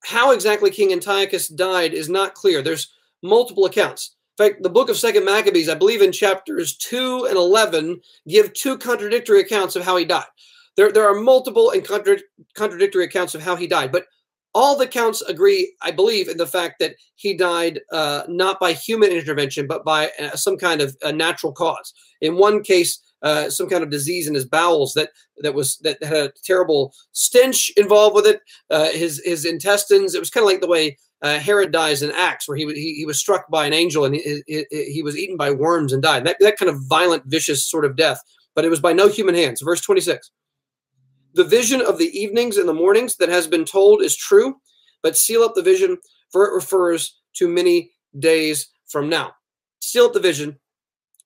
how 0.04 0.32
exactly 0.32 0.70
King 0.70 0.92
Antiochus 0.92 1.48
died 1.48 1.94
is 1.94 2.10
not 2.10 2.36
clear. 2.36 2.62
There's 2.62 2.94
multiple 3.24 3.66
accounts. 3.66 4.16
In 4.38 4.46
fact, 4.46 4.64
the 4.64 4.70
book 4.70 4.90
of 4.90 4.98
Second 4.98 5.26
Maccabees, 5.26 5.70
I 5.70 5.76
believe 5.76 6.02
in 6.02 6.12
chapters 6.12 6.76
2 6.78 7.28
and 7.30 7.38
11, 7.38 8.02
give 8.28 8.54
two 8.54 8.78
contradictory 8.78 9.42
accounts 9.42 9.76
of 9.76 9.84
how 9.84 9.96
he 9.96 10.06
died. 10.06 10.26
There, 10.76 10.92
there 10.92 11.08
are 11.08 11.20
multiple 11.20 11.72
and 11.72 11.86
contra- 11.86 12.18
contradictory 12.56 13.06
accounts 13.06 13.36
of 13.36 13.42
how 13.42 13.56
he 13.56 13.68
died, 13.68 13.92
but 13.92 14.06
all 14.54 14.78
the 14.78 14.86
accounts 14.86 15.22
agree, 15.24 15.74
I 15.82 15.92
believe, 15.92 16.30
in 16.30 16.38
the 16.38 16.48
fact 16.48 16.80
that 16.80 16.96
he 17.16 17.34
died 17.34 17.80
uh, 17.92 18.24
not 18.28 18.60
by 18.60 18.74
human 18.74 19.12
intervention, 19.12 19.68
but 19.68 19.84
by 19.84 20.12
uh, 20.20 20.36
some 20.36 20.58
kind 20.58 20.82
of 20.82 20.96
a 21.02 21.12
natural 21.12 21.52
cause. 21.52 21.94
In 22.22 22.38
one 22.38 22.64
case, 22.64 23.00
uh, 23.24 23.50
some 23.50 23.70
kind 23.70 23.84
of 23.84 23.90
disease 23.90 24.28
in 24.28 24.34
his 24.34 24.46
bowels 24.46 24.94
that 24.94 25.10
that 25.38 25.54
was 25.54 25.78
that 25.78 26.02
had 26.04 26.14
a 26.14 26.34
terrible 26.44 26.94
stench 27.14 27.72
involved 27.78 28.16
with 28.16 28.28
it. 28.28 28.42
Uh, 28.70 28.90
his 28.90 29.22
his 29.26 29.46
intestines. 29.46 30.14
It 30.14 30.20
was 30.20 30.30
kind 30.30 30.44
of 30.44 30.50
like 30.50 30.62
the 30.62 30.68
way 30.68 30.98
uh, 31.22 31.40
Herod 31.40 31.72
dies 31.72 32.04
in 32.04 32.12
Acts, 32.12 32.48
where 32.48 32.58
he, 32.58 32.66
he 32.74 32.96
he 32.96 33.06
was 33.06 33.18
struck 33.18 33.50
by 33.50 33.66
an 33.66 33.74
angel 33.74 34.06
and 34.06 34.14
he, 34.14 34.44
he, 34.46 34.66
he 34.70 35.02
was 35.02 35.18
eaten 35.18 35.38
by 35.38 35.52
worms 35.52 35.94
and 35.94 36.04
died. 36.04 36.26
That 36.26 36.38
that 36.42 36.58
kind 36.58 36.70
of 36.70 36.84
violent, 36.88 37.24
vicious 37.26 37.66
sort 37.66 37.86
of 37.86 37.96
death. 37.96 38.22
But 38.56 38.66
it 38.66 38.70
was 38.70 38.82
by 38.82 38.94
no 38.94 39.08
human 39.08 39.36
hands. 39.36 39.62
Verse 39.62 39.82
twenty 39.82 40.02
six. 40.02 40.30
The 41.34 41.44
vision 41.44 41.82
of 41.82 41.98
the 41.98 42.18
evenings 42.18 42.58
and 42.58 42.68
the 42.68 42.74
mornings 42.74 43.16
that 43.18 43.30
has 43.30 43.48
been 43.48 43.66
told 43.66 44.02
is 44.02 44.16
true, 44.16 44.58
but 45.02 45.18
seal 45.18 45.44
up 45.44 45.56
the 45.56 45.62
vision, 45.62 45.98
for 46.32 46.48
it 46.48 46.54
refers 46.54 47.20
to 47.34 47.48
many 47.48 47.92
days 48.20 48.70
from 48.88 49.10
now. 49.10 49.34
Seal 49.80 50.06
up 50.06 50.14
the 50.14 50.20
vision, 50.20 50.60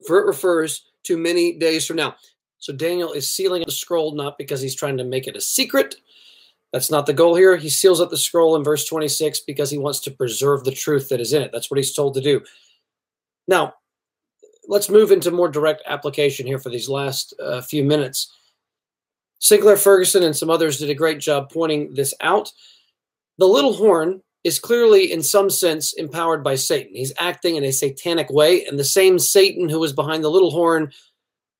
for 0.06 0.20
it 0.20 0.26
refers 0.26 0.86
to 1.04 1.18
many 1.18 1.58
days 1.58 1.86
from 1.86 1.98
now. 1.98 2.16
So 2.60 2.74
Daniel 2.74 3.12
is 3.14 3.32
sealing 3.32 3.64
the 3.66 3.72
scroll 3.72 4.16
not 4.16 4.38
because 4.38 4.62
he's 4.62 4.76
trying 4.76 4.98
to 4.98 5.04
make 5.04 5.28
it 5.28 5.36
a 5.36 5.42
secret. 5.42 5.96
That's 6.74 6.92
not 6.92 7.06
the 7.06 7.14
goal 7.14 7.36
here. 7.36 7.56
He 7.56 7.70
seals 7.70 8.02
up 8.02 8.10
the 8.10 8.18
scroll 8.18 8.56
in 8.56 8.64
verse 8.64 8.86
26 8.86 9.42
because 9.42 9.70
he 9.70 9.78
wants 9.78 10.00
to 10.02 10.12
preserve 10.12 10.64
the 10.64 10.72
truth 10.72 11.10
that 11.10 11.22
is 11.22 11.34
in 11.34 11.42
it. 11.42 11.52
That's 11.52 11.70
what 11.72 11.78
he's 11.78 11.94
told 11.94 12.14
to 12.16 12.22
do. 12.22 12.42
Now, 13.48 13.76
let's 14.68 14.90
move 14.90 15.12
into 15.12 15.32
more 15.32 15.48
direct 15.48 15.82
application 15.86 16.46
here 16.46 16.60
for 16.60 16.70
these 16.70 16.90
last 16.90 17.34
uh, 17.40 17.62
few 17.62 17.84
minutes. 17.84 18.34
Sinclair 19.40 19.78
Ferguson 19.78 20.24
and 20.24 20.36
some 20.36 20.50
others 20.50 20.80
did 20.80 20.90
a 20.90 20.96
great 20.96 21.20
job 21.20 21.52
pointing 21.52 21.94
this 21.94 22.14
out. 22.22 22.52
The 23.38 23.48
little 23.48 23.74
horn 23.74 24.22
is 24.44 24.60
clearly, 24.60 25.12
in 25.12 25.22
some 25.22 25.50
sense, 25.50 25.94
empowered 25.94 26.44
by 26.44 26.56
Satan. 26.56 26.96
He's 26.96 27.14
acting 27.20 27.56
in 27.56 27.64
a 27.64 27.72
satanic 27.72 28.30
way, 28.30 28.66
and 28.66 28.80
the 28.80 28.84
same 28.84 29.20
Satan 29.20 29.70
who 29.70 29.80
was 29.80 29.94
behind 29.94 30.24
the 30.24 30.32
little 30.32 30.52
horn 30.52 30.92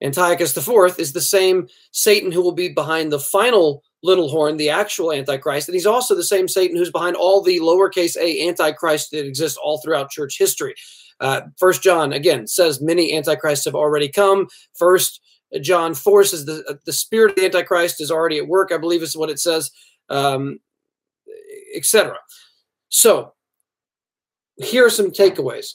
Antiochus 0.02 0.56
IV 0.56 1.00
is 1.00 1.14
the 1.14 1.22
same 1.22 1.68
Satan 1.92 2.32
who 2.32 2.42
will 2.42 2.52
be 2.52 2.70
behind 2.70 3.12
the 3.12 3.20
final 3.20 3.84
little 4.04 4.30
horn, 4.30 4.58
the 4.58 4.70
actual 4.70 5.12
Antichrist. 5.12 5.68
And 5.68 5.74
he's 5.74 5.88
also 5.88 6.16
the 6.16 6.24
same 6.24 6.48
Satan 6.48 6.78
who's 6.78 6.92
behind 6.92 7.16
all 7.16 7.42
the 7.42 7.60
lowercase 7.60 8.16
a 8.16 8.48
Antichrist 8.48 9.12
that 9.12 9.26
exist 9.26 9.58
all 9.62 9.80
throughout 9.80 10.12
church 10.12 10.38
history. 10.38 10.76
Uh, 11.20 11.42
First 11.58 11.82
John, 11.82 12.14
again, 12.14 12.48
says 12.48 12.80
many 12.80 13.18
Antichrists 13.18 13.66
have 13.66 13.76
already 13.76 14.08
come. 14.08 14.48
First 14.76 15.20
John 15.62 15.94
forces 15.94 16.46
the, 16.46 16.80
the 16.86 16.94
spirit 16.94 17.32
of 17.32 17.36
the 17.38 17.46
Antichrist 17.46 18.02
is 18.02 18.12
already 18.12 18.38
at 18.38 18.48
work, 18.48 18.72
I 18.72 18.78
believe 18.78 19.02
is 19.02 19.16
what 19.16 19.30
it 19.30 19.40
says, 19.40 19.72
um, 20.10 20.60
etc. 21.76 22.18
So 22.90 23.34
here 24.58 24.86
are 24.86 24.90
some 24.90 25.12
takeaways. 25.12 25.74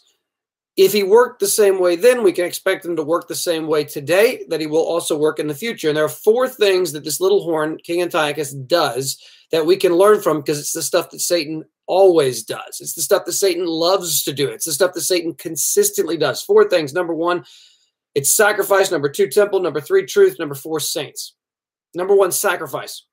If 0.77 0.93
he 0.93 1.03
worked 1.03 1.41
the 1.41 1.47
same 1.47 1.79
way 1.79 1.97
then, 1.97 2.23
we 2.23 2.33
can 2.33 2.47
expect 2.47 2.85
him 2.85 2.97
to 2.97 3.03
work 3.03 3.29
the 3.29 3.35
same 3.35 3.67
way 3.67 3.85
today, 3.85 4.45
that 4.49 4.61
he 4.61 4.67
will 4.67 4.85
also 4.85 5.19
work 5.19 5.39
in 5.39 5.47
the 5.47 5.55
future. 5.55 5.89
And 5.89 5.97
there 5.97 6.05
are 6.05 6.09
four 6.09 6.49
things 6.49 6.93
that 6.93 7.05
this 7.05 7.21
little 7.21 7.43
horn, 7.43 7.79
King 7.85 8.01
Antiochus, 8.01 8.53
does 8.53 9.23
that 9.51 9.67
we 9.67 9.77
can 9.77 9.95
learn 9.95 10.23
from 10.23 10.41
because 10.41 10.59
it's 10.59 10.73
the 10.73 10.83
stuff 10.83 11.11
that 11.11 11.21
Satan 11.21 11.65
always 11.87 12.43
does. 12.43 12.81
It's 12.81 12.95
the 12.95 13.03
stuff 13.03 13.27
that 13.27 13.33
Satan 13.33 13.67
loves 13.67 14.23
to 14.25 14.33
do. 14.33 14.49
It's 14.49 14.65
the 14.65 14.73
stuff 14.73 14.95
that 14.95 15.03
Satan 15.03 15.35
consistently 15.35 16.17
does. 16.17 16.43
Four 16.43 16.69
things. 16.69 16.95
Number 16.95 17.15
one, 17.15 17.45
it's 18.15 18.35
sacrifice. 18.35 18.91
Number 18.91 19.09
two, 19.09 19.29
temple. 19.29 19.61
Number 19.61 19.81
three, 19.81 20.07
truth. 20.07 20.39
Number 20.39 20.55
four, 20.55 20.81
saints. 20.81 21.35
Number 21.95 22.15
one, 22.15 22.33
sacrifice. 22.33 23.07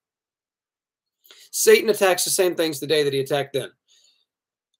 Satan 1.51 1.89
attacks 1.89 2.23
the 2.23 2.29
same 2.29 2.55
things 2.55 2.79
today 2.79 3.03
that 3.03 3.13
he 3.13 3.19
attacked 3.19 3.53
then. 3.53 3.69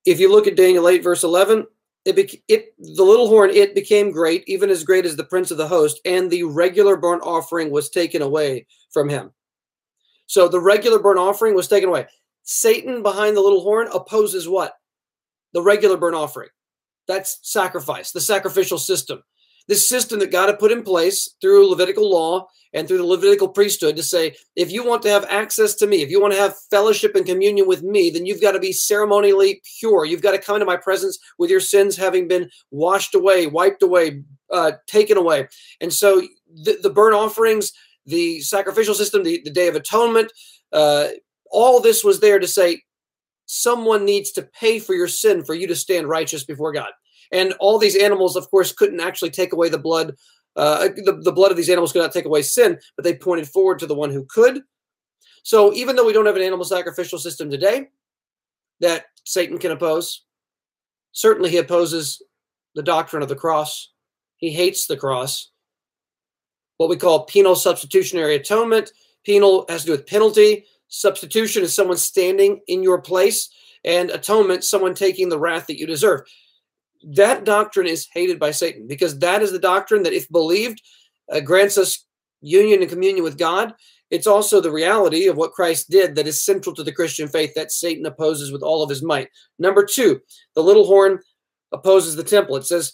If 0.05 0.19
you 0.19 0.31
look 0.31 0.47
at 0.47 0.55
Daniel 0.55 0.87
8, 0.87 1.03
verse 1.03 1.23
11, 1.23 1.65
it, 2.05 2.41
it 2.47 2.73
the 2.77 3.03
little 3.03 3.27
horn 3.27 3.49
it 3.49 3.75
became 3.75 4.11
great 4.11 4.43
even 4.47 4.69
as 4.69 4.83
great 4.83 5.05
as 5.05 5.15
the 5.15 5.23
prince 5.25 5.51
of 5.51 5.57
the 5.57 5.67
host 5.67 5.99
and 6.05 6.29
the 6.29 6.43
regular 6.43 6.95
burnt 6.95 7.21
offering 7.23 7.71
was 7.71 7.89
taken 7.89 8.21
away 8.21 8.65
from 8.91 9.09
him 9.09 9.31
so 10.25 10.47
the 10.47 10.59
regular 10.59 10.99
burnt 10.99 11.19
offering 11.19 11.53
was 11.53 11.67
taken 11.67 11.89
away 11.89 12.07
satan 12.43 13.03
behind 13.03 13.35
the 13.35 13.41
little 13.41 13.61
horn 13.61 13.87
opposes 13.93 14.47
what 14.47 14.73
the 15.53 15.61
regular 15.61 15.97
burnt 15.97 16.15
offering 16.15 16.49
that's 17.07 17.39
sacrifice 17.43 18.11
the 18.11 18.21
sacrificial 18.21 18.77
system 18.77 19.21
this 19.69 19.87
system 19.87 20.19
that 20.19 20.31
God 20.31 20.49
had 20.49 20.59
put 20.59 20.71
in 20.71 20.83
place 20.83 21.33
through 21.39 21.69
Levitical 21.69 22.09
law 22.09 22.47
and 22.73 22.87
through 22.87 22.97
the 22.97 23.05
Levitical 23.05 23.47
priesthood 23.47 23.95
to 23.95 24.03
say, 24.03 24.35
if 24.55 24.71
you 24.71 24.83
want 24.83 25.03
to 25.03 25.09
have 25.09 25.25
access 25.29 25.75
to 25.75 25.87
me, 25.87 26.01
if 26.01 26.09
you 26.09 26.19
want 26.19 26.33
to 26.33 26.39
have 26.39 26.55
fellowship 26.71 27.15
and 27.15 27.25
communion 27.25 27.67
with 27.67 27.83
me, 27.83 28.09
then 28.09 28.25
you've 28.25 28.41
got 28.41 28.53
to 28.53 28.59
be 28.59 28.73
ceremonially 28.73 29.61
pure. 29.79 30.05
You've 30.05 30.23
got 30.23 30.31
to 30.31 30.39
come 30.39 30.55
into 30.55 30.65
my 30.65 30.75
presence 30.75 31.19
with 31.37 31.51
your 31.51 31.59
sins 31.59 31.95
having 31.95 32.27
been 32.27 32.49
washed 32.71 33.13
away, 33.13 33.45
wiped 33.45 33.83
away, 33.83 34.23
uh, 34.51 34.73
taken 34.87 35.17
away. 35.17 35.47
And 35.79 35.93
so 35.93 36.21
the, 36.51 36.79
the 36.81 36.89
burnt 36.89 37.15
offerings, 37.15 37.71
the 38.05 38.41
sacrificial 38.41 38.95
system, 38.95 39.23
the, 39.23 39.39
the 39.45 39.51
Day 39.51 39.67
of 39.67 39.75
Atonement, 39.75 40.31
uh, 40.73 41.09
all 41.51 41.79
this 41.79 42.03
was 42.03 42.19
there 42.19 42.39
to 42.39 42.47
say, 42.47 42.81
someone 43.45 44.05
needs 44.05 44.31
to 44.31 44.43
pay 44.43 44.77
for 44.77 44.93
your 44.93 45.07
sin 45.07 45.43
for 45.43 45.55
you 45.55 45.65
to 45.67 45.75
stand 45.75 46.07
righteous 46.07 46.43
before 46.43 46.71
God. 46.71 46.91
And 47.31 47.53
all 47.59 47.77
these 47.77 47.95
animals, 47.95 48.35
of 48.35 48.49
course, 48.49 48.71
couldn't 48.71 48.99
actually 48.99 49.29
take 49.29 49.53
away 49.53 49.69
the 49.69 49.77
blood. 49.77 50.15
Uh, 50.55 50.89
the, 50.95 51.19
the 51.23 51.31
blood 51.31 51.51
of 51.51 51.57
these 51.57 51.69
animals 51.69 51.91
could 51.91 52.01
not 52.01 52.11
take 52.11 52.25
away 52.25 52.41
sin, 52.41 52.77
but 52.95 53.03
they 53.03 53.15
pointed 53.15 53.47
forward 53.47 53.79
to 53.79 53.85
the 53.85 53.95
one 53.95 54.11
who 54.11 54.25
could. 54.25 54.61
So 55.43 55.73
even 55.73 55.95
though 55.95 56.05
we 56.05 56.13
don't 56.13 56.25
have 56.25 56.35
an 56.35 56.41
animal 56.41 56.65
sacrificial 56.65 57.19
system 57.19 57.49
today 57.49 57.87
that 58.79 59.05
Satan 59.25 59.57
can 59.57 59.71
oppose, 59.71 60.23
certainly 61.11 61.49
he 61.49 61.57
opposes 61.57 62.21
the 62.75 62.83
doctrine 62.83 63.23
of 63.23 63.29
the 63.29 63.35
cross. 63.35 63.91
He 64.37 64.51
hates 64.51 64.87
the 64.87 64.97
cross. 64.97 65.51
What 66.77 66.89
we 66.89 66.97
call 66.97 67.25
penal 67.25 67.55
substitutionary 67.55 68.35
atonement. 68.35 68.91
Penal 69.23 69.65
has 69.69 69.81
to 69.81 69.87
do 69.87 69.91
with 69.91 70.07
penalty. 70.07 70.65
Substitution 70.87 71.61
is 71.63 71.73
someone 71.73 71.97
standing 71.97 72.61
in 72.67 72.81
your 72.81 72.99
place, 72.99 73.49
and 73.83 74.09
atonement, 74.09 74.63
someone 74.63 74.95
taking 74.95 75.29
the 75.29 75.39
wrath 75.39 75.67
that 75.67 75.77
you 75.77 75.85
deserve 75.85 76.21
that 77.03 77.45
doctrine 77.45 77.87
is 77.87 78.07
hated 78.13 78.39
by 78.39 78.51
Satan 78.51 78.87
because 78.87 79.19
that 79.19 79.41
is 79.41 79.51
the 79.51 79.59
doctrine 79.59 80.03
that, 80.03 80.13
if 80.13 80.29
believed, 80.29 80.81
uh, 81.31 81.39
grants 81.39 81.77
us 81.77 82.05
union 82.41 82.81
and 82.81 82.89
communion 82.89 83.23
with 83.23 83.37
God. 83.37 83.73
It's 84.09 84.27
also 84.27 84.59
the 84.59 84.71
reality 84.71 85.27
of 85.27 85.37
what 85.37 85.51
Christ 85.51 85.89
did 85.89 86.15
that 86.15 86.27
is 86.27 86.43
central 86.43 86.75
to 86.75 86.83
the 86.83 86.91
Christian 86.91 87.27
faith 87.27 87.53
that 87.55 87.71
Satan 87.71 88.05
opposes 88.05 88.51
with 88.51 88.63
all 88.63 88.81
of 88.81 88.89
his 88.89 89.03
might. 89.03 89.29
Number 89.59 89.85
two, 89.85 90.19
the 90.55 90.63
little 90.63 90.85
horn 90.85 91.19
opposes 91.71 92.15
the 92.15 92.23
temple. 92.23 92.55
It 92.55 92.65
says, 92.65 92.93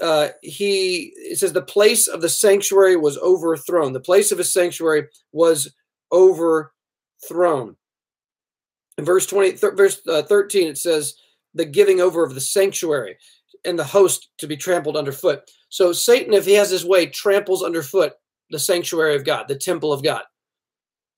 uh, 0.00 0.28
he 0.40 1.12
it 1.16 1.38
says 1.38 1.52
the 1.52 1.60
place 1.60 2.06
of 2.06 2.22
the 2.22 2.28
sanctuary 2.28 2.96
was 2.96 3.18
overthrown. 3.18 3.92
The 3.92 4.00
place 4.00 4.32
of 4.32 4.38
his 4.38 4.52
sanctuary 4.52 5.08
was 5.32 5.74
overthrown. 6.12 7.76
In 8.96 9.04
verse 9.04 9.26
20, 9.26 9.52
th- 9.52 9.74
verse 9.74 10.00
uh, 10.08 10.22
13, 10.22 10.68
it 10.68 10.78
says, 10.78 11.14
the 11.54 11.64
giving 11.64 12.00
over 12.00 12.24
of 12.24 12.34
the 12.34 12.40
sanctuary 12.40 13.16
and 13.64 13.78
the 13.78 13.84
host 13.84 14.30
to 14.38 14.46
be 14.46 14.56
trampled 14.56 14.96
underfoot. 14.96 15.42
So 15.68 15.92
Satan, 15.92 16.32
if 16.32 16.46
he 16.46 16.54
has 16.54 16.70
his 16.70 16.84
way, 16.84 17.06
tramples 17.06 17.62
underfoot 17.62 18.12
the 18.50 18.58
sanctuary 18.58 19.16
of 19.16 19.24
God, 19.24 19.48
the 19.48 19.56
temple 19.56 19.92
of 19.92 20.02
God. 20.02 20.22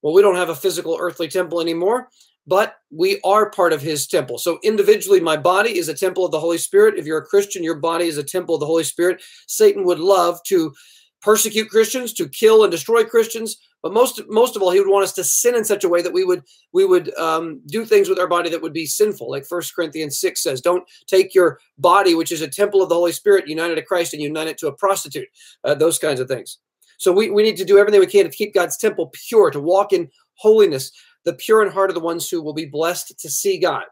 Well, 0.02 0.12
we 0.12 0.22
don't 0.22 0.36
have 0.36 0.48
a 0.48 0.54
physical 0.54 0.96
earthly 1.00 1.28
temple 1.28 1.60
anymore, 1.60 2.08
but 2.46 2.74
we 2.90 3.20
are 3.24 3.50
part 3.50 3.72
of 3.72 3.80
his 3.80 4.06
temple. 4.06 4.36
So 4.38 4.58
individually, 4.64 5.20
my 5.20 5.36
body 5.36 5.78
is 5.78 5.88
a 5.88 5.94
temple 5.94 6.24
of 6.24 6.32
the 6.32 6.40
Holy 6.40 6.58
Spirit. 6.58 6.98
If 6.98 7.06
you're 7.06 7.18
a 7.18 7.24
Christian, 7.24 7.62
your 7.62 7.76
body 7.76 8.06
is 8.06 8.18
a 8.18 8.24
temple 8.24 8.56
of 8.56 8.60
the 8.60 8.66
Holy 8.66 8.84
Spirit. 8.84 9.22
Satan 9.46 9.84
would 9.84 10.00
love 10.00 10.42
to 10.48 10.72
persecute 11.20 11.70
Christians, 11.70 12.12
to 12.14 12.28
kill 12.28 12.64
and 12.64 12.72
destroy 12.72 13.04
Christians, 13.04 13.58
but 13.82 13.92
most 13.92 14.20
most 14.28 14.54
of 14.54 14.62
all, 14.62 14.70
he 14.70 14.78
would 14.78 14.88
want 14.88 15.04
us 15.04 15.12
to 15.14 15.24
sin 15.24 15.56
in 15.56 15.64
such 15.64 15.84
a 15.84 15.88
way 15.88 16.02
that 16.02 16.12
we 16.12 16.24
would 16.24 16.42
we 16.72 16.84
would 16.84 17.14
um, 17.18 17.60
do 17.66 17.84
things 17.84 18.08
with 18.08 18.18
our 18.18 18.28
body 18.28 18.48
that 18.50 18.62
would 18.62 18.72
be 18.72 18.86
sinful, 18.86 19.30
like 19.30 19.44
First 19.44 19.74
Corinthians 19.74 20.18
six 20.18 20.42
says. 20.42 20.60
Don't 20.60 20.88
take 21.06 21.34
your 21.34 21.58
body, 21.78 22.14
which 22.14 22.32
is 22.32 22.42
a 22.42 22.48
temple 22.48 22.82
of 22.82 22.88
the 22.88 22.94
Holy 22.94 23.12
Spirit, 23.12 23.48
united 23.48 23.74
to 23.74 23.82
Christ, 23.82 24.12
and 24.12 24.22
unite 24.22 24.46
it 24.46 24.58
to 24.58 24.68
a 24.68 24.72
prostitute. 24.72 25.28
Uh, 25.64 25.74
those 25.74 25.98
kinds 25.98 26.20
of 26.20 26.28
things. 26.28 26.58
So 26.98 27.10
we, 27.10 27.30
we 27.30 27.42
need 27.42 27.56
to 27.56 27.64
do 27.64 27.78
everything 27.78 27.98
we 27.98 28.06
can 28.06 28.24
to 28.24 28.30
keep 28.30 28.54
God's 28.54 28.76
temple 28.76 29.10
pure, 29.28 29.50
to 29.50 29.60
walk 29.60 29.92
in 29.92 30.08
holiness, 30.34 30.92
the 31.24 31.32
pure 31.32 31.64
in 31.64 31.72
heart 31.72 31.90
of 31.90 31.94
the 31.94 32.00
ones 32.00 32.30
who 32.30 32.40
will 32.40 32.54
be 32.54 32.66
blessed 32.66 33.18
to 33.18 33.28
see 33.28 33.58
God. 33.58 33.84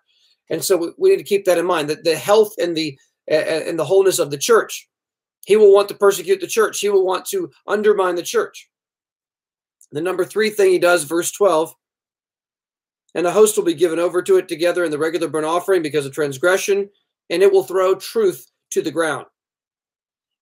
And 0.49 0.63
so 0.63 0.95
we, 0.97 1.11
need 1.11 1.17
to 1.17 1.25
keep 1.25 1.45
that 1.47 1.59
in 1.59 1.67
mind. 1.67 1.91
That 1.91 2.05
the 2.05 2.17
health 2.17 2.53
and 2.61 2.77
the 2.77 2.97
and 3.27 3.79
the 3.79 3.85
wholeness 3.85 4.21
of 4.21 4.31
the 4.31 4.39
church. 4.39 4.89
He 5.47 5.57
will 5.57 5.73
want 5.73 5.89
to 5.89 5.95
persecute 5.95 6.41
the 6.41 6.47
church. 6.47 6.79
He 6.79 6.91
will 6.91 7.05
want 7.05 7.25
to 7.27 7.51
undermine 7.67 8.15
the 8.15 8.23
church. 8.23 8.70
The 9.93 10.01
number 10.01 10.25
three 10.25 10.51
thing 10.51 10.71
he 10.71 10.79
does, 10.79 11.05
verse 11.05 11.31
12, 11.33 11.75
and 13.15 13.27
the 13.27 13.33
host 13.33 13.57
will 13.57 13.65
be 13.65 13.75
given 13.75 13.99
over 13.99 14.23
to 14.23 14.37
it 14.37 14.49
together 14.49 14.85
in 14.85 14.91
the 14.91 14.99
regular 14.99 15.29
burnt 15.29 15.47
offering 15.47 15.83
because 15.83 16.07
of 16.07 16.13
transgression, 16.13 16.89
and 17.29 17.43
it 17.43 17.53
will 17.53 17.65
throw 17.65 17.95
truth 17.95 18.51
to 18.71 18.83
the 18.83 18.91
ground. 18.91 19.27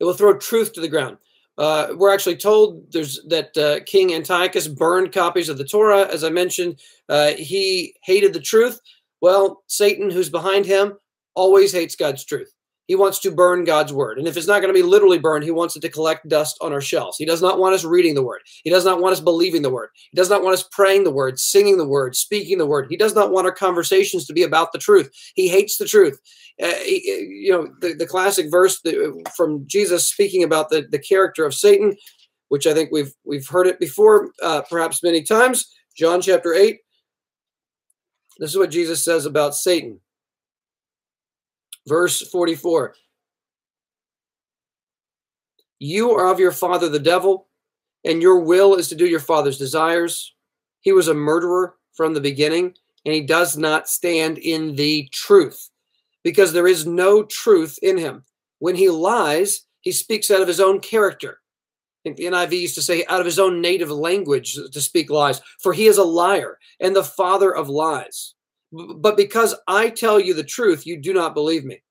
It 0.01 0.05
will 0.05 0.15
throw 0.15 0.37
truth 0.37 0.73
to 0.75 0.81
the 0.81 0.89
ground. 0.89 1.19
Uh, 1.57 1.89
we're 1.97 2.13
actually 2.13 2.37
told 2.37 2.93
there's 2.93 3.21
that 3.27 3.57
uh, 3.57 3.81
King 3.85 4.15
Antiochus 4.15 4.69
burned 4.69 5.13
copies 5.13 5.49
of 5.49 5.59
the 5.59 5.65
Torah. 5.65 6.07
As 6.07 6.23
I 6.23 6.31
mentioned, 6.31 6.81
uh, 7.09 7.33
he 7.33 7.95
hated 8.05 8.33
the 8.33 8.41
truth. 8.41 8.81
Well, 9.21 9.65
Satan, 9.67 10.11
who's 10.11 10.31
behind 10.31 10.67
him, 10.67 10.97
always 11.35 11.73
hates 11.73 11.97
God's 11.97 12.25
truth. 12.25 12.53
He 12.89 12.97
wants 12.97 13.19
to 13.21 13.31
burn 13.31 13.65
God's 13.65 13.93
word. 13.93 14.19
And 14.19 14.27
if 14.27 14.37
it's 14.37 14.47
not 14.47 14.63
going 14.63 14.75
to 14.75 14.79
be 14.79 14.83
literally 14.83 15.19
burned, 15.19 15.45
he 15.45 15.51
wants 15.51 15.77
it 15.77 15.81
to 15.81 15.91
collect 15.91 16.27
dust 16.27 16.57
on 16.63 16.73
our 16.73 16.81
shelves. 16.81 17.19
He 17.19 17.27
does 17.27 17.43
not 17.43 17.59
want 17.59 17.75
us 17.75 17.85
reading 17.85 18.15
the 18.15 18.23
word. 18.23 18.41
He 18.65 18.71
does 18.71 18.85
not 18.85 19.01
want 19.01 19.13
us 19.13 19.21
believing 19.21 19.61
the 19.61 19.71
word. 19.71 19.91
He 20.11 20.17
does 20.17 20.31
not 20.31 20.43
want 20.43 20.55
us 20.55 20.67
praying 20.73 21.05
the 21.05 21.13
word, 21.13 21.39
singing 21.39 21.77
the 21.77 21.87
word, 21.87 22.17
speaking 22.17 22.57
the 22.57 22.67
word. 22.67 22.87
He 22.89 22.97
does 22.97 23.15
not 23.15 23.31
want 23.31 23.47
our 23.47 23.53
conversations 23.53 24.27
to 24.27 24.33
be 24.33 24.43
about 24.43 24.73
the 24.73 24.79
truth. 24.79 25.11
He 25.35 25.49
hates 25.49 25.77
the 25.77 25.85
truth. 25.85 26.19
Uh, 26.61 26.73
he, 26.83 27.45
you 27.45 27.53
know, 27.53 27.69
the, 27.81 27.93
the 27.93 28.07
classic 28.07 28.51
verse 28.51 28.83
from 29.37 29.67
Jesus 29.67 30.09
speaking 30.09 30.43
about 30.43 30.71
the, 30.71 30.87
the 30.91 30.99
character 30.99 31.45
of 31.45 31.55
Satan, 31.55 31.95
which 32.49 32.67
I 32.67 32.73
think 32.73 32.91
we've 32.91 33.13
we've 33.25 33.47
heard 33.47 33.67
it 33.67 33.79
before, 33.79 34.31
uh, 34.43 34.63
perhaps 34.63 35.03
many 35.03 35.23
times. 35.23 35.71
John 35.95 36.23
chapter 36.23 36.55
8. 36.55 36.79
This 38.39 38.51
is 38.51 38.57
what 38.57 38.71
Jesus 38.71 39.05
says 39.05 39.27
about 39.27 39.55
Satan. 39.55 40.01
Verse 41.89 42.21
44 42.29 42.95
You 45.79 46.11
are 46.13 46.31
of 46.31 46.39
your 46.39 46.53
father 46.53 46.89
the 46.89 46.99
devil, 46.99 47.49
and 48.05 48.21
your 48.21 48.41
will 48.41 48.75
is 48.75 48.89
to 48.89 48.95
do 48.95 49.07
your 49.07 49.21
father's 49.21 49.59
desires. 49.59 50.35
He 50.81 50.93
was 50.93 51.09
a 51.09 51.15
murderer 51.15 51.77
from 51.95 52.15
the 52.15 52.21
beginning, 52.21 52.75
and 53.05 53.15
he 53.15 53.23
does 53.23 53.57
not 53.57 53.89
stand 53.89 54.39
in 54.39 54.77
the 54.77 55.09
truth 55.13 55.71
because 56.23 56.53
there 56.53 56.69
is 56.69 56.87
no 56.87 57.25
truth 57.25 57.79
in 57.83 57.97
him. 57.97 58.25
When 58.59 58.77
he 58.77 58.91
lies, 58.91 59.63
he 59.81 59.93
speaks 59.93 60.31
out 60.31 60.43
of 60.43 60.49
his 60.49 60.61
own 60.61 60.81
character. 60.81 61.41
I 61.41 62.01
think 62.05 62.17
the 62.17 62.25
NIV 62.25 62.61
used 62.61 62.75
to 62.75 62.83
say 62.83 63.05
out 63.07 63.21
of 63.21 63.27
his 63.27 63.39
own 63.39 63.61
native 63.61 63.91
language 63.91 64.55
to 64.55 64.81
speak 64.81 65.11
lies, 65.11 65.41
for 65.61 65.73
he 65.73 65.87
is 65.87 65.99
a 65.99 66.05
liar 66.05 66.59
and 66.81 66.95
the 66.95 67.03
father 67.05 67.55
of 67.55 67.69
lies. 67.69 68.35
But 68.73 69.17
because 69.17 69.55
I 69.67 69.91
tell 69.91 70.21
you 70.21 70.35
the 70.35 70.45
truth, 70.45 70.87
you 70.87 70.99
do 70.99 71.13
not 71.13 71.35
believe 71.35 71.65
me. 71.65 71.83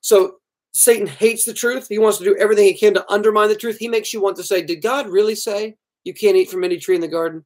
So 0.00 0.36
Satan 0.72 1.06
hates 1.06 1.44
the 1.44 1.52
truth. 1.52 1.86
He 1.88 1.98
wants 1.98 2.18
to 2.18 2.24
do 2.24 2.36
everything 2.36 2.64
he 2.64 2.74
can 2.74 2.94
to 2.94 3.12
undermine 3.12 3.48
the 3.48 3.56
truth. 3.56 3.78
He 3.78 3.88
makes 3.88 4.12
you 4.12 4.20
want 4.20 4.36
to 4.36 4.44
say, 4.44 4.62
Did 4.62 4.82
God 4.82 5.08
really 5.08 5.34
say 5.34 5.76
you 6.04 6.14
can't 6.14 6.36
eat 6.36 6.50
from 6.50 6.64
any 6.64 6.78
tree 6.78 6.94
in 6.94 7.00
the 7.00 7.08
garden? 7.08 7.44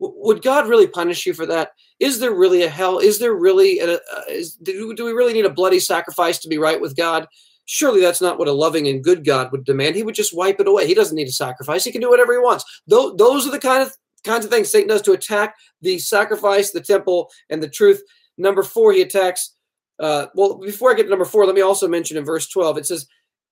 would 0.00 0.42
God 0.42 0.66
really 0.66 0.86
punish 0.86 1.26
you 1.26 1.34
for 1.34 1.46
that? 1.46 1.72
Is 2.00 2.18
there 2.18 2.32
really 2.32 2.62
a 2.62 2.68
hell? 2.68 2.98
Is 2.98 3.18
there 3.18 3.34
really 3.34 3.80
a, 3.80 3.94
uh, 3.94 3.98
is, 4.28 4.54
do, 4.54 4.94
do 4.94 5.04
we 5.04 5.12
really 5.12 5.34
need 5.34 5.44
a 5.44 5.50
bloody 5.50 5.78
sacrifice 5.78 6.38
to 6.38 6.48
be 6.48 6.58
right 6.58 6.80
with 6.80 6.96
God? 6.96 7.28
Surely 7.66 8.00
that's 8.00 8.22
not 8.22 8.38
what 8.38 8.48
a 8.48 8.52
loving 8.52 8.88
and 8.88 9.04
good 9.04 9.24
God 9.24 9.52
would 9.52 9.64
demand. 9.64 9.94
He 9.94 10.02
would 10.02 10.14
just 10.14 10.34
wipe 10.34 10.58
it 10.58 10.66
away. 10.66 10.86
He 10.86 10.94
doesn't 10.94 11.14
need 11.14 11.28
a 11.28 11.32
sacrifice. 11.32 11.84
He 11.84 11.92
can 11.92 12.00
do 12.00 12.08
whatever 12.08 12.32
he 12.32 12.38
wants. 12.38 12.64
Those 12.86 13.46
are 13.46 13.50
the 13.50 13.60
kind 13.60 13.82
of 13.82 13.94
kinds 14.24 14.44
of 14.44 14.50
things 14.50 14.70
Satan 14.70 14.88
does 14.88 15.02
to 15.02 15.12
attack 15.12 15.56
the 15.80 15.98
sacrifice, 15.98 16.70
the 16.70 16.80
temple, 16.80 17.30
and 17.48 17.62
the 17.62 17.68
truth. 17.68 18.02
Number 18.38 18.62
four, 18.62 18.92
he 18.92 19.02
attacks. 19.02 19.54
Uh, 19.98 20.26
well, 20.34 20.58
before 20.58 20.90
I 20.90 20.94
get 20.94 21.04
to 21.04 21.10
number 21.10 21.24
four, 21.24 21.44
let 21.44 21.54
me 21.54 21.60
also 21.60 21.86
mention 21.86 22.16
in 22.16 22.24
verse 22.24 22.48
12, 22.48 22.78
it 22.78 22.86
says, 22.86 23.06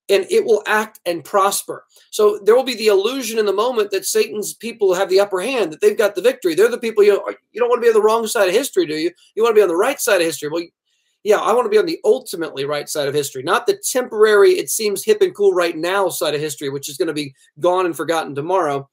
and 0.08 0.26
it 0.30 0.44
will 0.44 0.62
act 0.66 1.00
and 1.04 1.22
prosper. 1.22 1.84
So 2.10 2.40
there 2.44 2.56
will 2.56 2.64
be 2.64 2.74
the 2.74 2.86
illusion 2.86 3.38
in 3.38 3.44
the 3.44 3.52
moment 3.52 3.90
that 3.90 4.06
Satan's 4.06 4.54
people 4.54 4.94
have 4.94 5.10
the 5.10 5.20
upper 5.20 5.40
hand, 5.40 5.72
that 5.72 5.80
they've 5.82 5.98
got 5.98 6.14
the 6.14 6.22
victory. 6.22 6.54
They're 6.54 6.70
the 6.70 6.78
people 6.78 7.04
you 7.04 7.12
know, 7.12 7.34
you 7.52 7.60
don't 7.60 7.68
want 7.68 7.82
to 7.82 7.84
be 7.84 7.88
on 7.88 7.94
the 7.94 8.02
wrong 8.02 8.26
side 8.26 8.48
of 8.48 8.54
history, 8.54 8.86
do 8.86 8.94
you? 8.94 9.10
You 9.34 9.42
want 9.42 9.54
to 9.54 9.58
be 9.58 9.62
on 9.62 9.68
the 9.68 9.76
right 9.76 10.00
side 10.00 10.22
of 10.22 10.26
history. 10.26 10.48
Well, 10.48 10.64
yeah, 11.24 11.36
I 11.36 11.52
want 11.52 11.66
to 11.66 11.70
be 11.70 11.78
on 11.78 11.86
the 11.86 12.00
ultimately 12.04 12.64
right 12.64 12.88
side 12.88 13.08
of 13.08 13.14
history, 13.14 13.42
not 13.42 13.66
the 13.66 13.76
temporary, 13.76 14.52
it 14.52 14.70
seems 14.70 15.04
hip 15.04 15.20
and 15.20 15.34
cool 15.34 15.52
right 15.52 15.76
now 15.76 16.08
side 16.08 16.34
of 16.34 16.40
history, 16.40 16.70
which 16.70 16.88
is 16.88 16.96
going 16.96 17.08
to 17.08 17.14
be 17.14 17.34
gone 17.60 17.86
and 17.86 17.96
forgotten 17.96 18.34
tomorrow. 18.34 18.88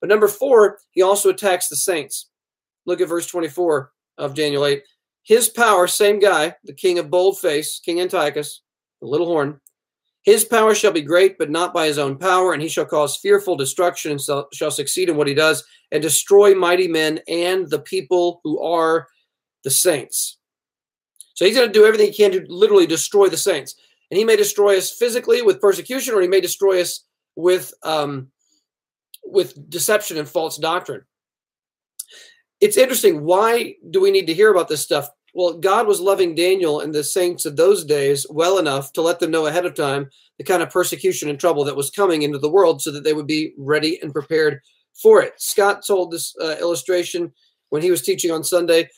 But 0.00 0.08
number 0.08 0.28
four, 0.28 0.78
he 0.92 1.02
also 1.02 1.30
attacks 1.30 1.68
the 1.68 1.76
saints. 1.76 2.30
Look 2.86 3.00
at 3.00 3.08
verse 3.08 3.26
24 3.26 3.92
of 4.18 4.34
Daniel 4.34 4.64
8. 4.64 4.82
His 5.22 5.48
power, 5.48 5.86
same 5.86 6.18
guy, 6.18 6.54
the 6.64 6.72
king 6.72 6.98
of 6.98 7.10
bold 7.10 7.38
face, 7.38 7.80
King 7.84 8.00
Antiochus, 8.00 8.62
the 9.00 9.06
little 9.06 9.26
horn, 9.26 9.60
his 10.22 10.44
power 10.44 10.74
shall 10.74 10.92
be 10.92 11.00
great, 11.00 11.38
but 11.38 11.50
not 11.50 11.72
by 11.72 11.86
his 11.86 11.98
own 11.98 12.18
power, 12.18 12.52
and 12.52 12.60
he 12.60 12.68
shall 12.68 12.84
cause 12.84 13.16
fearful 13.16 13.56
destruction 13.56 14.12
and 14.12 14.20
shall 14.52 14.70
succeed 14.70 15.08
in 15.08 15.16
what 15.16 15.26
he 15.26 15.34
does 15.34 15.64
and 15.92 16.02
destroy 16.02 16.54
mighty 16.54 16.88
men 16.88 17.20
and 17.26 17.68
the 17.70 17.78
people 17.78 18.40
who 18.44 18.60
are 18.60 19.08
the 19.64 19.70
saints. 19.70 20.38
So 21.34 21.46
he's 21.46 21.56
going 21.56 21.68
to 21.68 21.72
do 21.72 21.86
everything 21.86 22.08
he 22.08 22.16
can 22.16 22.32
to 22.32 22.44
literally 22.48 22.86
destroy 22.86 23.28
the 23.28 23.38
saints. 23.38 23.76
And 24.10 24.18
he 24.18 24.24
may 24.24 24.36
destroy 24.36 24.76
us 24.76 24.92
physically 24.92 25.40
with 25.40 25.60
persecution, 25.60 26.14
or 26.14 26.20
he 26.20 26.28
may 26.28 26.40
destroy 26.40 26.82
us 26.82 27.06
with 27.36 27.72
um, 27.82 28.30
with 29.30 29.70
deception 29.70 30.16
and 30.16 30.28
false 30.28 30.56
doctrine. 30.58 31.02
It's 32.60 32.76
interesting. 32.76 33.24
Why 33.24 33.74
do 33.90 34.00
we 34.00 34.10
need 34.10 34.26
to 34.26 34.34
hear 34.34 34.50
about 34.50 34.68
this 34.68 34.82
stuff? 34.82 35.08
Well, 35.32 35.54
God 35.54 35.86
was 35.86 36.00
loving 36.00 36.34
Daniel 36.34 36.80
and 36.80 36.94
the 36.94 37.04
saints 37.04 37.46
of 37.46 37.56
those 37.56 37.84
days 37.84 38.26
well 38.28 38.58
enough 38.58 38.92
to 38.94 39.02
let 39.02 39.20
them 39.20 39.30
know 39.30 39.46
ahead 39.46 39.64
of 39.64 39.74
time 39.74 40.10
the 40.38 40.44
kind 40.44 40.62
of 40.62 40.70
persecution 40.70 41.28
and 41.28 41.38
trouble 41.38 41.64
that 41.64 41.76
was 41.76 41.90
coming 41.90 42.22
into 42.22 42.38
the 42.38 42.50
world 42.50 42.82
so 42.82 42.90
that 42.90 43.04
they 43.04 43.12
would 43.12 43.26
be 43.26 43.52
ready 43.56 44.00
and 44.02 44.12
prepared 44.12 44.60
for 45.00 45.22
it. 45.22 45.34
Scott 45.38 45.86
told 45.86 46.10
this 46.10 46.34
uh, 46.40 46.56
illustration 46.60 47.32
when 47.68 47.82
he 47.82 47.90
was 47.90 48.02
teaching 48.02 48.30
on 48.30 48.42
Sunday 48.42 48.88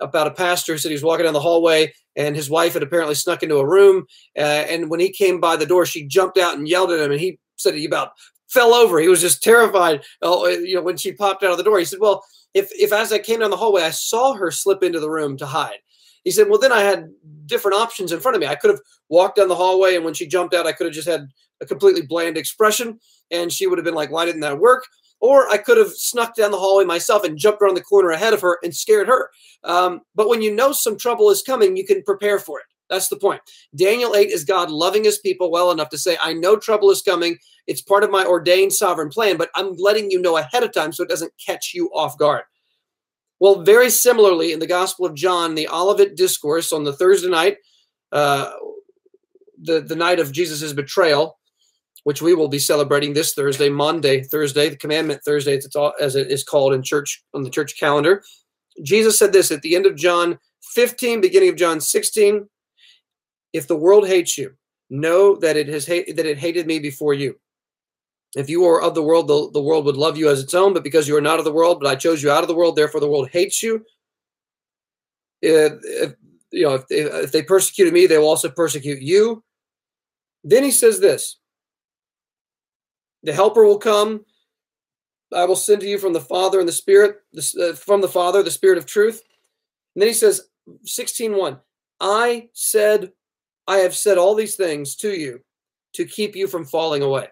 about 0.00 0.26
a 0.26 0.32
pastor 0.32 0.72
who 0.72 0.78
said 0.78 0.90
he 0.90 0.94
was 0.94 1.02
walking 1.02 1.24
down 1.24 1.32
the 1.32 1.40
hallway 1.40 1.92
and 2.16 2.36
his 2.36 2.50
wife 2.50 2.74
had 2.74 2.82
apparently 2.82 3.14
snuck 3.14 3.42
into 3.42 3.58
a 3.58 3.66
room. 3.66 4.06
Uh, 4.36 4.42
and 4.68 4.90
when 4.90 5.00
he 5.00 5.10
came 5.10 5.40
by 5.40 5.56
the 5.56 5.66
door, 5.66 5.86
she 5.86 6.06
jumped 6.06 6.36
out 6.36 6.56
and 6.56 6.68
yelled 6.68 6.90
at 6.90 7.00
him. 7.00 7.12
And 7.12 7.20
he 7.20 7.38
said 7.56 7.74
he 7.74 7.84
about 7.84 8.10
fell 8.48 8.74
over. 8.74 8.98
He 8.98 9.08
was 9.08 9.20
just 9.20 9.42
terrified. 9.42 10.02
Oh, 10.22 10.46
you 10.48 10.74
know, 10.74 10.82
when 10.82 10.96
she 10.96 11.12
popped 11.12 11.42
out 11.42 11.52
of 11.52 11.58
the 11.58 11.64
door, 11.64 11.78
he 11.78 11.84
said, 11.84 12.00
"Well, 12.00 12.24
if 12.54 12.70
if 12.72 12.92
as 12.92 13.12
I 13.12 13.18
came 13.18 13.40
down 13.40 13.50
the 13.50 13.56
hallway, 13.56 13.82
I 13.82 13.90
saw 13.90 14.34
her 14.34 14.50
slip 14.50 14.82
into 14.82 15.00
the 15.00 15.10
room 15.10 15.36
to 15.38 15.46
hide." 15.46 15.78
He 16.24 16.30
said, 16.30 16.48
"Well, 16.48 16.58
then 16.58 16.72
I 16.72 16.80
had 16.80 17.08
different 17.46 17.76
options 17.78 18.12
in 18.12 18.20
front 18.20 18.36
of 18.36 18.40
me. 18.40 18.46
I 18.46 18.54
could 18.54 18.70
have 18.70 18.80
walked 19.08 19.36
down 19.36 19.48
the 19.48 19.54
hallway, 19.54 19.96
and 19.96 20.04
when 20.04 20.14
she 20.14 20.26
jumped 20.26 20.54
out, 20.54 20.66
I 20.66 20.72
could 20.72 20.86
have 20.86 20.94
just 20.94 21.08
had 21.08 21.28
a 21.60 21.66
completely 21.66 22.02
bland 22.02 22.36
expression, 22.36 22.98
and 23.30 23.52
she 23.52 23.66
would 23.66 23.78
have 23.78 23.84
been 23.84 23.94
like, 23.94 24.10
"Why 24.10 24.24
didn't 24.24 24.42
that 24.42 24.58
work?" 24.58 24.84
Or 25.20 25.48
I 25.50 25.58
could 25.58 25.78
have 25.78 25.92
snuck 25.92 26.36
down 26.36 26.52
the 26.52 26.58
hallway 26.58 26.84
myself 26.84 27.24
and 27.24 27.36
jumped 27.36 27.60
around 27.60 27.74
the 27.74 27.82
corner 27.82 28.10
ahead 28.10 28.34
of 28.34 28.40
her 28.40 28.58
and 28.62 28.74
scared 28.74 29.08
her. 29.08 29.30
Um, 29.64 30.02
but 30.14 30.28
when 30.28 30.42
you 30.42 30.54
know 30.54 30.70
some 30.72 30.96
trouble 30.96 31.30
is 31.30 31.42
coming, 31.42 31.76
you 31.76 31.84
can 31.84 32.02
prepare 32.04 32.38
for 32.38 32.60
it. 32.60 32.66
That's 32.88 33.08
the 33.08 33.16
point. 33.16 33.40
Daniel 33.74 34.14
8 34.14 34.30
is 34.30 34.44
God 34.44 34.70
loving 34.70 35.04
his 35.04 35.18
people 35.18 35.50
well 35.50 35.70
enough 35.70 35.90
to 35.90 35.98
say, 35.98 36.16
I 36.22 36.32
know 36.32 36.56
trouble 36.56 36.90
is 36.90 37.02
coming. 37.02 37.38
It's 37.66 37.82
part 37.82 38.04
of 38.04 38.10
my 38.10 38.24
ordained 38.24 38.72
sovereign 38.72 39.10
plan, 39.10 39.36
but 39.36 39.50
I'm 39.54 39.74
letting 39.76 40.10
you 40.10 40.20
know 40.20 40.36
ahead 40.36 40.62
of 40.62 40.72
time 40.72 40.92
so 40.92 41.02
it 41.02 41.08
doesn't 41.08 41.32
catch 41.44 41.72
you 41.74 41.88
off 41.94 42.16
guard. 42.18 42.44
Well, 43.40 43.62
very 43.62 43.90
similarly, 43.90 44.52
in 44.52 44.58
the 44.58 44.66
Gospel 44.66 45.06
of 45.06 45.14
John, 45.14 45.54
the 45.54 45.68
Olivet 45.68 46.16
Discourse 46.16 46.72
on 46.72 46.84
the 46.84 46.92
Thursday 46.92 47.28
night, 47.28 47.58
uh, 48.10 48.50
the, 49.62 49.80
the 49.80 49.94
night 49.94 50.18
of 50.18 50.32
Jesus' 50.32 50.72
betrayal, 50.72 51.38
which 52.04 52.22
we 52.22 52.34
will 52.34 52.48
be 52.48 52.58
celebrating 52.58 53.12
this 53.12 53.34
Thursday, 53.34 53.68
Monday, 53.68 54.22
Thursday, 54.22 54.70
the 54.70 54.76
Commandment 54.76 55.22
Thursday, 55.24 55.54
it's 55.54 55.76
all, 55.76 55.92
as 56.00 56.16
it 56.16 56.30
is 56.30 56.42
called 56.42 56.72
in 56.72 56.82
church 56.82 57.22
on 57.34 57.42
the 57.42 57.50
church 57.50 57.78
calendar. 57.78 58.22
Jesus 58.82 59.18
said 59.18 59.32
this 59.32 59.50
at 59.50 59.62
the 59.62 59.76
end 59.76 59.86
of 59.86 59.96
John 59.96 60.38
15, 60.74 61.20
beginning 61.20 61.48
of 61.48 61.56
John 61.56 61.80
16. 61.80 62.48
If 63.52 63.66
the 63.66 63.76
world 63.76 64.06
hates 64.06 64.36
you, 64.36 64.54
know 64.90 65.36
that 65.36 65.56
it 65.56 65.68
has 65.68 65.86
that 65.86 66.26
it 66.26 66.38
hated 66.38 66.66
me 66.66 66.78
before 66.78 67.14
you. 67.14 67.38
If 68.36 68.50
you 68.50 68.62
were 68.62 68.82
of 68.82 68.94
the 68.94 69.02
world, 69.02 69.26
the, 69.26 69.50
the 69.52 69.62
world 69.62 69.86
would 69.86 69.96
love 69.96 70.18
you 70.18 70.28
as 70.28 70.40
its 70.40 70.54
own, 70.54 70.74
but 70.74 70.84
because 70.84 71.08
you 71.08 71.16
are 71.16 71.22
not 71.22 71.38
of 71.38 71.44
the 71.44 71.52
world, 71.52 71.80
but 71.80 71.88
I 71.88 71.94
chose 71.94 72.22
you 72.22 72.30
out 72.30 72.42
of 72.42 72.48
the 72.48 72.54
world, 72.54 72.76
therefore 72.76 73.00
the 73.00 73.08
world 73.08 73.30
hates 73.30 73.62
you. 73.62 73.84
If, 75.40 75.72
if 75.82 76.14
you 76.50 76.64
know, 76.64 76.74
if, 76.74 76.84
if 76.90 77.32
they 77.32 77.42
persecuted 77.42 77.94
me, 77.94 78.06
they 78.06 78.18
will 78.18 78.28
also 78.28 78.50
persecute 78.50 79.00
you. 79.00 79.42
Then 80.44 80.62
he 80.62 80.70
says 80.70 81.00
this 81.00 81.38
the 83.22 83.32
helper 83.32 83.64
will 83.64 83.78
come. 83.78 84.24
I 85.32 85.44
will 85.44 85.56
send 85.56 85.82
to 85.82 85.88
you 85.88 85.98
from 85.98 86.14
the 86.14 86.20
Father 86.20 86.58
and 86.58 86.68
the 86.68 86.72
Spirit, 86.72 87.18
uh, 87.36 87.74
from 87.74 88.00
the 88.00 88.08
Father, 88.08 88.42
the 88.42 88.50
Spirit 88.50 88.78
of 88.78 88.86
truth. 88.86 89.22
And 89.94 90.02
then 90.02 90.08
he 90.08 90.14
says, 90.14 90.48
16.1, 90.86 91.60
I 92.00 92.48
said, 92.54 93.12
I 93.68 93.76
have 93.78 93.94
said 93.94 94.18
all 94.18 94.34
these 94.34 94.56
things 94.56 94.96
to 94.96 95.10
you 95.10 95.42
to 95.92 96.06
keep 96.06 96.34
you 96.34 96.48
from 96.48 96.64
falling 96.64 97.02
away. 97.02 97.24
And 97.24 97.30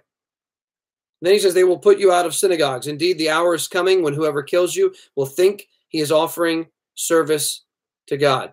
then 1.22 1.32
he 1.32 1.38
says, 1.38 1.54
they 1.54 1.64
will 1.64 1.78
put 1.78 1.98
you 1.98 2.12
out 2.12 2.26
of 2.26 2.34
synagogues. 2.34 2.86
Indeed, 2.86 3.16
the 3.16 3.30
hour 3.30 3.54
is 3.54 3.66
coming 3.66 4.02
when 4.02 4.12
whoever 4.12 4.42
kills 4.42 4.76
you 4.76 4.94
will 5.16 5.26
think 5.26 5.66
he 5.88 6.00
is 6.00 6.12
offering 6.12 6.66
service 6.94 7.64
to 8.08 8.18
God. 8.18 8.52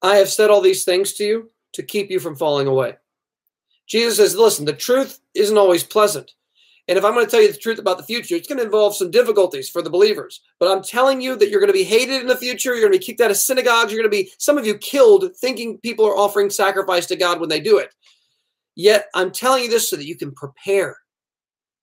I 0.00 0.16
have 0.16 0.30
said 0.30 0.48
all 0.48 0.62
these 0.62 0.84
things 0.84 1.12
to 1.14 1.24
you 1.24 1.50
to 1.74 1.82
keep 1.82 2.10
you 2.10 2.18
from 2.18 2.34
falling 2.34 2.66
away. 2.66 2.96
Jesus 3.86 4.16
says, 4.16 4.34
listen, 4.34 4.64
the 4.64 4.72
truth 4.72 5.20
isn't 5.34 5.58
always 5.58 5.84
pleasant. 5.84 6.32
And 6.92 6.98
if 6.98 7.06
I'm 7.06 7.14
going 7.14 7.24
to 7.24 7.30
tell 7.30 7.40
you 7.40 7.50
the 7.50 7.56
truth 7.56 7.78
about 7.78 7.96
the 7.96 8.02
future, 8.02 8.34
it's 8.34 8.46
going 8.46 8.58
to 8.58 8.66
involve 8.66 8.94
some 8.94 9.10
difficulties 9.10 9.66
for 9.70 9.80
the 9.80 9.88
believers. 9.88 10.42
But 10.60 10.70
I'm 10.70 10.82
telling 10.82 11.22
you 11.22 11.36
that 11.36 11.48
you're 11.48 11.58
going 11.58 11.72
to 11.72 11.72
be 11.72 11.84
hated 11.84 12.20
in 12.20 12.26
the 12.26 12.36
future. 12.36 12.74
You're 12.74 12.82
going 12.86 12.92
to 12.92 12.98
be 12.98 13.02
kicked 13.02 13.22
out 13.22 13.30
of 13.30 13.38
synagogues. 13.38 13.90
You're 13.90 14.02
going 14.02 14.12
to 14.12 14.24
be, 14.24 14.30
some 14.36 14.58
of 14.58 14.66
you, 14.66 14.76
killed 14.76 15.34
thinking 15.38 15.78
people 15.78 16.04
are 16.04 16.14
offering 16.14 16.50
sacrifice 16.50 17.06
to 17.06 17.16
God 17.16 17.40
when 17.40 17.48
they 17.48 17.60
do 17.60 17.78
it. 17.78 17.94
Yet 18.74 19.06
I'm 19.14 19.30
telling 19.30 19.62
you 19.62 19.70
this 19.70 19.88
so 19.88 19.96
that 19.96 20.04
you 20.04 20.16
can 20.16 20.32
prepare. 20.32 20.98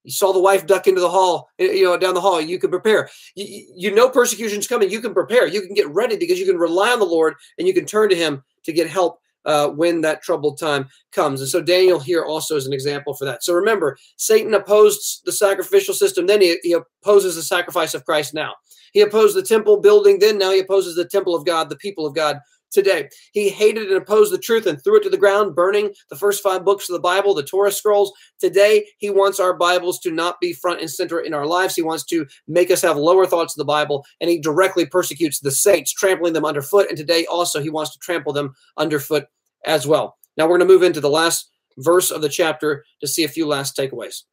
You 0.04 0.12
saw 0.12 0.32
the 0.32 0.40
wife 0.40 0.68
duck 0.68 0.86
into 0.86 1.02
the 1.02 1.10
hall, 1.10 1.50
you 1.58 1.86
know, 1.86 1.98
down 1.98 2.14
the 2.14 2.22
hall. 2.22 2.40
You 2.40 2.60
can 2.60 2.70
prepare. 2.70 3.10
You, 3.34 3.66
you 3.76 3.96
know 3.96 4.12
persecution's 4.12 4.68
coming. 4.68 4.92
You 4.92 5.02
can 5.02 5.16
prepare. 5.16 5.48
You 5.48 5.64
can 5.64 5.74
get 5.74 5.90
ready 5.90 6.18
because 6.18 6.38
you 6.38 6.46
can 6.46 6.60
rely 6.60 6.92
on 6.92 7.00
the 7.00 7.06
Lord 7.06 7.34
and 7.58 7.68
you 7.68 7.74
can 7.74 7.88
turn 7.88 8.10
to 8.10 8.16
Him 8.16 8.44
to 8.66 8.72
get 8.72 8.88
help 8.88 9.22
uh, 9.46 9.70
when 9.70 10.02
that 10.02 10.22
troubled 10.22 10.60
time 10.60 10.88
comes. 11.12 11.42
And 11.42 11.50
so 11.50 11.62
Daniel 11.62 12.00
here 12.00 12.24
also 12.24 12.56
is 12.56 12.68
an 12.68 12.74
example 12.74 13.14
for 13.14 13.26
that. 13.26 13.44
So 13.44 13.54
remember, 13.54 13.98
Satan 14.18 14.54
opposed 14.54 15.22
the 15.26 15.32
sacrificial 15.32 15.94
system, 15.94 16.28
then 16.28 16.42
he, 16.42 16.58
he 16.64 16.74
opposes 16.74 17.36
the 17.36 17.44
sacrifice 17.44 17.94
of 17.94 18.06
Christ 18.06 18.34
now. 18.34 18.54
He 18.94 19.02
opposed 19.02 19.36
the 19.36 19.44
temple 19.44 19.82
building, 19.82 20.20
then 20.20 20.38
now 20.38 20.52
he 20.52 20.60
opposes 20.60 20.96
the 20.96 21.06
temple 21.06 21.36
of 21.36 21.46
God, 21.46 21.70
the 21.70 21.76
people 21.78 22.06
of 22.06 22.16
God 22.16 22.40
today. 22.72 23.10
He 23.34 23.50
hated 23.50 23.88
and 23.88 23.98
opposed 23.98 24.34
the 24.34 24.38
truth 24.38 24.66
and 24.66 24.82
threw 24.84 24.98
it 24.98 25.04
to 25.04 25.10
the 25.10 25.18
ground, 25.18 25.56
burning 25.56 25.94
the 26.10 26.16
first 26.16 26.44
five 26.44 26.66
books 26.66 26.90
of 26.90 26.94
the 26.94 27.00
Bible, 27.00 27.34
the 27.34 27.44
Torah 27.44 27.72
scrolls. 27.72 28.12
Today, 28.40 28.86
he 28.98 29.10
wants 29.10 29.40
our 29.40 29.54
Bibles 29.54 30.00
to 30.02 30.12
not 30.12 30.40
be 30.40 30.54
front 30.54 30.82
and 30.82 30.90
center 30.90 31.20
in 31.20 31.34
our 31.34 31.46
lives. 31.46 31.76
He 31.76 31.82
wants 31.82 32.04
to 32.06 32.26
make 32.48 32.72
us 32.72 32.82
have 32.82 32.98
lower 32.98 33.26
thoughts 33.26 33.56
of 33.56 33.60
the 33.60 33.66
Bible, 33.66 34.06
and 34.22 34.30
he 34.30 34.40
directly 34.40 34.86
persecutes 34.86 35.40
the 35.40 35.52
saints, 35.52 35.92
trampling 35.92 36.34
them 36.34 36.46
underfoot. 36.46 36.88
And 36.90 36.98
today, 36.98 37.26
also, 37.26 37.62
he 37.62 37.70
wants 37.70 37.92
to 37.94 38.00
trample 38.00 38.34
them 38.34 38.54
underfoot 38.78 39.26
as 39.66 39.86
well. 39.86 40.18
Now, 40.38 40.46
we're 40.46 40.58
going 40.58 40.68
to 40.68 40.74
move 40.74 40.84
into 40.84 41.02
the 41.02 41.10
last 41.10 41.50
verse 41.78 42.12
of 42.12 42.22
the 42.22 42.30
chapter 42.30 42.86
to 43.02 43.08
see 43.08 43.24
a 43.24 43.30
few 43.30 43.46
last 43.46 43.76
takeaways. 43.76 44.24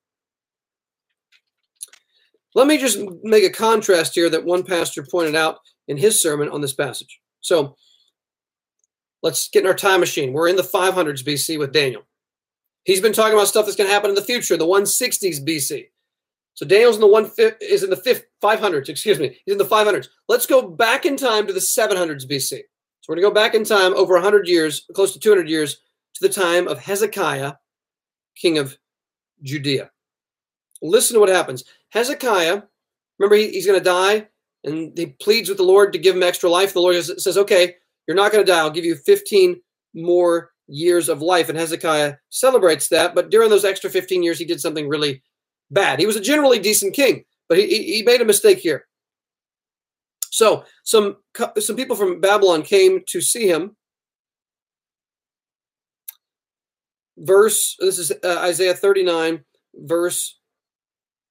Let 2.54 2.66
me 2.66 2.78
just 2.78 2.98
make 3.22 3.44
a 3.44 3.50
contrast 3.50 4.14
here 4.14 4.30
that 4.30 4.44
one 4.44 4.62
pastor 4.62 5.04
pointed 5.04 5.36
out 5.36 5.58
in 5.88 5.96
his 5.98 6.20
sermon 6.20 6.48
on 6.48 6.62
this 6.62 6.72
passage. 6.72 7.20
So, 7.42 7.76
Let's 9.26 9.48
get 9.48 9.64
in 9.64 9.66
our 9.66 9.74
time 9.74 9.98
machine. 9.98 10.32
We're 10.32 10.46
in 10.46 10.54
the 10.54 10.62
500s 10.62 11.24
BC 11.24 11.58
with 11.58 11.72
Daniel. 11.72 12.02
He's 12.84 13.00
been 13.00 13.12
talking 13.12 13.34
about 13.34 13.48
stuff 13.48 13.66
that's 13.66 13.76
going 13.76 13.88
to 13.88 13.92
happen 13.92 14.08
in 14.08 14.14
the 14.14 14.22
future, 14.22 14.56
the 14.56 14.64
160s 14.64 15.44
BC. 15.44 15.86
So 16.54 16.64
Daniel's 16.64 16.94
in 16.94 17.00
the 17.00 17.08
one 17.08 17.28
is 17.60 17.82
in 17.82 17.90
the 17.90 17.96
fifth 17.96 18.26
500s. 18.40 18.88
Excuse 18.88 19.18
me, 19.18 19.36
he's 19.44 19.54
in 19.54 19.58
the 19.58 19.64
500s. 19.64 20.06
Let's 20.28 20.46
go 20.46 20.62
back 20.62 21.06
in 21.06 21.16
time 21.16 21.48
to 21.48 21.52
the 21.52 21.58
700s 21.58 22.24
BC. 22.24 22.50
So 22.50 23.08
we're 23.08 23.16
going 23.16 23.24
to 23.24 23.28
go 23.28 23.34
back 23.34 23.56
in 23.56 23.64
time 23.64 23.94
over 23.94 24.14
100 24.14 24.46
years, 24.46 24.86
close 24.94 25.12
to 25.14 25.18
200 25.18 25.48
years, 25.48 25.74
to 26.14 26.28
the 26.28 26.32
time 26.32 26.68
of 26.68 26.78
Hezekiah, 26.78 27.54
king 28.36 28.58
of 28.58 28.78
Judea. 29.42 29.90
Listen 30.82 31.14
to 31.14 31.20
what 31.20 31.30
happens. 31.30 31.64
Hezekiah, 31.88 32.62
remember, 33.18 33.34
he, 33.34 33.50
he's 33.50 33.66
going 33.66 33.80
to 33.80 33.84
die, 33.84 34.28
and 34.62 34.96
he 34.96 35.06
pleads 35.06 35.48
with 35.48 35.58
the 35.58 35.64
Lord 35.64 35.92
to 35.94 35.98
give 35.98 36.14
him 36.14 36.22
extra 36.22 36.48
life. 36.48 36.74
The 36.74 36.80
Lord 36.80 37.02
says, 37.02 37.36
Okay, 37.36 37.74
you're 38.06 38.16
not 38.16 38.32
going 38.32 38.44
to 38.44 38.50
die. 38.50 38.58
I'll 38.58 38.70
give 38.70 38.84
you 38.84 38.94
15 38.94 39.60
more 39.94 40.50
years 40.68 41.08
of 41.08 41.22
life. 41.22 41.48
And 41.48 41.58
Hezekiah 41.58 42.14
celebrates 42.30 42.88
that. 42.88 43.14
But 43.14 43.30
during 43.30 43.50
those 43.50 43.64
extra 43.64 43.90
15 43.90 44.22
years, 44.22 44.38
he 44.38 44.44
did 44.44 44.60
something 44.60 44.88
really 44.88 45.22
bad. 45.70 45.98
He 45.98 46.06
was 46.06 46.16
a 46.16 46.20
generally 46.20 46.58
decent 46.58 46.94
king, 46.94 47.24
but 47.48 47.58
he, 47.58 47.66
he 47.66 48.02
made 48.02 48.20
a 48.20 48.24
mistake 48.26 48.58
here. 48.58 48.86
So 50.30 50.64
some 50.82 51.16
some 51.58 51.76
people 51.76 51.96
from 51.96 52.20
Babylon 52.20 52.62
came 52.62 53.02
to 53.06 53.20
see 53.20 53.48
him. 53.48 53.76
Verse 57.16 57.76
this 57.78 57.98
is 57.98 58.12
uh, 58.22 58.38
Isaiah 58.40 58.74
39 58.74 59.42
verse 59.74 60.38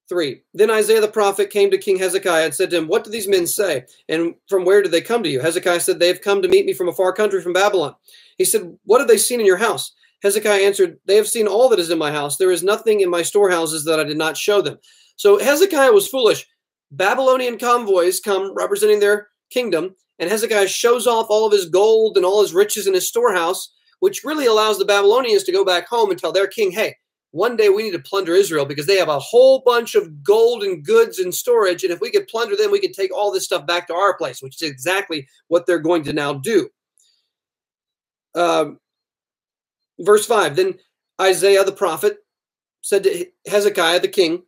3. 0.07 0.41
Then 0.53 0.71
Isaiah 0.71 1.01
the 1.01 1.07
prophet 1.07 1.49
came 1.49 1.71
to 1.71 1.77
King 1.77 1.97
Hezekiah 1.97 2.45
and 2.45 2.53
said 2.53 2.69
to 2.69 2.77
him, 2.77 2.87
What 2.87 3.03
do 3.03 3.09
these 3.09 3.27
men 3.27 3.47
say? 3.47 3.85
And 4.09 4.35
from 4.47 4.65
where 4.65 4.81
did 4.81 4.91
they 4.91 5.01
come 5.01 5.23
to 5.23 5.29
you? 5.29 5.39
Hezekiah 5.39 5.79
said, 5.79 5.99
They 5.99 6.07
have 6.07 6.21
come 6.21 6.41
to 6.41 6.47
meet 6.47 6.65
me 6.65 6.73
from 6.73 6.89
a 6.89 6.93
far 6.93 7.13
country 7.13 7.41
from 7.41 7.53
Babylon. 7.53 7.95
He 8.37 8.45
said, 8.45 8.77
What 8.83 8.99
have 8.99 9.07
they 9.07 9.17
seen 9.17 9.39
in 9.39 9.45
your 9.45 9.57
house? 9.57 9.93
Hezekiah 10.21 10.61
answered, 10.61 10.97
They 11.05 11.15
have 11.15 11.27
seen 11.27 11.47
all 11.47 11.69
that 11.69 11.79
is 11.79 11.89
in 11.89 11.97
my 11.97 12.11
house. 12.11 12.37
There 12.37 12.51
is 12.51 12.63
nothing 12.63 13.01
in 13.01 13.09
my 13.09 13.21
storehouses 13.21 13.83
that 13.85 13.99
I 13.99 14.03
did 14.03 14.17
not 14.17 14.37
show 14.37 14.61
them. 14.61 14.77
So 15.15 15.39
Hezekiah 15.39 15.91
was 15.91 16.07
foolish. 16.07 16.45
Babylonian 16.91 17.57
convoys 17.57 18.19
come 18.19 18.53
representing 18.55 18.99
their 18.99 19.29
kingdom, 19.49 19.95
and 20.19 20.29
Hezekiah 20.29 20.67
shows 20.67 21.07
off 21.07 21.27
all 21.29 21.45
of 21.45 21.51
his 21.51 21.69
gold 21.69 22.17
and 22.17 22.25
all 22.25 22.41
his 22.41 22.53
riches 22.53 22.87
in 22.87 22.93
his 22.93 23.07
storehouse, 23.07 23.73
which 23.99 24.23
really 24.23 24.45
allows 24.45 24.77
the 24.77 24.85
Babylonians 24.85 25.43
to 25.43 25.51
go 25.51 25.65
back 25.65 25.87
home 25.87 26.09
and 26.09 26.19
tell 26.19 26.31
their 26.31 26.47
king, 26.47 26.71
Hey, 26.71 26.95
one 27.35 27.57
day 27.57 27.67
we 27.67 27.83
need 27.83 27.91
to 27.91 27.99
plunder 27.99 28.33
Israel 28.33 28.65
because 28.65 28.85
they 28.85 28.95
have 28.95 29.09
a 29.09 29.19
whole 29.19 29.59
bunch 29.59 29.93
of 29.93 30.23
gold 30.23 30.63
and 30.63 30.85
goods 30.85 31.19
in 31.19 31.33
storage. 31.33 31.83
And 31.83 31.91
if 31.91 31.99
we 31.99 32.09
could 32.09 32.29
plunder 32.29 32.55
them, 32.55 32.71
we 32.71 32.79
could 32.79 32.93
take 32.93 33.13
all 33.13 33.29
this 33.29 33.43
stuff 33.43 33.67
back 33.67 33.87
to 33.87 33.93
our 33.93 34.15
place, 34.15 34.41
which 34.41 34.55
is 34.55 34.69
exactly 34.69 35.27
what 35.49 35.65
they're 35.65 35.79
going 35.79 36.03
to 36.05 36.13
now 36.13 36.35
do. 36.35 36.69
Um, 38.35 38.79
verse 39.99 40.25
5 40.25 40.55
Then 40.55 40.75
Isaiah 41.19 41.65
the 41.65 41.73
prophet 41.73 42.19
said 42.79 43.03
to 43.03 43.25
Hezekiah 43.47 43.99
the 43.99 44.07
king, 44.07 44.43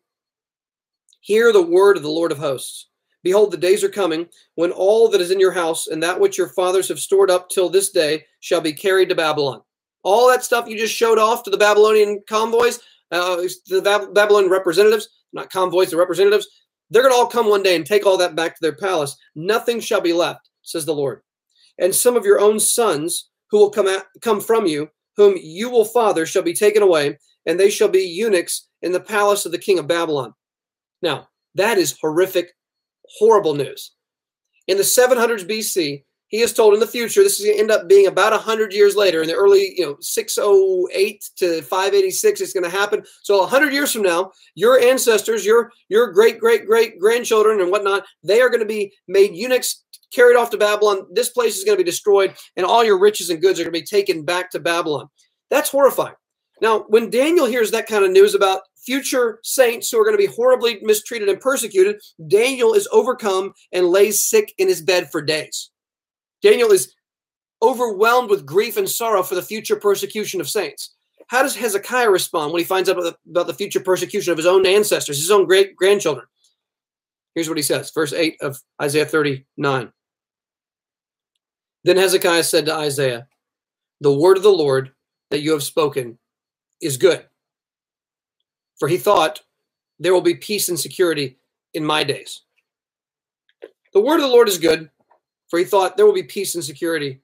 Hear 1.20 1.52
the 1.52 1.62
word 1.62 1.98
of 1.98 2.04
the 2.04 2.10
Lord 2.10 2.32
of 2.32 2.38
hosts. 2.38 2.88
Behold, 3.22 3.52
the 3.52 3.58
days 3.58 3.84
are 3.84 3.90
coming 3.90 4.30
when 4.56 4.72
all 4.72 5.10
that 5.10 5.20
is 5.20 5.32
in 5.32 5.42
your 5.42 5.52
house 5.52 5.88
and 5.88 6.02
that 6.04 6.22
which 6.22 6.38
your 6.38 6.48
fathers 6.48 6.88
have 6.88 7.02
stored 7.02 7.30
up 7.32 7.50
till 7.50 7.68
this 7.68 7.90
day 7.90 8.24
shall 8.40 8.62
be 8.62 8.72
carried 8.72 9.10
to 9.10 9.16
Babylon 9.16 9.62
all 10.08 10.30
that 10.30 10.41
stuff 10.41 10.70
you 10.70 10.78
just 10.78 10.95
showed 10.95 11.20
off 11.20 11.43
to 11.43 11.49
the 11.49 11.58
Babylonian 11.58 12.22
convoys, 12.30 12.80
uh, 13.12 13.43
the 13.68 13.82
Bab- 13.84 14.14
Babylonian 14.14 14.49
representatives, 14.49 15.10
not 15.34 15.49
convoys, 15.49 15.91
the 15.91 15.97
representatives, 15.97 16.47
they're 16.89 17.01
going 17.01 17.14
to 17.14 17.18
all 17.18 17.28
come 17.28 17.49
one 17.49 17.62
day 17.62 17.76
and 17.76 17.86
take 17.86 18.05
all 18.05 18.18
that 18.18 18.34
back 18.34 18.55
to 18.55 18.62
their 18.62 18.76
palace. 18.76 19.18
Nothing 19.36 19.82
shall 19.82 19.99
be 19.99 20.14
left, 20.14 20.49
says 20.62 20.86
the 20.86 20.95
Lord. 20.95 21.24
And 21.78 21.93
some 21.93 22.16
of 22.16 22.24
your 22.24 22.39
own 22.39 22.58
sons 22.58 23.30
who 23.51 23.58
will 23.58 23.70
come, 23.70 23.88
at, 23.88 24.05
come 24.22 24.39
from 24.39 24.66
you, 24.66 24.89
whom 25.18 25.36
you 25.41 25.70
will 25.70 25.84
father, 25.84 26.26
shall 26.26 26.41
be 26.41 26.53
taken 26.53 26.82
away, 26.82 27.18
and 27.45 27.60
they 27.60 27.70
shall 27.70 27.89
be 27.89 27.99
eunuchs 27.99 28.70
in 28.82 28.93
the 28.93 29.01
palace 29.01 29.45
of 29.45 29.51
the 29.51 29.58
king 29.58 29.78
of 29.78 29.88
Babylon. 29.88 30.34
Now, 31.01 31.28
that 31.55 31.78
is 31.78 31.97
horrific, 31.99 32.53
horrible 33.20 33.55
news. 33.55 33.91
In 34.68 34.78
the 34.78 34.84
700s 34.84 35.45
BC, 35.45 36.05
he 36.28 36.41
is 36.41 36.53
told 36.53 36.73
in 36.73 36.80
the 36.80 36.88
future 36.88 37.23
this 37.23 37.39
is 37.39 37.45
going 37.45 37.55
to 37.57 37.61
end 37.61 37.71
up 37.71 37.88
being 37.88 38.07
about 38.07 38.34
100 38.34 38.73
years 38.73 38.95
later 38.95 39.21
in 39.21 39.28
the 39.28 39.34
early 39.34 39.73
you 39.78 39.86
know 39.86 39.97
608 40.01 41.30
to 41.38 41.61
586 41.61 42.41
it's 42.41 42.53
going 42.53 42.63
to 42.63 42.69
happen. 42.69 43.03
So 43.23 43.39
100 43.39 43.73
years 43.73 43.91
from 43.91 44.03
now 44.03 44.32
your 44.55 44.80
ancestors 44.80 45.45
your 45.45 45.71
your 45.89 46.11
great 46.11 46.39
great 46.39 46.65
great 46.65 46.99
grandchildren 46.99 47.61
and 47.61 47.71
whatnot 47.71 48.05
they 48.23 48.41
are 48.41 48.49
going 48.49 48.61
to 48.61 48.65
be 48.65 48.93
made 49.07 49.34
eunuchs 49.34 49.84
carried 50.13 50.38
off 50.38 50.49
to 50.51 50.57
babylon. 50.57 51.05
This 51.11 51.30
place 51.30 51.57
is 51.57 51.63
going 51.63 51.78
to 51.78 51.84
be 51.84 51.89
destroyed 51.89 52.36
and 52.55 52.65
all 52.65 52.84
your 52.84 52.99
riches 52.99 53.30
and 53.30 53.41
goods 53.41 53.59
are 53.59 53.63
going 53.63 53.73
to 53.73 53.80
be 53.80 53.86
taken 53.86 54.23
back 54.23 54.51
to 54.51 54.59
babylon. 54.59 55.07
That's 55.49 55.69
horrifying. 55.69 56.15
Now 56.61 56.86
when 56.88 57.09
daniel 57.09 57.45
hears 57.45 57.71
that 57.71 57.88
kind 57.88 58.03
of 58.03 58.11
news 58.11 58.36
about 58.36 58.61
future 58.86 59.39
saints 59.43 59.89
who 59.89 59.99
are 59.99 60.05
going 60.05 60.17
to 60.17 60.28
be 60.28 60.34
horribly 60.34 60.80
mistreated 60.82 61.28
and 61.28 61.41
persecuted 61.41 61.99
daniel 62.28 62.73
is 62.73 62.88
overcome 62.91 63.53
and 63.73 63.86
lays 63.86 64.23
sick 64.23 64.53
in 64.57 64.69
his 64.69 64.82
bed 64.82 65.11
for 65.11 65.21
days 65.21 65.71
Daniel 66.42 66.72
is 66.72 66.94
overwhelmed 67.62 68.30
with 68.30 68.46
grief 68.46 68.78
and 68.78 68.90
sorrow 68.90 69.24
for 69.24 69.36
the 69.36 69.42
future 69.42 69.76
persecution 69.76 70.40
of 70.40 70.50
saints. 70.50 70.96
How 71.28 71.44
does 71.44 71.56
Hezekiah 71.56 72.10
respond 72.10 72.54
when 72.54 72.60
he 72.62 72.66
finds 72.66 72.90
out 72.90 72.98
about 72.98 73.18
the, 73.26 73.32
about 73.32 73.48
the 73.48 73.54
future 73.54 73.80
persecution 73.80 74.32
of 74.32 74.38
his 74.38 74.46
own 74.46 74.66
ancestors, 74.66 75.20
his 75.20 75.32
own 75.32 75.46
great 75.46 75.76
grandchildren? 75.76 76.26
Here's 77.36 77.50
what 77.50 77.58
he 77.58 77.64
says, 77.64 77.92
verse 77.92 78.14
8 78.14 78.38
of 78.42 78.60
Isaiah 78.82 79.06
39. 79.06 79.92
Then 81.84 81.98
Hezekiah 81.98 82.44
said 82.44 82.66
to 82.66 82.74
Isaiah, 82.74 83.28
The 84.02 84.14
word 84.14 84.38
of 84.38 84.44
the 84.44 84.50
Lord 84.50 84.92
that 85.30 85.42
you 85.42 85.52
have 85.52 85.64
spoken 85.64 86.18
is 86.82 86.98
good. 86.98 87.26
For 88.80 88.88
he 88.88 88.98
thought, 88.98 89.42
There 90.00 90.14
will 90.14 90.22
be 90.22 90.36
peace 90.36 90.70
and 90.70 90.80
security 90.80 91.38
in 91.74 91.86
my 91.86 92.04
days. 92.04 92.42
The 93.94 94.02
word 94.02 94.16
of 94.16 94.22
the 94.22 94.28
Lord 94.28 94.48
is 94.48 94.58
good 94.58 94.90
for 95.50 95.60
he 95.60 95.66
thought 95.66 95.98
there 95.98 96.06
will 96.06 96.14
be 96.14 96.24
peace 96.24 96.56
and 96.56 96.64
security 96.64 97.22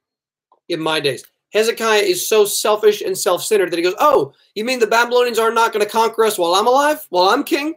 in 0.70 0.80
my 0.80 1.00
days. 1.00 1.24
Hezekiah 1.54 2.02
is 2.02 2.28
so 2.28 2.46
selfish 2.46 3.02
and 3.02 3.18
self 3.18 3.44
centered 3.44 3.72
that 3.72 3.78
he 3.78 3.84
goes, 3.84 3.96
Oh, 4.00 4.34
you 4.56 4.66
mean 4.66 4.80
the 4.80 4.88
Babylonians 4.88 5.40
are 5.40 5.52
not 5.52 5.72
going 5.72 5.86
to 5.86 5.92
conquer 5.92 6.26
us 6.26 6.38
while 6.38 6.56
I'm 6.56 6.68
alive, 6.68 7.06
while 7.10 7.30
I'm 7.30 7.44
king? 7.44 7.76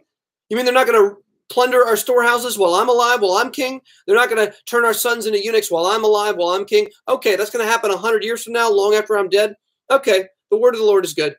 You 0.49 0.57
mean 0.57 0.65
they're 0.65 0.73
not 0.73 0.87
going 0.87 1.09
to 1.09 1.17
plunder 1.49 1.85
our 1.85 1.95
storehouses 1.95 2.57
while 2.57 2.75
I'm 2.75 2.89
alive, 2.89 3.21
while 3.21 3.37
I'm 3.37 3.51
king? 3.51 3.81
They're 4.05 4.15
not 4.15 4.29
going 4.29 4.45
to 4.45 4.53
turn 4.65 4.85
our 4.85 4.93
sons 4.93 5.25
into 5.25 5.43
eunuchs 5.43 5.71
while 5.71 5.85
I'm 5.85 6.03
alive, 6.03 6.37
while 6.37 6.55
I'm 6.55 6.65
king? 6.65 6.89
Okay, 7.07 7.35
that's 7.35 7.51
going 7.51 7.63
to 7.63 7.71
happen 7.71 7.91
100 7.91 8.23
years 8.23 8.43
from 8.43 8.53
now, 8.53 8.69
long 8.69 8.95
after 8.95 9.17
I'm 9.17 9.29
dead. 9.29 9.55
Okay, 9.91 10.25
the 10.49 10.57
word 10.57 10.73
of 10.73 10.79
the 10.79 10.85
Lord 10.85 11.05
is 11.05 11.13
good. 11.13 11.35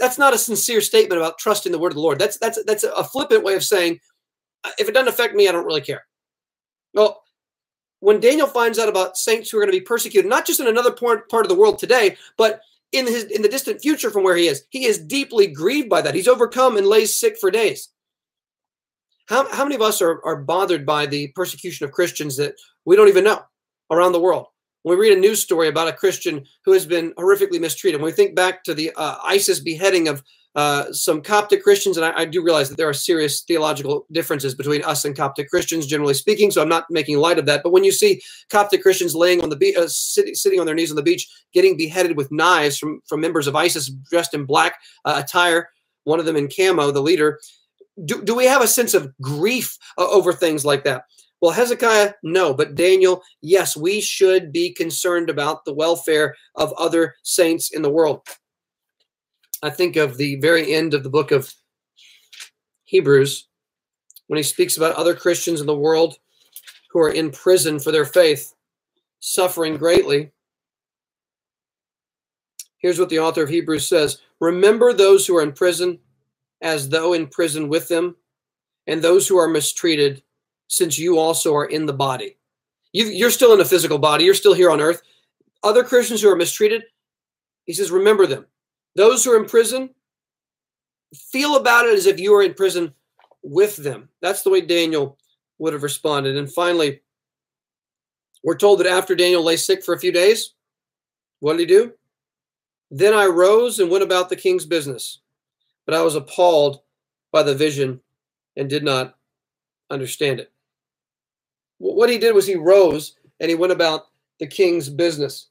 That's 0.00 0.18
not 0.18 0.34
a 0.34 0.38
sincere 0.38 0.80
statement 0.80 1.20
about 1.20 1.38
trusting 1.38 1.70
the 1.70 1.78
word 1.78 1.92
of 1.92 1.96
the 1.96 2.02
Lord. 2.02 2.18
That's 2.18 2.38
that's 2.38 2.62
that's 2.64 2.82
a 2.82 3.04
flippant 3.04 3.44
way 3.44 3.54
of 3.54 3.62
saying, 3.62 4.00
if 4.78 4.88
it 4.88 4.92
doesn't 4.92 5.08
affect 5.08 5.34
me, 5.34 5.48
I 5.48 5.52
don't 5.52 5.64
really 5.64 5.80
care. 5.80 6.04
Well, 6.92 7.22
when 8.06 8.20
Daniel 8.20 8.46
finds 8.46 8.78
out 8.78 8.88
about 8.88 9.16
saints 9.16 9.50
who 9.50 9.58
are 9.58 9.62
going 9.62 9.72
to 9.72 9.80
be 9.80 9.84
persecuted, 9.84 10.30
not 10.30 10.46
just 10.46 10.60
in 10.60 10.68
another 10.68 10.92
part, 10.92 11.28
part 11.28 11.44
of 11.44 11.48
the 11.48 11.56
world 11.56 11.76
today, 11.76 12.16
but 12.36 12.60
in 12.92 13.04
his 13.04 13.24
in 13.24 13.42
the 13.42 13.48
distant 13.48 13.82
future 13.82 14.10
from 14.10 14.22
where 14.22 14.36
he 14.36 14.46
is, 14.46 14.62
he 14.70 14.84
is 14.84 14.96
deeply 14.96 15.48
grieved 15.48 15.88
by 15.88 16.00
that. 16.00 16.14
He's 16.14 16.28
overcome 16.28 16.76
and 16.76 16.86
lays 16.86 17.18
sick 17.18 17.36
for 17.36 17.50
days. 17.50 17.88
How, 19.28 19.52
how 19.52 19.64
many 19.64 19.74
of 19.74 19.82
us 19.82 20.00
are, 20.00 20.24
are 20.24 20.36
bothered 20.36 20.86
by 20.86 21.06
the 21.06 21.32
persecution 21.34 21.84
of 21.84 21.90
Christians 21.90 22.36
that 22.36 22.54
we 22.84 22.94
don't 22.94 23.08
even 23.08 23.24
know 23.24 23.42
around 23.90 24.12
the 24.12 24.20
world? 24.20 24.46
When 24.84 24.96
we 24.96 25.08
read 25.08 25.18
a 25.18 25.20
news 25.20 25.42
story 25.42 25.66
about 25.66 25.88
a 25.88 25.92
Christian 25.92 26.44
who 26.64 26.74
has 26.74 26.86
been 26.86 27.12
horrifically 27.14 27.60
mistreated, 27.60 28.00
when 28.00 28.06
we 28.06 28.12
think 28.12 28.36
back 28.36 28.62
to 28.64 28.74
the 28.74 28.92
uh, 28.94 29.16
ISIS 29.24 29.58
beheading 29.58 30.06
of 30.06 30.22
uh, 30.56 30.90
some 30.90 31.20
Coptic 31.20 31.62
Christians, 31.62 31.98
and 31.98 32.06
I, 32.06 32.20
I, 32.20 32.24
do 32.24 32.42
realize 32.42 32.70
that 32.70 32.78
there 32.78 32.88
are 32.88 32.94
serious 32.94 33.42
theological 33.42 34.06
differences 34.10 34.54
between 34.54 34.82
us 34.84 35.04
and 35.04 35.14
Coptic 35.14 35.50
Christians, 35.50 35.86
generally 35.86 36.14
speaking. 36.14 36.50
So 36.50 36.62
I'm 36.62 36.68
not 36.68 36.86
making 36.88 37.18
light 37.18 37.38
of 37.38 37.44
that. 37.44 37.62
But 37.62 37.72
when 37.72 37.84
you 37.84 37.92
see 37.92 38.22
Coptic 38.48 38.80
Christians 38.80 39.14
laying 39.14 39.42
on 39.42 39.50
the 39.50 39.56
beach, 39.56 39.76
uh, 39.76 39.86
sitting, 39.86 40.34
sitting 40.34 40.58
on 40.58 40.64
their 40.64 40.74
knees 40.74 40.90
on 40.90 40.96
the 40.96 41.02
beach, 41.02 41.28
getting 41.52 41.76
beheaded 41.76 42.16
with 42.16 42.32
knives 42.32 42.78
from 42.78 43.02
from 43.06 43.20
members 43.20 43.46
of 43.46 43.54
ISIS 43.54 43.90
dressed 44.10 44.32
in 44.32 44.46
black 44.46 44.80
uh, 45.04 45.20
attire, 45.22 45.68
one 46.04 46.20
of 46.20 46.24
them 46.24 46.36
in 46.36 46.48
camo, 46.48 46.90
the 46.90 47.02
leader. 47.02 47.38
Do, 48.06 48.22
do 48.22 48.34
we 48.34 48.46
have 48.46 48.62
a 48.62 48.68
sense 48.68 48.94
of 48.94 49.12
grief 49.20 49.76
uh, 49.98 50.08
over 50.08 50.32
things 50.32 50.64
like 50.64 50.84
that? 50.84 51.04
Well, 51.42 51.52
Hezekiah, 51.52 52.14
no, 52.22 52.54
but 52.54 52.74
Daniel, 52.74 53.22
yes, 53.42 53.76
we 53.76 54.00
should 54.00 54.52
be 54.52 54.72
concerned 54.72 55.28
about 55.28 55.66
the 55.66 55.74
welfare 55.74 56.34
of 56.54 56.72
other 56.78 57.14
saints 57.22 57.70
in 57.70 57.82
the 57.82 57.90
world. 57.90 58.22
I 59.62 59.70
think 59.70 59.96
of 59.96 60.16
the 60.16 60.36
very 60.36 60.74
end 60.74 60.94
of 60.94 61.02
the 61.02 61.10
book 61.10 61.30
of 61.30 61.52
Hebrews 62.84 63.48
when 64.26 64.36
he 64.36 64.42
speaks 64.42 64.76
about 64.76 64.94
other 64.96 65.14
Christians 65.14 65.60
in 65.60 65.66
the 65.66 65.76
world 65.76 66.18
who 66.90 67.00
are 67.00 67.10
in 67.10 67.30
prison 67.30 67.78
for 67.78 67.92
their 67.92 68.04
faith, 68.04 68.54
suffering 69.20 69.76
greatly. 69.76 70.32
Here's 72.78 72.98
what 72.98 73.08
the 73.08 73.18
author 73.18 73.42
of 73.42 73.48
Hebrews 73.48 73.88
says 73.88 74.20
Remember 74.40 74.92
those 74.92 75.26
who 75.26 75.36
are 75.36 75.42
in 75.42 75.52
prison 75.52 75.98
as 76.62 76.88
though 76.88 77.12
in 77.12 77.26
prison 77.26 77.68
with 77.68 77.88
them, 77.88 78.16
and 78.86 79.02
those 79.02 79.26
who 79.26 79.38
are 79.38 79.48
mistreated, 79.48 80.22
since 80.68 80.98
you 80.98 81.18
also 81.18 81.54
are 81.54 81.66
in 81.66 81.86
the 81.86 81.92
body. 81.92 82.36
You, 82.92 83.26
are 83.26 83.30
still 83.30 83.52
in 83.52 83.60
a 83.60 83.64
physical 83.64 83.98
body, 83.98 84.24
you're 84.24 84.34
still 84.34 84.54
here 84.54 84.70
on 84.70 84.80
earth. 84.80 85.02
Other 85.62 85.84
Christians 85.84 86.22
who 86.22 86.30
are 86.30 86.36
mistreated, 86.36 86.84
he 87.64 87.72
says, 87.72 87.90
remember 87.90 88.26
them. 88.26 88.46
Those 88.96 89.22
who 89.22 89.32
are 89.32 89.36
in 89.36 89.48
prison, 89.48 89.90
feel 91.14 91.56
about 91.56 91.86
it 91.86 91.94
as 91.94 92.06
if 92.06 92.18
you 92.18 92.32
were 92.32 92.42
in 92.42 92.54
prison 92.54 92.92
with 93.42 93.76
them. 93.76 94.08
That's 94.20 94.42
the 94.42 94.50
way 94.50 94.60
Daniel 94.60 95.18
would 95.58 95.72
have 95.72 95.84
responded. 95.84 96.36
And 96.36 96.52
finally, 96.52 97.00
We're 98.46 98.56
told 98.56 98.78
that 98.78 98.86
after 98.86 99.16
Daniel 99.16 99.42
lay 99.42 99.56
sick 99.56 99.82
for 99.82 99.92
a 99.92 99.98
few 99.98 100.12
days, 100.12 100.54
what 101.40 101.54
did 101.54 101.68
he 101.68 101.74
do? 101.74 101.92
Then 102.92 103.12
I 103.12 103.26
rose 103.26 103.80
and 103.80 103.90
went 103.90 104.04
about 104.04 104.28
the 104.28 104.36
king's 104.36 104.64
business, 104.64 105.18
but 105.84 105.96
I 105.96 106.02
was 106.02 106.14
appalled 106.14 106.80
by 107.32 107.42
the 107.42 107.56
vision 107.56 108.00
and 108.56 108.70
did 108.70 108.84
not 108.84 109.16
understand 109.90 110.38
it. 110.38 110.52
What 111.78 112.08
he 112.08 112.18
did 112.18 112.36
was 112.36 112.46
he 112.46 112.54
rose 112.54 113.16
and 113.40 113.48
he 113.48 113.56
went 113.56 113.72
about 113.72 114.06
the 114.38 114.46
king's 114.46 114.88
business. 114.88 115.48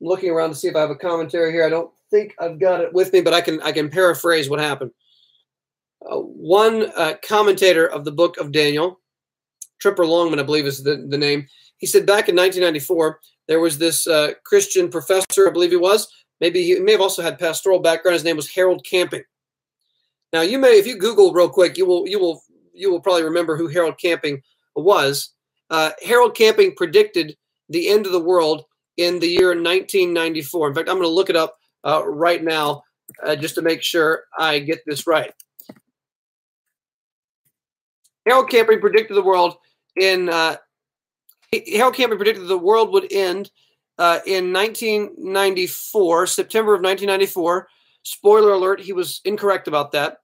I'm 0.00 0.06
looking 0.06 0.30
around 0.30 0.48
to 0.48 0.56
see 0.56 0.68
if 0.68 0.76
I 0.76 0.80
have 0.80 0.88
a 0.88 0.96
commentary 0.96 1.52
here. 1.52 1.66
I 1.66 1.68
don't 1.68 1.92
think 2.10 2.34
I've 2.38 2.58
got 2.58 2.80
it 2.80 2.92
with 2.92 3.12
me, 3.12 3.20
but 3.20 3.34
I 3.34 3.40
can 3.40 3.60
I 3.62 3.72
can 3.72 3.90
paraphrase 3.90 4.48
what 4.48 4.60
happened. 4.60 4.90
Uh, 6.08 6.18
one 6.18 6.90
uh, 6.96 7.14
commentator 7.22 7.86
of 7.86 8.04
the 8.04 8.12
book 8.12 8.36
of 8.38 8.52
Daniel, 8.52 9.00
Tremper 9.82 10.06
Longman, 10.06 10.38
I 10.38 10.44
believe 10.44 10.66
is 10.66 10.82
the, 10.82 11.06
the 11.08 11.18
name. 11.18 11.46
He 11.78 11.86
said 11.86 12.06
back 12.06 12.28
in 12.28 12.36
1994 12.36 13.20
there 13.46 13.60
was 13.60 13.78
this 13.78 14.06
uh, 14.06 14.32
Christian 14.44 14.88
professor, 14.88 15.48
I 15.48 15.52
believe 15.52 15.70
he 15.70 15.76
was. 15.76 16.08
Maybe 16.40 16.62
he 16.62 16.78
may 16.78 16.92
have 16.92 17.00
also 17.00 17.22
had 17.22 17.38
pastoral 17.38 17.80
background. 17.80 18.14
His 18.14 18.24
name 18.24 18.36
was 18.36 18.48
Harold 18.48 18.84
Camping. 18.84 19.24
Now 20.32 20.42
you 20.42 20.58
may, 20.58 20.78
if 20.78 20.86
you 20.86 20.96
Google 20.96 21.32
real 21.32 21.48
quick, 21.48 21.76
you 21.76 21.86
will 21.86 22.06
you 22.06 22.18
will 22.18 22.42
you 22.72 22.90
will 22.90 23.00
probably 23.00 23.24
remember 23.24 23.56
who 23.56 23.68
Harold 23.68 23.98
Camping 23.98 24.42
was. 24.76 25.34
Uh, 25.70 25.90
Harold 26.04 26.36
Camping 26.36 26.74
predicted 26.76 27.36
the 27.68 27.88
end 27.88 28.06
of 28.06 28.12
the 28.12 28.20
world 28.20 28.64
in 28.96 29.18
the 29.18 29.28
year 29.28 29.48
1994. 29.48 30.68
In 30.68 30.74
fact, 30.74 30.88
I'm 30.88 30.96
going 30.96 31.08
to 31.08 31.14
look 31.14 31.30
it 31.30 31.36
up 31.36 31.57
uh, 31.84 32.06
right 32.06 32.42
now 32.42 32.82
uh, 33.24 33.36
just 33.36 33.54
to 33.56 33.62
make 33.62 33.82
sure 33.82 34.24
I 34.38 34.58
get 34.58 34.80
this 34.86 35.06
right. 35.06 35.32
Harold 38.26 38.50
Camping 38.50 38.80
predicted 38.80 39.16
the 39.16 39.22
world 39.22 39.56
in 39.96 40.28
uh, 40.28 40.56
Harold 41.52 41.94
Camping 41.94 42.18
predicted 42.18 42.46
the 42.46 42.58
world 42.58 42.92
would 42.92 43.10
end 43.12 43.50
uh, 43.98 44.20
in 44.26 44.52
1994, 44.52 46.26
September 46.26 46.74
of 46.74 46.82
1994. 46.82 47.68
Spoiler 48.02 48.52
alert, 48.52 48.80
he 48.80 48.92
was 48.92 49.20
incorrect 49.24 49.66
about 49.66 49.92
that. 49.92 50.18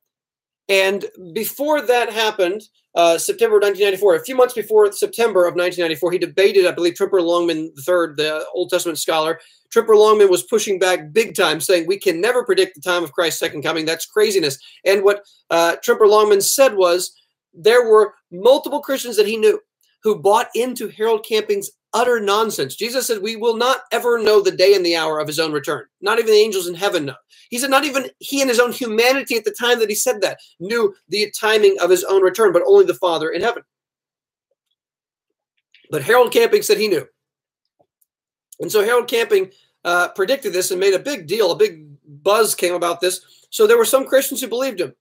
And 0.69 1.05
before 1.33 1.83
that 1.83 2.13
happened, 2.13 2.63
uh, 2.95 3.19
September 3.19 3.57
1994, 3.57 4.15
a 4.15 4.25
few 4.25 4.37
months 4.37 4.55
before 4.55 4.91
September 4.93 5.47
of 5.47 5.55
1994, 5.55 6.13
he 6.13 6.19
debated, 6.19 6.67
I 6.67 6.73
believe, 6.73 6.95
Tremper 6.95 7.21
Longman 7.21 7.73
III, 7.77 8.15
the 8.17 8.47
Old 8.55 8.71
Testament 8.71 8.99
scholar. 8.99 9.41
Tremper 9.71 9.97
Longman 9.97 10.31
was 10.31 10.45
pushing 10.45 10.79
back 10.79 11.13
big 11.13 11.35
time, 11.35 11.61
saying, 11.61 11.87
We 11.87 11.99
can 11.99 12.21
never 12.21 12.45
predict 12.45 12.77
the 12.77 12.81
time 12.81 13.03
of 13.03 13.13
Christ's 13.13 13.41
second 13.41 13.63
coming. 13.63 13.85
That's 13.85 14.07
craziness. 14.07 14.59
And 14.85 15.03
what 15.03 15.25
uh, 15.51 15.77
Tremper 15.85 16.07
Longman 16.07 16.41
said 16.41 16.77
was, 16.77 17.13
there 17.53 17.89
were 17.89 18.15
multiple 18.31 18.81
Christians 18.81 19.17
that 19.17 19.27
he 19.27 19.37
knew 19.37 19.61
who 20.03 20.21
bought 20.21 20.49
into 20.55 20.89
Harold 20.89 21.25
Camping's 21.29 21.71
utter 21.95 22.21
nonsense. 22.21 22.77
Jesus 22.77 23.07
said, 23.07 23.23
We 23.23 23.37
will 23.37 23.57
not 23.57 23.83
ever 23.91 24.19
know 24.19 24.41
the 24.41 24.51
day 24.51 24.75
and 24.75 24.85
the 24.85 24.97
hour 24.97 25.19
of 25.19 25.27
his 25.27 25.41
own 25.41 25.53
return. 25.53 25.85
Not 26.01 26.19
even 26.19 26.31
the 26.31 26.39
angels 26.39 26.69
in 26.69 26.75
heaven 26.75 27.07
know. 27.07 27.15
He 27.51 27.59
said, 27.59 27.71
Not 27.71 27.85
even 27.85 28.11
he 28.19 28.41
and 28.41 28.51
his 28.51 28.61
own 28.61 28.73
humanity 28.73 29.37
at 29.37 29.45
the 29.45 29.55
time 29.59 29.79
that 29.81 29.89
he 29.89 29.95
said 29.95 30.21
that 30.21 30.39
knew 30.61 30.95
the 31.09 31.31
timing 31.39 31.77
of 31.81 31.91
his 31.91 32.05
own 32.05 32.23
return, 32.23 32.53
but 32.53 32.63
only 32.67 32.85
the 32.85 32.95
Father 32.95 33.31
in 33.31 33.43
heaven. 33.43 33.63
But 35.91 36.03
Harold 36.03 36.33
Camping 36.33 36.63
said 36.63 36.79
he 36.79 36.89
knew. 36.89 37.07
And 38.61 38.71
so 38.71 38.85
Harold 38.85 39.09
Camping 39.09 39.51
uh, 39.85 40.09
predicted 40.09 40.53
this 40.53 40.71
and 40.71 40.81
made 40.81 40.95
a 40.95 40.99
big 40.99 41.27
deal, 41.27 41.53
a 41.53 41.57
big 41.57 41.87
buzz 42.23 42.55
came 42.55 42.75
about 42.75 43.01
this. 43.01 43.47
So 43.51 43.67
there 43.67 43.79
were 43.79 43.85
some 43.85 44.07
Christians 44.07 44.41
who 44.41 44.49
believed 44.49 44.81
him. 44.81 44.95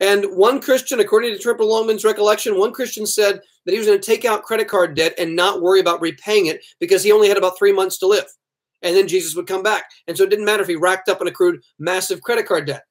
And 0.00 0.24
one 0.36 0.60
Christian, 0.60 1.00
according 1.00 1.36
to 1.36 1.42
Tremper 1.42 1.64
Longman's 1.64 2.04
recollection, 2.04 2.56
one 2.56 2.72
Christian 2.72 3.04
said 3.04 3.40
that 3.64 3.72
he 3.72 3.78
was 3.78 3.88
going 3.88 4.00
to 4.00 4.06
take 4.06 4.24
out 4.24 4.44
credit 4.44 4.68
card 4.68 4.94
debt 4.94 5.14
and 5.18 5.34
not 5.34 5.60
worry 5.60 5.80
about 5.80 6.00
repaying 6.00 6.46
it 6.46 6.64
because 6.78 7.02
he 7.02 7.10
only 7.10 7.28
had 7.28 7.36
about 7.36 7.58
three 7.58 7.72
months 7.72 7.98
to 7.98 8.06
live. 8.06 8.26
And 8.82 8.96
then 8.96 9.08
Jesus 9.08 9.34
would 9.34 9.46
come 9.46 9.62
back. 9.62 9.84
And 10.06 10.16
so 10.16 10.24
it 10.24 10.30
didn't 10.30 10.44
matter 10.44 10.62
if 10.62 10.68
he 10.68 10.76
racked 10.76 11.08
up 11.08 11.20
and 11.20 11.28
accrued 11.28 11.62
massive 11.78 12.22
credit 12.22 12.46
card 12.46 12.66
debt. 12.66 12.84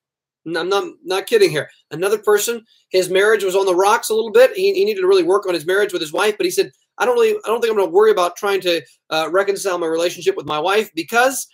I'm 0.46 0.70
not, 0.70 0.94
not 1.04 1.28
kidding 1.28 1.50
here. 1.50 1.70
Another 1.92 2.18
person, 2.18 2.64
his 2.90 3.10
marriage 3.10 3.44
was 3.44 3.56
on 3.56 3.66
the 3.66 3.76
rocks 3.76 4.10
a 4.10 4.14
little 4.16 4.32
bit. 4.32 4.52
He, 4.56 4.74
he 4.74 4.86
needed 4.86 5.02
to 5.02 5.08
really 5.08 5.24
work 5.24 5.46
on 5.46 5.54
his 5.54 5.66
marriage 5.66 5.92
with 5.92 6.02
his 6.02 6.14
wife, 6.14 6.38
but 6.38 6.46
he 6.46 6.52
said, 6.52 6.72
I 6.98 7.06
don't 7.06 7.16
really, 7.16 7.38
I 7.44 7.48
don't 7.48 7.62
think 7.62 7.72
I'm 7.72 7.78
going 7.78 7.90
to 7.90 7.94
worry 7.94 8.12
about 8.12 8.38
trying 8.38 8.62
to 8.62 8.82
uh, 9.10 9.30
reconcile 9.32 9.78
my 9.78 9.88
relationship 9.88 10.36
with 10.36 10.46
my 10.46 10.60
wife 10.60 10.90
because 10.96 11.48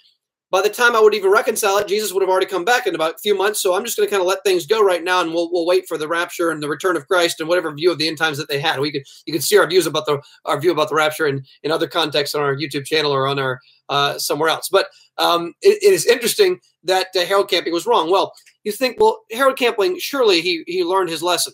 by 0.53 0.61
the 0.61 0.69
time 0.69 0.95
I 0.95 0.99
would 0.99 1.15
even 1.15 1.31
reconcile 1.31 1.79
it, 1.79 1.87
Jesus 1.87 2.13
would 2.13 2.21
have 2.21 2.29
already 2.29 2.45
come 2.45 2.63
back 2.63 2.85
in 2.85 2.93
about 2.93 3.15
a 3.15 3.17
few 3.17 3.35
months. 3.35 3.59
So 3.59 3.73
I'm 3.73 3.83
just 3.83 3.97
going 3.97 4.07
to 4.07 4.11
kind 4.11 4.21
of 4.21 4.27
let 4.27 4.43
things 4.43 4.67
go 4.67 4.83
right 4.83 5.03
now, 5.03 5.19
and 5.19 5.33
we'll 5.33 5.51
we'll 5.51 5.65
wait 5.65 5.87
for 5.87 5.97
the 5.97 6.07
rapture 6.07 6.51
and 6.51 6.61
the 6.61 6.69
return 6.69 6.95
of 6.95 7.07
Christ 7.07 7.39
and 7.39 7.49
whatever 7.49 7.73
view 7.73 7.91
of 7.91 7.97
the 7.97 8.07
end 8.07 8.19
times 8.19 8.37
that 8.37 8.49
they 8.49 8.59
had. 8.59 8.79
We 8.79 8.91
could 8.91 9.01
you 9.25 9.33
could 9.33 9.43
see 9.43 9.57
our 9.57 9.65
views 9.65 9.87
about 9.87 10.05
the 10.05 10.21
our 10.45 10.61
view 10.61 10.71
about 10.71 10.89
the 10.89 10.95
rapture 10.95 11.25
in 11.25 11.43
in 11.63 11.71
other 11.71 11.87
contexts 11.87 12.35
on 12.35 12.43
our 12.43 12.55
YouTube 12.55 12.85
channel 12.85 13.11
or 13.11 13.27
on 13.27 13.39
our 13.39 13.59
uh, 13.89 14.19
somewhere 14.19 14.49
else. 14.49 14.69
But 14.71 14.89
um, 15.17 15.55
it, 15.63 15.81
it 15.81 15.91
is 15.91 16.05
interesting 16.05 16.59
that 16.83 17.07
uh, 17.15 17.25
Harold 17.25 17.49
Camping 17.49 17.73
was 17.73 17.87
wrong. 17.87 18.11
Well, 18.11 18.31
you 18.63 18.71
think, 18.71 18.97
well, 18.99 19.23
Harold 19.31 19.57
Camping 19.57 19.97
surely 19.97 20.39
he 20.41 20.63
he 20.67 20.83
learned 20.83 21.09
his 21.09 21.23
lesson. 21.23 21.53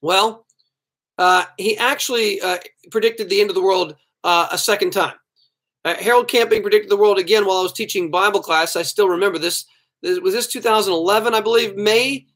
Well, 0.00 0.46
uh, 1.18 1.44
he 1.58 1.76
actually 1.76 2.40
uh, 2.40 2.56
predicted 2.90 3.28
the 3.28 3.42
end 3.42 3.50
of 3.50 3.54
the 3.54 3.62
world 3.62 3.96
uh, 4.24 4.48
a 4.50 4.56
second 4.56 4.94
time. 4.94 5.19
Uh, 5.84 5.94
Harold 5.94 6.28
Camping 6.28 6.62
predicted 6.62 6.90
the 6.90 6.96
world 6.96 7.18
again 7.18 7.46
while 7.46 7.58
I 7.58 7.62
was 7.62 7.72
teaching 7.72 8.10
Bible 8.10 8.40
class. 8.40 8.76
I 8.76 8.82
still 8.82 9.08
remember 9.08 9.38
this. 9.38 9.64
this 10.02 10.20
was 10.20 10.34
this 10.34 10.46
2011, 10.46 11.34
I 11.34 11.40
believe, 11.40 11.76
May. 11.76 12.26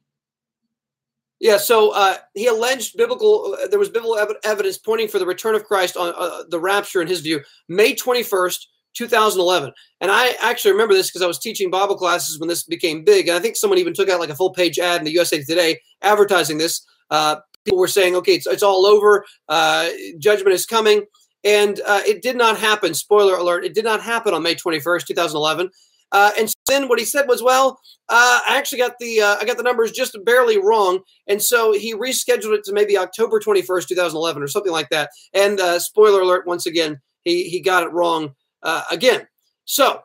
Yeah, 1.41 1.59
so 1.59 1.91
uh, 1.91 2.17
he 2.33 2.47
alleged 2.47 2.97
biblical. 2.97 3.57
Uh, 3.63 3.67
there 3.69 3.79
was 3.79 3.91
biblical 3.91 4.17
ev- 4.17 4.37
evidence 4.45 4.79
pointing 4.79 5.09
for 5.09 5.19
the 5.19 5.27
return 5.27 5.55
of 5.55 5.65
Christ 5.65 5.97
on 5.97 6.15
uh, 6.17 6.45
the 6.49 6.59
rapture, 6.59 7.03
in 7.03 7.09
his 7.09 7.21
view, 7.21 7.41
May 7.69 7.95
21st, 7.95 8.65
2011. 8.95 9.73
And 10.01 10.11
I 10.11 10.35
actually 10.41 10.73
remember 10.73 10.95
this 10.95 11.11
because 11.11 11.21
I 11.21 11.27
was 11.27 11.39
teaching 11.39 11.71
Bible 11.71 11.97
classes 11.97 12.39
when 12.39 12.49
this 12.49 12.63
became 12.63 13.05
big. 13.05 13.29
And 13.29 13.37
I 13.37 13.41
think 13.41 13.57
someone 13.57 13.79
even 13.79 13.93
took 13.93 14.09
out 14.09 14.21
like 14.21 14.31
a 14.31 14.37
full 14.37 14.55
page 14.55 14.79
ad 14.79 15.01
in 15.01 15.05
the 15.05 15.13
USA 15.13 15.43
Today 15.43 15.81
advertising 16.01 16.57
this. 16.57 16.87
Uh, 17.11 17.37
people 17.65 17.79
were 17.79 17.89
saying, 17.89 18.17
"Okay, 18.17 18.37
it's, 18.37 18.47
it's 18.47 18.63
all 18.63 18.87
over. 18.87 19.27
Uh, 19.49 19.91
judgment 20.19 20.55
is 20.55 20.65
coming." 20.65 21.05
And 21.45 21.81
uh, 21.87 22.01
it 22.07 22.23
did 22.23 22.37
not 22.37 22.59
happen. 22.59 22.95
Spoiler 22.95 23.37
alert, 23.37 23.65
it 23.65 23.75
did 23.75 23.85
not 23.85 24.01
happen 24.01 24.33
on 24.33 24.43
May 24.43 24.55
21st, 24.55 25.07
2011. 25.07 25.71
Uh, 26.15 26.31
and 26.39 26.55
then 26.69 26.87
what 26.89 27.01
he 27.01 27.05
said 27.05 27.27
was, 27.27 27.43
well, 27.43 27.81
uh, 28.09 28.39
I 28.49 28.57
actually 28.57 28.79
got 28.79 28.99
the 29.01 29.21
uh, 29.21 29.37
I 29.41 29.45
got 29.45 29.57
the 29.57 29.65
numbers 29.65 29.91
just 29.91 30.17
barely 30.25 30.59
wrong, 30.59 31.01
and 31.27 31.43
so 31.43 31.73
he 31.73 31.93
rescheduled 31.93 32.55
it 32.55 32.63
to 32.65 32.73
maybe 32.73 32.97
October 32.97 33.41
21st, 33.41 33.89
2011, 33.89 34.41
or 34.41 34.47
something 34.47 34.71
like 34.71 34.89
that. 34.91 35.11
And 35.33 35.59
uh, 35.59 35.81
spoiler 35.81 36.21
alert, 36.21 36.47
once 36.47 36.67
again, 36.67 37.01
he 37.25 37.49
he 37.49 37.61
got 37.61 37.83
it 37.83 37.93
wrong 37.93 38.35
uh, 38.63 38.85
again. 38.93 39.27
So 39.65 40.03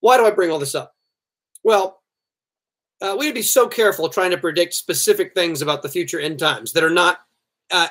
why 0.00 0.16
do 0.16 0.24
I 0.24 0.30
bring 0.30 0.50
all 0.50 0.58
this 0.58 0.74
up? 0.74 0.94
Well, 1.62 2.00
uh, 3.02 3.16
we'd 3.18 3.34
be 3.34 3.42
so 3.42 3.68
careful 3.68 4.08
trying 4.08 4.30
to 4.30 4.38
predict 4.38 4.72
specific 4.72 5.34
things 5.34 5.60
about 5.60 5.82
the 5.82 5.90
future 5.90 6.18
end 6.18 6.38
times 6.38 6.72
that 6.72 6.84
are 6.84 6.88
not 6.88 7.18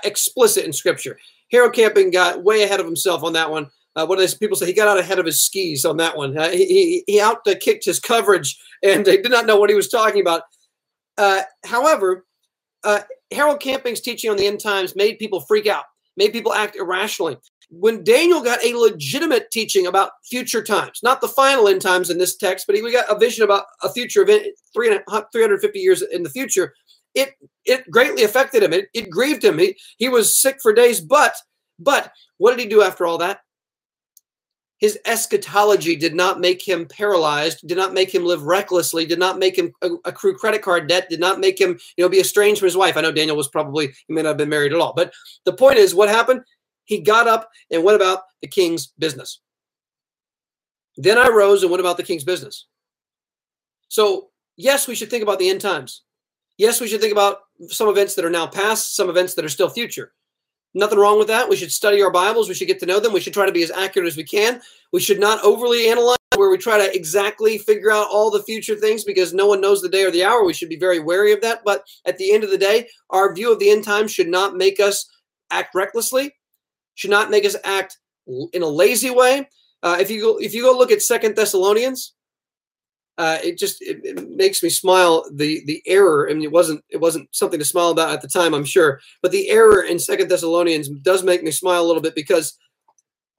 explicit 0.03 0.65
in 0.65 0.73
Scripture. 0.73 1.19
Harold 1.55 1.73
Camping 1.73 2.11
got 2.11 2.43
way 2.43 2.63
ahead 2.63 2.81
of 2.81 2.85
himself 2.85 3.23
on 3.23 3.31
that 3.33 3.49
one. 3.49 3.69
Uh, 3.95 4.05
what 4.05 4.19
does 4.19 4.35
people 4.35 4.57
say? 4.57 4.65
He 4.65 4.73
got 4.73 4.89
out 4.89 4.99
ahead 4.99 5.19
of 5.19 5.25
his 5.25 5.41
skis 5.41 5.85
on 5.85 5.95
that 5.97 6.17
one. 6.17 6.37
Uh, 6.37 6.49
he 6.49 7.01
he, 7.07 7.21
out 7.21 7.45
kicked 7.61 7.85
his 7.85 7.97
coverage 7.99 8.59
and 8.83 9.05
they 9.05 9.21
did 9.21 9.31
not 9.31 9.45
know 9.45 9.57
what 9.57 9.69
he 9.69 9.75
was 9.75 9.87
talking 9.87 10.19
about. 10.19 10.41
Uh, 11.17 11.43
however, 11.63 12.25
uh, 12.83 12.99
Harold 13.31 13.61
Camping's 13.61 14.01
teaching 14.01 14.29
on 14.29 14.35
the 14.35 14.45
end 14.45 14.59
times 14.59 14.97
made 14.97 15.17
people 15.17 15.39
freak 15.39 15.65
out, 15.65 15.85
made 16.17 16.33
people 16.33 16.53
act 16.53 16.75
irrationally. 16.75 17.37
When 17.69 18.03
Daniel 18.03 18.43
got 18.43 18.63
a 18.63 18.75
legitimate 18.75 19.49
teaching 19.49 19.87
about 19.87 20.11
future 20.29 20.61
times, 20.61 20.99
not 21.03 21.21
the 21.21 21.29
final 21.29 21.69
end 21.69 21.81
times 21.81 22.09
in 22.09 22.17
this 22.17 22.35
text, 22.35 22.67
but 22.67 22.75
he 22.75 22.91
got 22.91 23.09
a 23.09 23.17
vision 23.17 23.45
about 23.45 23.63
a 23.81 23.91
future 23.91 24.23
event 24.23 24.47
350 24.73 25.79
years 25.79 26.01
in 26.01 26.21
the 26.21 26.29
future, 26.29 26.73
it 27.15 27.33
it 27.65 27.89
greatly 27.89 28.23
affected 28.23 28.61
him. 28.61 28.73
It, 28.73 28.89
it 28.93 29.09
grieved 29.09 29.43
him. 29.43 29.57
He, 29.57 29.77
he 29.97 30.09
was 30.09 30.37
sick 30.37 30.57
for 30.61 30.73
days. 30.73 31.01
But 31.01 31.35
but 31.79 32.11
what 32.37 32.51
did 32.51 32.59
he 32.59 32.69
do 32.69 32.83
after 32.83 33.05
all 33.05 33.17
that? 33.19 33.39
His 34.77 34.99
eschatology 35.05 35.95
did 35.95 36.13
not 36.13 36.41
make 36.41 36.61
him 36.61 36.85
paralyzed, 36.85 37.65
did 37.65 37.77
not 37.77 37.93
make 37.93 38.13
him 38.13 38.25
live 38.25 38.43
recklessly, 38.43 39.05
did 39.05 39.19
not 39.19 39.39
make 39.39 39.57
him 39.57 39.71
accrue 40.03 40.35
credit 40.35 40.61
card 40.61 40.87
debt, 40.87 41.09
did 41.09 41.19
not 41.19 41.39
make 41.39 41.59
him, 41.59 41.79
you 41.95 42.03
know, 42.03 42.09
be 42.09 42.19
estranged 42.19 42.59
from 42.59 42.67
his 42.67 42.75
wife. 42.75 42.97
I 42.97 43.01
know 43.01 43.11
Daniel 43.13 43.37
was 43.37 43.47
probably, 43.47 43.87
he 43.87 44.13
may 44.13 44.21
not 44.21 44.29
have 44.29 44.37
been 44.37 44.49
married 44.49 44.73
at 44.73 44.79
all. 44.79 44.93
But 44.93 45.13
the 45.45 45.53
point 45.53 45.77
is, 45.77 45.95
what 45.95 46.09
happened? 46.09 46.41
He 46.83 46.99
got 46.99 47.27
up 47.27 47.49
and 47.71 47.83
went 47.83 47.95
about 47.95 48.23
the 48.41 48.49
king's 48.49 48.87
business. 48.87 49.39
Then 50.97 51.17
I 51.17 51.29
rose 51.29 51.61
and 51.63 51.71
went 51.71 51.81
about 51.81 51.97
the 51.97 52.03
king's 52.03 52.25
business. 52.25 52.67
So, 53.87 54.29
yes, 54.57 54.87
we 54.87 54.95
should 54.95 55.09
think 55.09 55.23
about 55.23 55.39
the 55.39 55.49
end 55.49 55.61
times. 55.61 56.03
Yes, 56.57 56.79
we 56.79 56.87
should 56.87 57.01
think 57.01 57.11
about 57.11 57.39
some 57.67 57.89
events 57.89 58.15
that 58.15 58.25
are 58.25 58.29
now 58.29 58.47
past, 58.47 58.95
some 58.95 59.09
events 59.09 59.33
that 59.33 59.45
are 59.45 59.49
still 59.49 59.69
future. 59.69 60.13
Nothing 60.73 60.99
wrong 60.99 61.17
with 61.17 61.29
that. 61.29 61.47
We 61.47 61.55
should 61.55 61.71
study 61.71 62.01
our 62.01 62.11
Bibles. 62.11 62.49
We 62.49 62.53
should 62.53 62.67
get 62.67 62.79
to 62.81 62.85
know 62.85 62.99
them. 62.99 63.13
We 63.13 63.21
should 63.21 63.33
try 63.33 63.45
to 63.45 63.51
be 63.51 63.63
as 63.63 63.71
accurate 63.71 64.07
as 64.07 64.17
we 64.17 64.25
can. 64.25 64.61
We 64.91 64.99
should 64.99 65.21
not 65.21 65.43
overly 65.43 65.87
analyze 65.87 66.17
where 66.35 66.49
we 66.49 66.57
try 66.57 66.77
to 66.77 66.93
exactly 66.93 67.57
figure 67.57 67.91
out 67.91 68.09
all 68.11 68.29
the 68.29 68.43
future 68.43 68.75
things 68.75 69.05
because 69.05 69.33
no 69.33 69.47
one 69.47 69.61
knows 69.61 69.81
the 69.81 69.87
day 69.87 70.03
or 70.03 70.11
the 70.11 70.25
hour. 70.25 70.43
We 70.43 70.53
should 70.53 70.67
be 70.67 70.75
very 70.75 70.99
wary 70.99 71.31
of 71.31 71.39
that. 71.41 71.61
But 71.63 71.85
at 72.03 72.17
the 72.17 72.33
end 72.33 72.43
of 72.43 72.49
the 72.49 72.57
day, 72.57 72.89
our 73.09 73.33
view 73.33 73.53
of 73.53 73.59
the 73.59 73.69
end 73.69 73.85
times 73.85 74.11
should 74.11 74.27
not 74.27 74.57
make 74.57 74.81
us 74.81 75.09
act 75.49 75.75
recklessly, 75.75 76.35
should 76.95 77.11
not 77.11 77.31
make 77.31 77.45
us 77.45 77.55
act 77.63 77.97
in 78.51 78.61
a 78.61 78.67
lazy 78.67 79.11
way. 79.11 79.47
Uh, 79.81 79.97
if 79.99 80.09
you 80.09 80.19
go, 80.19 80.37
if 80.39 80.53
you 80.53 80.63
go 80.63 80.77
look 80.77 80.91
at 80.91 81.01
Second 81.01 81.37
Thessalonians, 81.37 82.14
uh, 83.17 83.37
it 83.43 83.57
just 83.57 83.81
it, 83.81 84.01
it, 84.03 84.29
makes 84.29 84.61
me 84.61 84.69
smile. 84.69 85.23
The 85.33 85.63
the 85.65 85.81
error. 85.85 86.29
I 86.29 86.33
mean, 86.33 86.43
it 86.43 86.51
wasn't 86.51 86.83
it 86.89 86.97
wasn't 86.97 87.33
something 87.33 87.59
to 87.59 87.65
smile 87.65 87.89
about 87.89 88.11
at 88.11 88.21
the 88.21 88.27
time, 88.27 88.53
I'm 88.53 88.65
sure, 88.65 88.99
but 89.21 89.31
the 89.31 89.49
error 89.49 89.83
in 89.83 89.99
Second 89.99 90.29
Thessalonians 90.29 90.89
does 90.89 91.23
make 91.23 91.43
me 91.43 91.51
smile 91.51 91.81
a 91.81 91.87
little 91.87 92.01
bit 92.01 92.15
because 92.15 92.57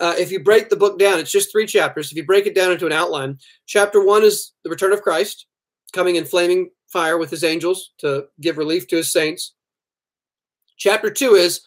uh, 0.01 0.14
if 0.18 0.31
you 0.31 0.43
break 0.43 0.70
the 0.70 0.77
book 0.77 0.99
down, 0.99 1.18
it's 1.18 1.31
just 1.31 1.53
three 1.53 1.66
chapters. 1.66 2.11
If 2.11 2.16
you 2.16 2.24
break 2.24 2.47
it 2.47 2.55
down 2.55 2.72
into 2.72 2.87
an 2.87 2.93
outline, 2.93 3.39
chapter 3.66 4.05
one 4.05 4.24
is 4.24 4.53
the 4.64 4.70
return 4.70 4.93
of 4.93 5.03
Christ, 5.03 5.47
coming 5.93 6.16
in 6.16 6.24
flaming 6.24 6.70
fire 6.89 7.18
with 7.18 7.31
his 7.31 7.45
angels 7.45 7.93
to 7.99 8.27
give 8.41 8.59
relief 8.59 8.89
to 8.89 8.97
his 8.97 9.12
saints. 9.12 9.55
Chapter 10.79 11.11
two 11.11 11.35
is 11.35 11.61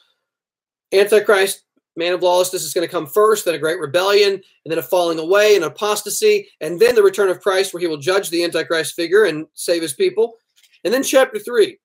Antichrist, 0.92 1.64
man 2.00 2.14
of 2.14 2.24
lawlessness, 2.24 2.64
is 2.64 2.74
going 2.74 2.88
to 2.88 2.92
come 2.92 3.06
first, 3.06 3.46
then 3.46 3.54
a 3.54 3.60
great 3.60 3.80
rebellion, 3.80 4.34
and 4.34 4.72
then 4.72 4.80
a 4.80 4.82
falling 4.82 5.20
away 5.20 5.56
and 5.56 5.64
apostasy, 5.64 6.50
and 6.62 6.80
then 6.80 6.96
the 6.96 7.04
return 7.04 7.30
of 7.30 7.42
Christ, 7.42 7.74
where 7.74 7.82
he 7.82 7.88
will 7.88 7.98
judge 7.98 8.30
the 8.30 8.44
Antichrist 8.44 8.96
figure 8.96 9.26
and 9.26 9.46
save 9.54 9.84
his 9.84 9.94
people. 9.94 10.36
And 10.84 10.94
then 10.94 11.04
chapter 11.04 11.38
three, 11.38 11.78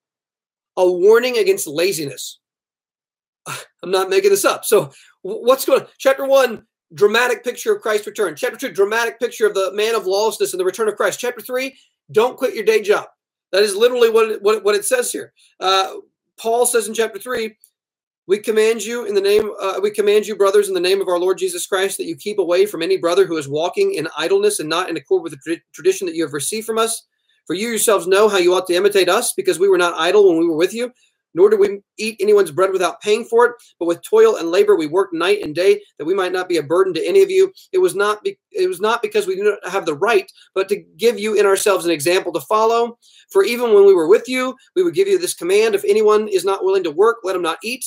a 0.77 0.91
warning 0.91 1.39
against 1.39 1.67
laziness. 1.67 2.39
I'm 3.83 3.91
not 3.91 4.09
making 4.09 4.31
this 4.31 4.45
up. 4.45 4.65
So 4.65 4.93
what's 5.23 5.67
going 5.67 5.83
on? 5.83 5.89
Chapter 5.99 6.25
one, 6.27 6.65
dramatic 6.95 7.45
picture 7.45 7.75
of 7.75 7.83
Christ's 7.83 8.07
return. 8.07 8.37
Chapter 8.37 8.57
two, 8.57 8.73
dramatic 8.73 9.19
picture 9.21 9.47
of 9.47 9.55
the 9.55 9.73
man 9.75 9.95
of 9.95 10.07
lawlessness 10.07 10.53
and 10.53 10.61
the 10.61 10.65
return 10.65 10.89
of 10.89 10.97
Christ. 10.97 11.21
Chapter 11.21 11.43
three, 11.43 11.77
don't 12.13 12.37
quit 12.37 12.55
your 12.55 12.65
day 12.65 12.81
job. 12.81 13.07
That 13.53 13.63
is 13.63 13.77
literally 13.77 14.11
what 14.11 14.31
it, 14.31 14.43
what, 14.43 14.65
what 14.65 14.75
it 14.75 14.85
says 14.85 15.13
here. 15.13 15.33
Uh, 15.61 15.95
Paul 16.39 16.67
says 16.67 16.89
in 16.89 16.95
chapter 16.95 17.19
three, 17.19 17.57
we 18.27 18.39
command 18.39 18.83
you 18.83 19.05
in 19.05 19.15
the 19.15 19.21
name, 19.21 19.51
uh, 19.61 19.81
we 19.83 19.91
command 19.91 20.27
you, 20.27 20.37
brothers, 20.37 20.69
in 20.69 20.75
the 20.75 20.81
name 20.81 21.01
of 21.01 21.09
our 21.09 21.19
Lord 21.19 21.39
Jesus 21.39 21.67
Christ, 21.67 21.99
that 21.99 22.07
you 22.07 22.17
keep 22.17 22.39
away 22.39 22.65
from 22.65 22.83
any 22.83 22.97
brother 22.97 23.27
who 23.27 23.37
is 23.37 23.49
walking 23.49 23.95
in 23.95 24.09
idleness 24.17 24.61
and 24.61 24.69
not 24.69 24.89
in 24.89 24.97
accord 24.97 25.23
with 25.23 25.33
the 25.33 25.61
tradition 25.75 26.07
that 26.07 26.15
you 26.15 26.25
have 26.25 26.33
received 26.33 26.67
from 26.67 26.79
us. 26.79 27.07
For 27.47 27.55
you 27.55 27.69
yourselves 27.69 28.07
know 28.07 28.29
how 28.29 28.39
you 28.39 28.55
ought 28.55 28.67
to 28.69 28.75
imitate 28.75 29.11
us, 29.11 29.35
because 29.37 29.59
we 29.59 29.69
were 29.69 29.79
not 29.79 29.95
idle 29.99 30.27
when 30.27 30.39
we 30.39 30.49
were 30.49 30.57
with 30.57 30.73
you, 30.73 30.91
nor 31.35 31.51
did 31.51 31.59
we 31.59 31.81
eat 31.99 32.17
anyone's 32.21 32.53
bread 32.53 32.73
without 32.73 33.03
paying 33.03 33.25
for 33.25 33.45
it, 33.45 33.53
but 33.79 33.87
with 33.87 34.01
toil 34.03 34.37
and 34.37 34.51
labor 34.51 34.77
we 34.77 34.87
worked 34.87 35.13
night 35.13 35.43
and 35.43 35.55
day, 35.55 35.83
that 35.99 36.05
we 36.07 36.15
might 36.15 36.33
not 36.33 36.49
be 36.49 36.57
a 36.57 36.63
burden 36.63 36.95
to 36.95 37.07
any 37.07 37.23
of 37.23 37.31
you. 37.31 37.53
It 37.73 37.79
was 37.79 37.95
not 37.95 38.23
be, 38.23 38.39
it 38.53 38.69
was 38.69 38.81
not 38.81 39.03
because 39.03 39.27
we 39.27 39.35
do 39.35 39.43
not 39.43 39.71
have 39.71 39.85
the 39.85 39.97
right, 39.97 40.31
but 40.55 40.69
to 40.71 40.83
give 40.97 41.19
you 41.19 41.35
in 41.35 41.45
ourselves 41.45 41.85
an 41.85 41.91
example 41.91 42.33
to 42.33 42.41
follow. 42.41 42.99
For 43.31 43.45
even 43.45 43.75
when 43.75 43.85
we 43.85 43.95
were 43.95 44.09
with 44.09 44.29
you, 44.29 44.55
we 44.77 44.83
would 44.83 44.95
give 44.95 45.09
you 45.09 45.19
this 45.19 45.35
command: 45.35 45.75
if 45.75 45.85
anyone 45.85 46.29
is 46.29 46.45
not 46.45 46.65
willing 46.65 46.85
to 46.85 46.91
work, 46.91 47.19
let 47.25 47.37
him 47.37 47.43
not 47.43 47.59
eat. 47.63 47.85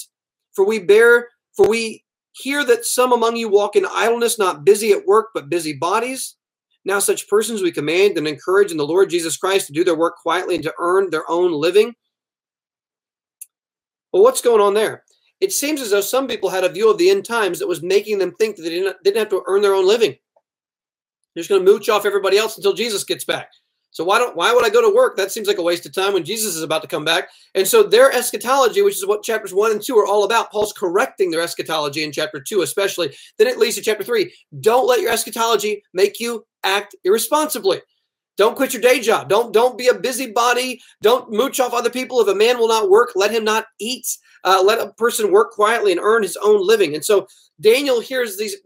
For 0.58 0.66
we 0.66 0.80
bear, 0.80 1.30
for 1.56 1.70
we 1.70 2.04
hear 2.32 2.66
that 2.66 2.84
some 2.84 3.14
among 3.14 3.36
you 3.36 3.48
walk 3.48 3.76
in 3.76 3.86
idleness, 3.86 4.40
not 4.40 4.66
busy 4.66 4.92
at 4.92 5.06
work, 5.06 5.28
but 5.36 5.52
busy 5.52 5.74
bodies. 5.74 6.36
Now, 6.84 6.98
such 6.98 7.28
persons 7.28 7.62
we 7.62 7.72
command 7.72 8.18
and 8.18 8.28
encourage 8.28 8.72
in 8.72 8.78
the 8.78 8.88
Lord 8.88 9.12
Jesus 9.12 9.38
Christ 9.38 9.68
to 9.68 9.74
do 9.74 9.84
their 9.84 9.96
work 9.96 10.16
quietly 10.18 10.56
and 10.56 10.64
to 10.64 10.74
earn 10.80 11.12
their 11.12 11.30
own 11.30 11.52
living. 11.52 11.94
Well, 14.12 14.24
what's 14.24 14.42
going 14.42 14.62
on 14.62 14.74
there? 14.74 15.04
It 15.40 15.52
seems 15.52 15.80
as 15.80 15.92
though 15.92 16.02
some 16.02 16.28
people 16.28 16.50
had 16.50 16.64
a 16.64 16.70
view 16.70 16.90
of 16.90 16.98
the 16.98 17.12
end 17.12 17.24
times 17.24 17.60
that 17.60 17.68
was 17.68 17.84
making 17.84 18.18
them 18.18 18.34
think 18.34 18.56
that 18.56 18.64
they 18.64 18.70
didn't, 18.70 18.98
didn't 19.04 19.20
have 19.20 19.30
to 19.30 19.44
earn 19.46 19.62
their 19.62 19.76
own 19.76 19.88
living. 19.88 20.16
They're 21.36 21.44
just 21.44 21.50
going 21.52 21.64
to 21.64 21.72
mooch 21.72 21.88
off 21.88 22.08
everybody 22.08 22.40
else 22.40 22.58
until 22.58 22.74
Jesus 22.74 23.04
gets 23.04 23.26
back. 23.26 23.52
So 23.98 24.04
why 24.04 24.20
don't 24.20 24.36
why 24.36 24.54
would 24.54 24.64
I 24.64 24.70
go 24.70 24.88
to 24.88 24.96
work? 24.96 25.18
That 25.18 25.32
seems 25.32 25.48
like 25.48 25.58
a 25.58 25.64
waste 25.64 25.88
of 25.88 25.92
time 25.92 26.14
when 26.14 26.24
Jesus 26.24 26.56
is 26.56 26.62
about 26.62 26.84
to 26.84 26.88
come 26.88 27.04
back. 27.04 27.30
And 27.56 27.68
so 27.68 27.82
their 27.82 28.12
eschatology, 28.12 28.84
which 28.84 28.96
is 28.96 29.08
what 29.08 29.24
chapters 29.24 29.56
one 29.56 29.72
and 29.72 29.82
two 29.82 29.98
are 29.98 30.06
all 30.06 30.24
about, 30.24 30.52
Paul's 30.52 30.72
correcting 30.72 31.32
their 31.32 31.42
eschatology 31.42 32.04
in 32.04 32.12
chapter 32.12 32.40
two, 32.40 32.62
especially. 32.62 33.18
Then 33.40 33.48
it 33.48 33.58
leads 33.58 33.76
to 33.78 33.82
chapter 33.82 34.04
three. 34.04 34.32
Don't 34.60 34.86
let 34.86 35.02
your 35.02 35.12
eschatology 35.12 35.82
make 35.96 36.20
you 36.20 36.46
act 36.64 36.96
irresponsibly. 37.06 37.82
Don't 38.38 38.56
quit 38.56 38.72
your 38.72 38.84
day 38.84 39.00
job. 39.00 39.30
Don't 39.30 39.52
don't 39.52 39.80
be 39.80 39.88
a 39.88 39.96
busybody. 39.96 40.80
Don't 41.02 41.32
mooch 41.32 41.60
off 41.60 41.74
other 41.74 41.90
people. 41.90 42.22
If 42.22 42.28
a 42.28 42.36
man 42.36 42.60
will 42.60 42.68
not 42.68 42.92
work, 42.92 43.14
let 43.16 43.32
him 43.32 43.44
not 43.44 43.66
eat. 43.80 44.06
Uh, 44.44 44.62
let 44.64 44.80
a 44.80 44.94
person 44.94 45.32
work 45.32 45.54
quietly 45.54 45.92
and 45.92 46.00
earn 46.00 46.22
his 46.22 46.38
own 46.44 46.64
living. 46.64 46.94
And 46.94 47.04
so 47.04 47.26
Daniel 47.60 48.00
hears 48.00 48.38
these 48.38 48.58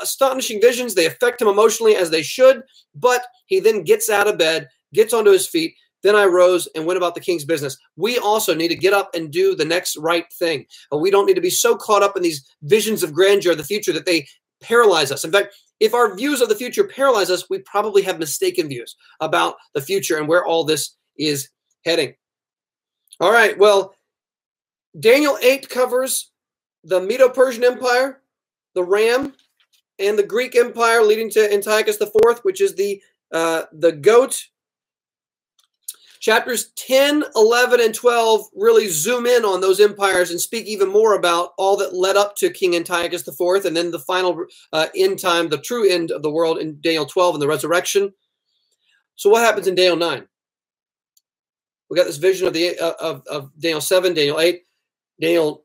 astonishing 0.00 0.60
visions. 0.60 0.94
They 0.94 1.06
affect 1.06 1.42
him 1.42 1.48
emotionally 1.48 1.96
as 1.96 2.10
they 2.10 2.22
should, 2.22 2.62
but 2.94 3.26
he 3.46 3.60
then 3.60 3.82
gets 3.82 4.08
out 4.08 4.28
of 4.28 4.38
bed, 4.38 4.68
gets 4.96 5.14
onto 5.14 5.30
his 5.30 5.46
feet. 5.46 5.74
Then 6.02 6.16
I 6.16 6.24
rose 6.24 6.68
and 6.74 6.86
went 6.86 6.96
about 6.96 7.14
the 7.14 7.20
king's 7.20 7.44
business. 7.44 7.76
We 7.96 8.18
also 8.18 8.54
need 8.54 8.68
to 8.68 8.76
get 8.76 8.92
up 8.92 9.14
and 9.14 9.30
do 9.30 9.54
the 9.54 9.64
next 9.64 9.96
right 9.96 10.30
thing. 10.32 10.66
We 10.92 11.10
don't 11.10 11.26
need 11.26 11.34
to 11.34 11.40
be 11.40 11.50
so 11.50 11.76
caught 11.76 12.02
up 12.02 12.16
in 12.16 12.22
these 12.22 12.46
visions 12.62 13.02
of 13.02 13.12
grandeur 13.12 13.52
of 13.52 13.58
the 13.58 13.64
future 13.64 13.92
that 13.92 14.06
they 14.06 14.26
paralyze 14.60 15.10
us. 15.10 15.24
In 15.24 15.32
fact, 15.32 15.54
if 15.80 15.94
our 15.94 16.14
views 16.14 16.40
of 16.40 16.48
the 16.48 16.54
future 16.54 16.84
paralyze 16.84 17.30
us, 17.30 17.50
we 17.50 17.58
probably 17.60 18.02
have 18.02 18.18
mistaken 18.18 18.68
views 18.68 18.96
about 19.20 19.56
the 19.74 19.80
future 19.80 20.18
and 20.18 20.28
where 20.28 20.44
all 20.44 20.64
this 20.64 20.96
is 21.18 21.48
heading. 21.84 22.14
All 23.20 23.32
right, 23.32 23.56
well, 23.58 23.94
Daniel 24.98 25.38
8 25.42 25.68
covers 25.68 26.30
the 26.84 27.00
Medo 27.00 27.28
Persian 27.28 27.64
Empire, 27.64 28.22
the 28.74 28.84
Ram, 28.84 29.34
and 29.98 30.18
the 30.18 30.22
Greek 30.22 30.56
Empire 30.56 31.02
leading 31.02 31.30
to 31.30 31.52
Antiochus 31.52 32.00
IV, 32.00 32.38
which 32.42 32.60
is 32.60 32.74
the 32.74 33.02
uh, 33.32 33.62
the 33.72 33.92
goat 33.92 34.46
Chapters 36.26 36.72
10, 36.74 37.22
11, 37.36 37.80
and 37.80 37.94
12 37.94 38.46
really 38.56 38.88
zoom 38.88 39.26
in 39.26 39.44
on 39.44 39.60
those 39.60 39.78
empires 39.78 40.32
and 40.32 40.40
speak 40.40 40.66
even 40.66 40.88
more 40.88 41.14
about 41.14 41.50
all 41.56 41.76
that 41.76 41.94
led 41.94 42.16
up 42.16 42.34
to 42.34 42.50
King 42.50 42.74
Antiochus 42.74 43.28
IV 43.28 43.64
and 43.64 43.76
then 43.76 43.92
the 43.92 44.00
final 44.00 44.44
uh, 44.72 44.88
end 44.96 45.20
time, 45.20 45.48
the 45.48 45.58
true 45.58 45.88
end 45.88 46.10
of 46.10 46.22
the 46.22 46.30
world 46.32 46.58
in 46.58 46.80
Daniel 46.80 47.06
12 47.06 47.36
and 47.36 47.42
the 47.42 47.46
resurrection. 47.46 48.12
So, 49.14 49.30
what 49.30 49.44
happens 49.44 49.68
in 49.68 49.76
Daniel 49.76 49.94
9? 49.94 50.26
We 51.90 51.96
got 51.96 52.06
this 52.06 52.16
vision 52.16 52.48
of 52.48 52.54
the 52.54 52.76
uh, 52.76 52.94
of, 52.98 53.22
of 53.28 53.52
Daniel 53.60 53.80
7, 53.80 54.12
Daniel 54.12 54.40
8, 54.40 54.62
Daniel 55.20 55.64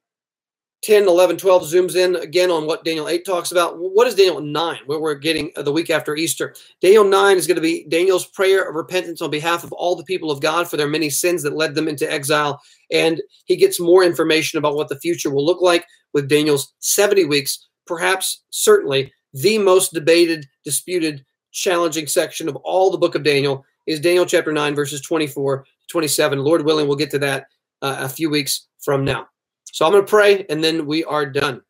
10, 0.81 1.07
11, 1.07 1.37
12 1.37 1.63
zooms 1.63 1.95
in 1.95 2.15
again 2.15 2.49
on 2.49 2.65
what 2.65 2.83
Daniel 2.83 3.07
8 3.07 3.23
talks 3.23 3.51
about. 3.51 3.77
What 3.77 4.07
is 4.07 4.15
Daniel 4.15 4.41
9, 4.41 4.79
where 4.87 4.99
we're 4.99 5.13
getting 5.13 5.51
the 5.55 5.71
week 5.71 5.91
after 5.91 6.15
Easter? 6.15 6.55
Daniel 6.81 7.03
9 7.03 7.37
is 7.37 7.45
going 7.45 7.55
to 7.55 7.61
be 7.61 7.85
Daniel's 7.87 8.25
prayer 8.25 8.67
of 8.67 8.75
repentance 8.75 9.21
on 9.21 9.29
behalf 9.29 9.63
of 9.63 9.71
all 9.73 9.95
the 9.95 10.03
people 10.03 10.31
of 10.31 10.41
God 10.41 10.67
for 10.67 10.77
their 10.77 10.87
many 10.87 11.09
sins 11.11 11.43
that 11.43 11.55
led 11.55 11.75
them 11.75 11.87
into 11.87 12.11
exile. 12.11 12.59
And 12.91 13.21
he 13.45 13.55
gets 13.55 13.79
more 13.79 14.03
information 14.03 14.57
about 14.57 14.75
what 14.75 14.89
the 14.89 14.99
future 14.99 15.29
will 15.29 15.45
look 15.45 15.61
like 15.61 15.85
with 16.13 16.27
Daniel's 16.27 16.73
70 16.79 17.25
weeks, 17.25 17.67
perhaps, 17.85 18.43
certainly, 18.49 19.13
the 19.33 19.59
most 19.59 19.93
debated, 19.93 20.47
disputed, 20.63 21.23
challenging 21.51 22.07
section 22.07 22.49
of 22.49 22.55
all 22.57 22.89
the 22.89 22.97
book 22.97 23.13
of 23.13 23.23
Daniel 23.23 23.63
is 23.85 23.99
Daniel 23.99 24.25
chapter 24.25 24.51
9, 24.51 24.73
verses 24.73 25.01
24 25.01 25.59
to 25.59 25.65
27. 25.89 26.39
Lord 26.39 26.65
willing, 26.65 26.87
we'll 26.87 26.97
get 26.97 27.11
to 27.11 27.19
that 27.19 27.47
uh, 27.81 27.97
a 27.99 28.09
few 28.09 28.29
weeks 28.29 28.67
from 28.79 29.05
now. 29.05 29.27
So 29.71 29.85
I'm 29.85 29.91
going 29.91 30.03
to 30.03 30.09
pray 30.09 30.45
and 30.49 30.63
then 30.63 30.85
we 30.85 31.03
are 31.03 31.25
done. 31.25 31.61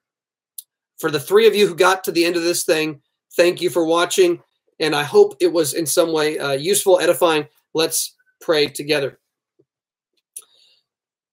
For 0.99 1.10
the 1.10 1.20
three 1.20 1.47
of 1.47 1.56
you 1.56 1.68
who 1.68 1.76
got 1.76 2.04
to 2.04 2.12
the 2.12 2.26
end 2.26 2.36
of 2.36 2.43
this 2.43 2.64
thing, 2.64 3.02
thank 3.36 3.62
you 3.62 3.70
for 3.70 3.86
watching. 3.86 4.41
And 4.80 4.95
I 4.95 5.04
hope 5.04 5.36
it 5.39 5.52
was 5.52 5.74
in 5.74 5.86
some 5.86 6.12
way 6.12 6.39
uh, 6.39 6.52
useful, 6.52 6.99
edifying. 6.99 7.47
Let's 7.74 8.16
pray 8.39 8.68
together. 8.68 9.20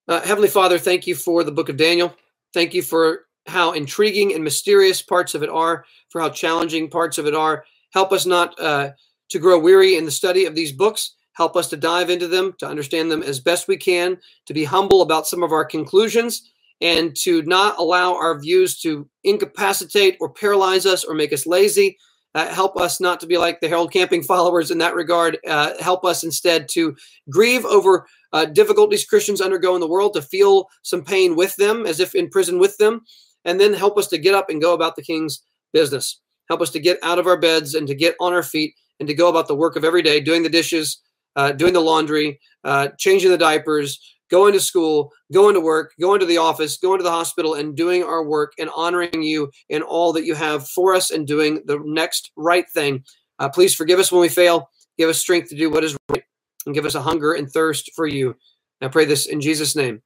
Uh, 0.06 0.20
Heavenly 0.22 0.48
Father, 0.48 0.78
thank 0.78 1.06
you 1.06 1.14
for 1.14 1.44
the 1.44 1.52
book 1.52 1.68
of 1.68 1.76
Daniel. 1.76 2.14
Thank 2.54 2.72
you 2.72 2.82
for 2.82 3.26
how 3.46 3.72
intriguing 3.72 4.34
and 4.34 4.44
mysterious 4.44 5.02
parts 5.02 5.34
of 5.34 5.42
it 5.42 5.50
are, 5.50 5.84
for 6.08 6.20
how 6.20 6.30
challenging 6.30 6.88
parts 6.88 7.18
of 7.18 7.26
it 7.26 7.34
are. 7.34 7.64
Help 7.92 8.12
us 8.12 8.26
not 8.26 8.58
uh, 8.60 8.90
to 9.30 9.38
grow 9.38 9.58
weary 9.58 9.96
in 9.96 10.04
the 10.04 10.10
study 10.10 10.44
of 10.46 10.54
these 10.54 10.72
books. 10.72 11.14
Help 11.32 11.56
us 11.56 11.68
to 11.68 11.76
dive 11.76 12.10
into 12.10 12.26
them, 12.26 12.54
to 12.58 12.66
understand 12.66 13.10
them 13.10 13.22
as 13.22 13.38
best 13.38 13.68
we 13.68 13.76
can, 13.76 14.18
to 14.46 14.54
be 14.54 14.64
humble 14.64 15.02
about 15.02 15.26
some 15.26 15.42
of 15.42 15.52
our 15.52 15.64
conclusions, 15.64 16.50
and 16.80 17.14
to 17.16 17.42
not 17.42 17.78
allow 17.78 18.14
our 18.14 18.38
views 18.40 18.78
to 18.80 19.08
incapacitate 19.24 20.16
or 20.20 20.32
paralyze 20.32 20.86
us 20.86 21.04
or 21.04 21.14
make 21.14 21.32
us 21.32 21.46
lazy. 21.46 21.96
Uh, 22.34 22.46
help 22.48 22.76
us 22.76 23.00
not 23.00 23.18
to 23.20 23.26
be 23.26 23.38
like 23.38 23.60
the 23.60 23.68
Harold 23.68 23.92
Camping 23.92 24.22
followers 24.22 24.70
in 24.70 24.78
that 24.78 24.94
regard. 24.94 25.38
Uh, 25.46 25.72
help 25.80 26.04
us 26.04 26.22
instead 26.22 26.68
to 26.70 26.94
grieve 27.30 27.64
over 27.64 28.06
uh, 28.32 28.44
difficulties 28.44 29.06
Christians 29.06 29.40
undergo 29.40 29.74
in 29.74 29.80
the 29.80 29.88
world, 29.88 30.14
to 30.14 30.22
feel 30.22 30.68
some 30.82 31.02
pain 31.02 31.34
with 31.34 31.56
them 31.56 31.86
as 31.86 32.00
if 32.00 32.14
in 32.14 32.28
prison 32.28 32.58
with 32.58 32.76
them, 32.76 33.00
and 33.44 33.58
then 33.58 33.72
help 33.72 33.96
us 33.96 34.06
to 34.08 34.18
get 34.18 34.34
up 34.34 34.50
and 34.50 34.60
go 34.60 34.74
about 34.74 34.94
the 34.94 35.02
King's 35.02 35.42
business. 35.72 36.20
Help 36.48 36.60
us 36.60 36.70
to 36.70 36.80
get 36.80 36.98
out 37.02 37.18
of 37.18 37.26
our 37.26 37.38
beds 37.38 37.74
and 37.74 37.88
to 37.88 37.94
get 37.94 38.14
on 38.20 38.32
our 38.32 38.42
feet 38.42 38.74
and 39.00 39.08
to 39.08 39.14
go 39.14 39.28
about 39.28 39.48
the 39.48 39.56
work 39.56 39.76
of 39.76 39.84
every 39.84 40.02
day, 40.02 40.20
doing 40.20 40.42
the 40.42 40.48
dishes, 40.48 41.00
uh, 41.36 41.52
doing 41.52 41.72
the 41.72 41.80
laundry, 41.80 42.38
uh, 42.64 42.88
changing 42.98 43.30
the 43.30 43.38
diapers, 43.38 43.98
going 44.30 44.52
to 44.52 44.60
school, 44.60 45.12
going 45.32 45.54
to 45.54 45.60
work, 45.60 45.94
going 46.00 46.20
to 46.20 46.26
the 46.26 46.38
office, 46.38 46.76
going 46.76 46.98
to 46.98 47.04
the 47.04 47.10
hospital, 47.10 47.54
and 47.54 47.76
doing 47.76 48.02
our 48.02 48.24
work 48.24 48.52
and 48.58 48.70
honoring 48.74 49.22
you 49.22 49.50
in 49.68 49.82
all 49.82 50.12
that 50.12 50.24
you 50.24 50.34
have 50.34 50.68
for 50.68 50.94
us 50.94 51.10
and 51.10 51.26
doing 51.26 51.62
the 51.66 51.78
next 51.84 52.30
right 52.36 52.68
thing. 52.70 53.04
Uh, 53.38 53.48
please 53.48 53.74
forgive 53.74 53.98
us 53.98 54.12
when 54.12 54.20
we 54.20 54.28
fail. 54.28 54.70
Give 54.96 55.08
us 55.08 55.18
strength 55.18 55.48
to 55.50 55.56
do 55.56 55.70
what 55.70 55.84
is 55.84 55.96
right 56.10 56.24
and 56.66 56.74
give 56.74 56.84
us 56.84 56.94
a 56.94 57.02
hunger 57.02 57.32
and 57.32 57.50
thirst 57.50 57.92
for 57.94 58.06
you. 58.06 58.36
I 58.80 58.88
pray 58.88 59.04
this 59.04 59.26
in 59.26 59.40
Jesus' 59.40 59.74
name. 59.74 60.02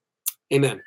Amen. 0.52 0.82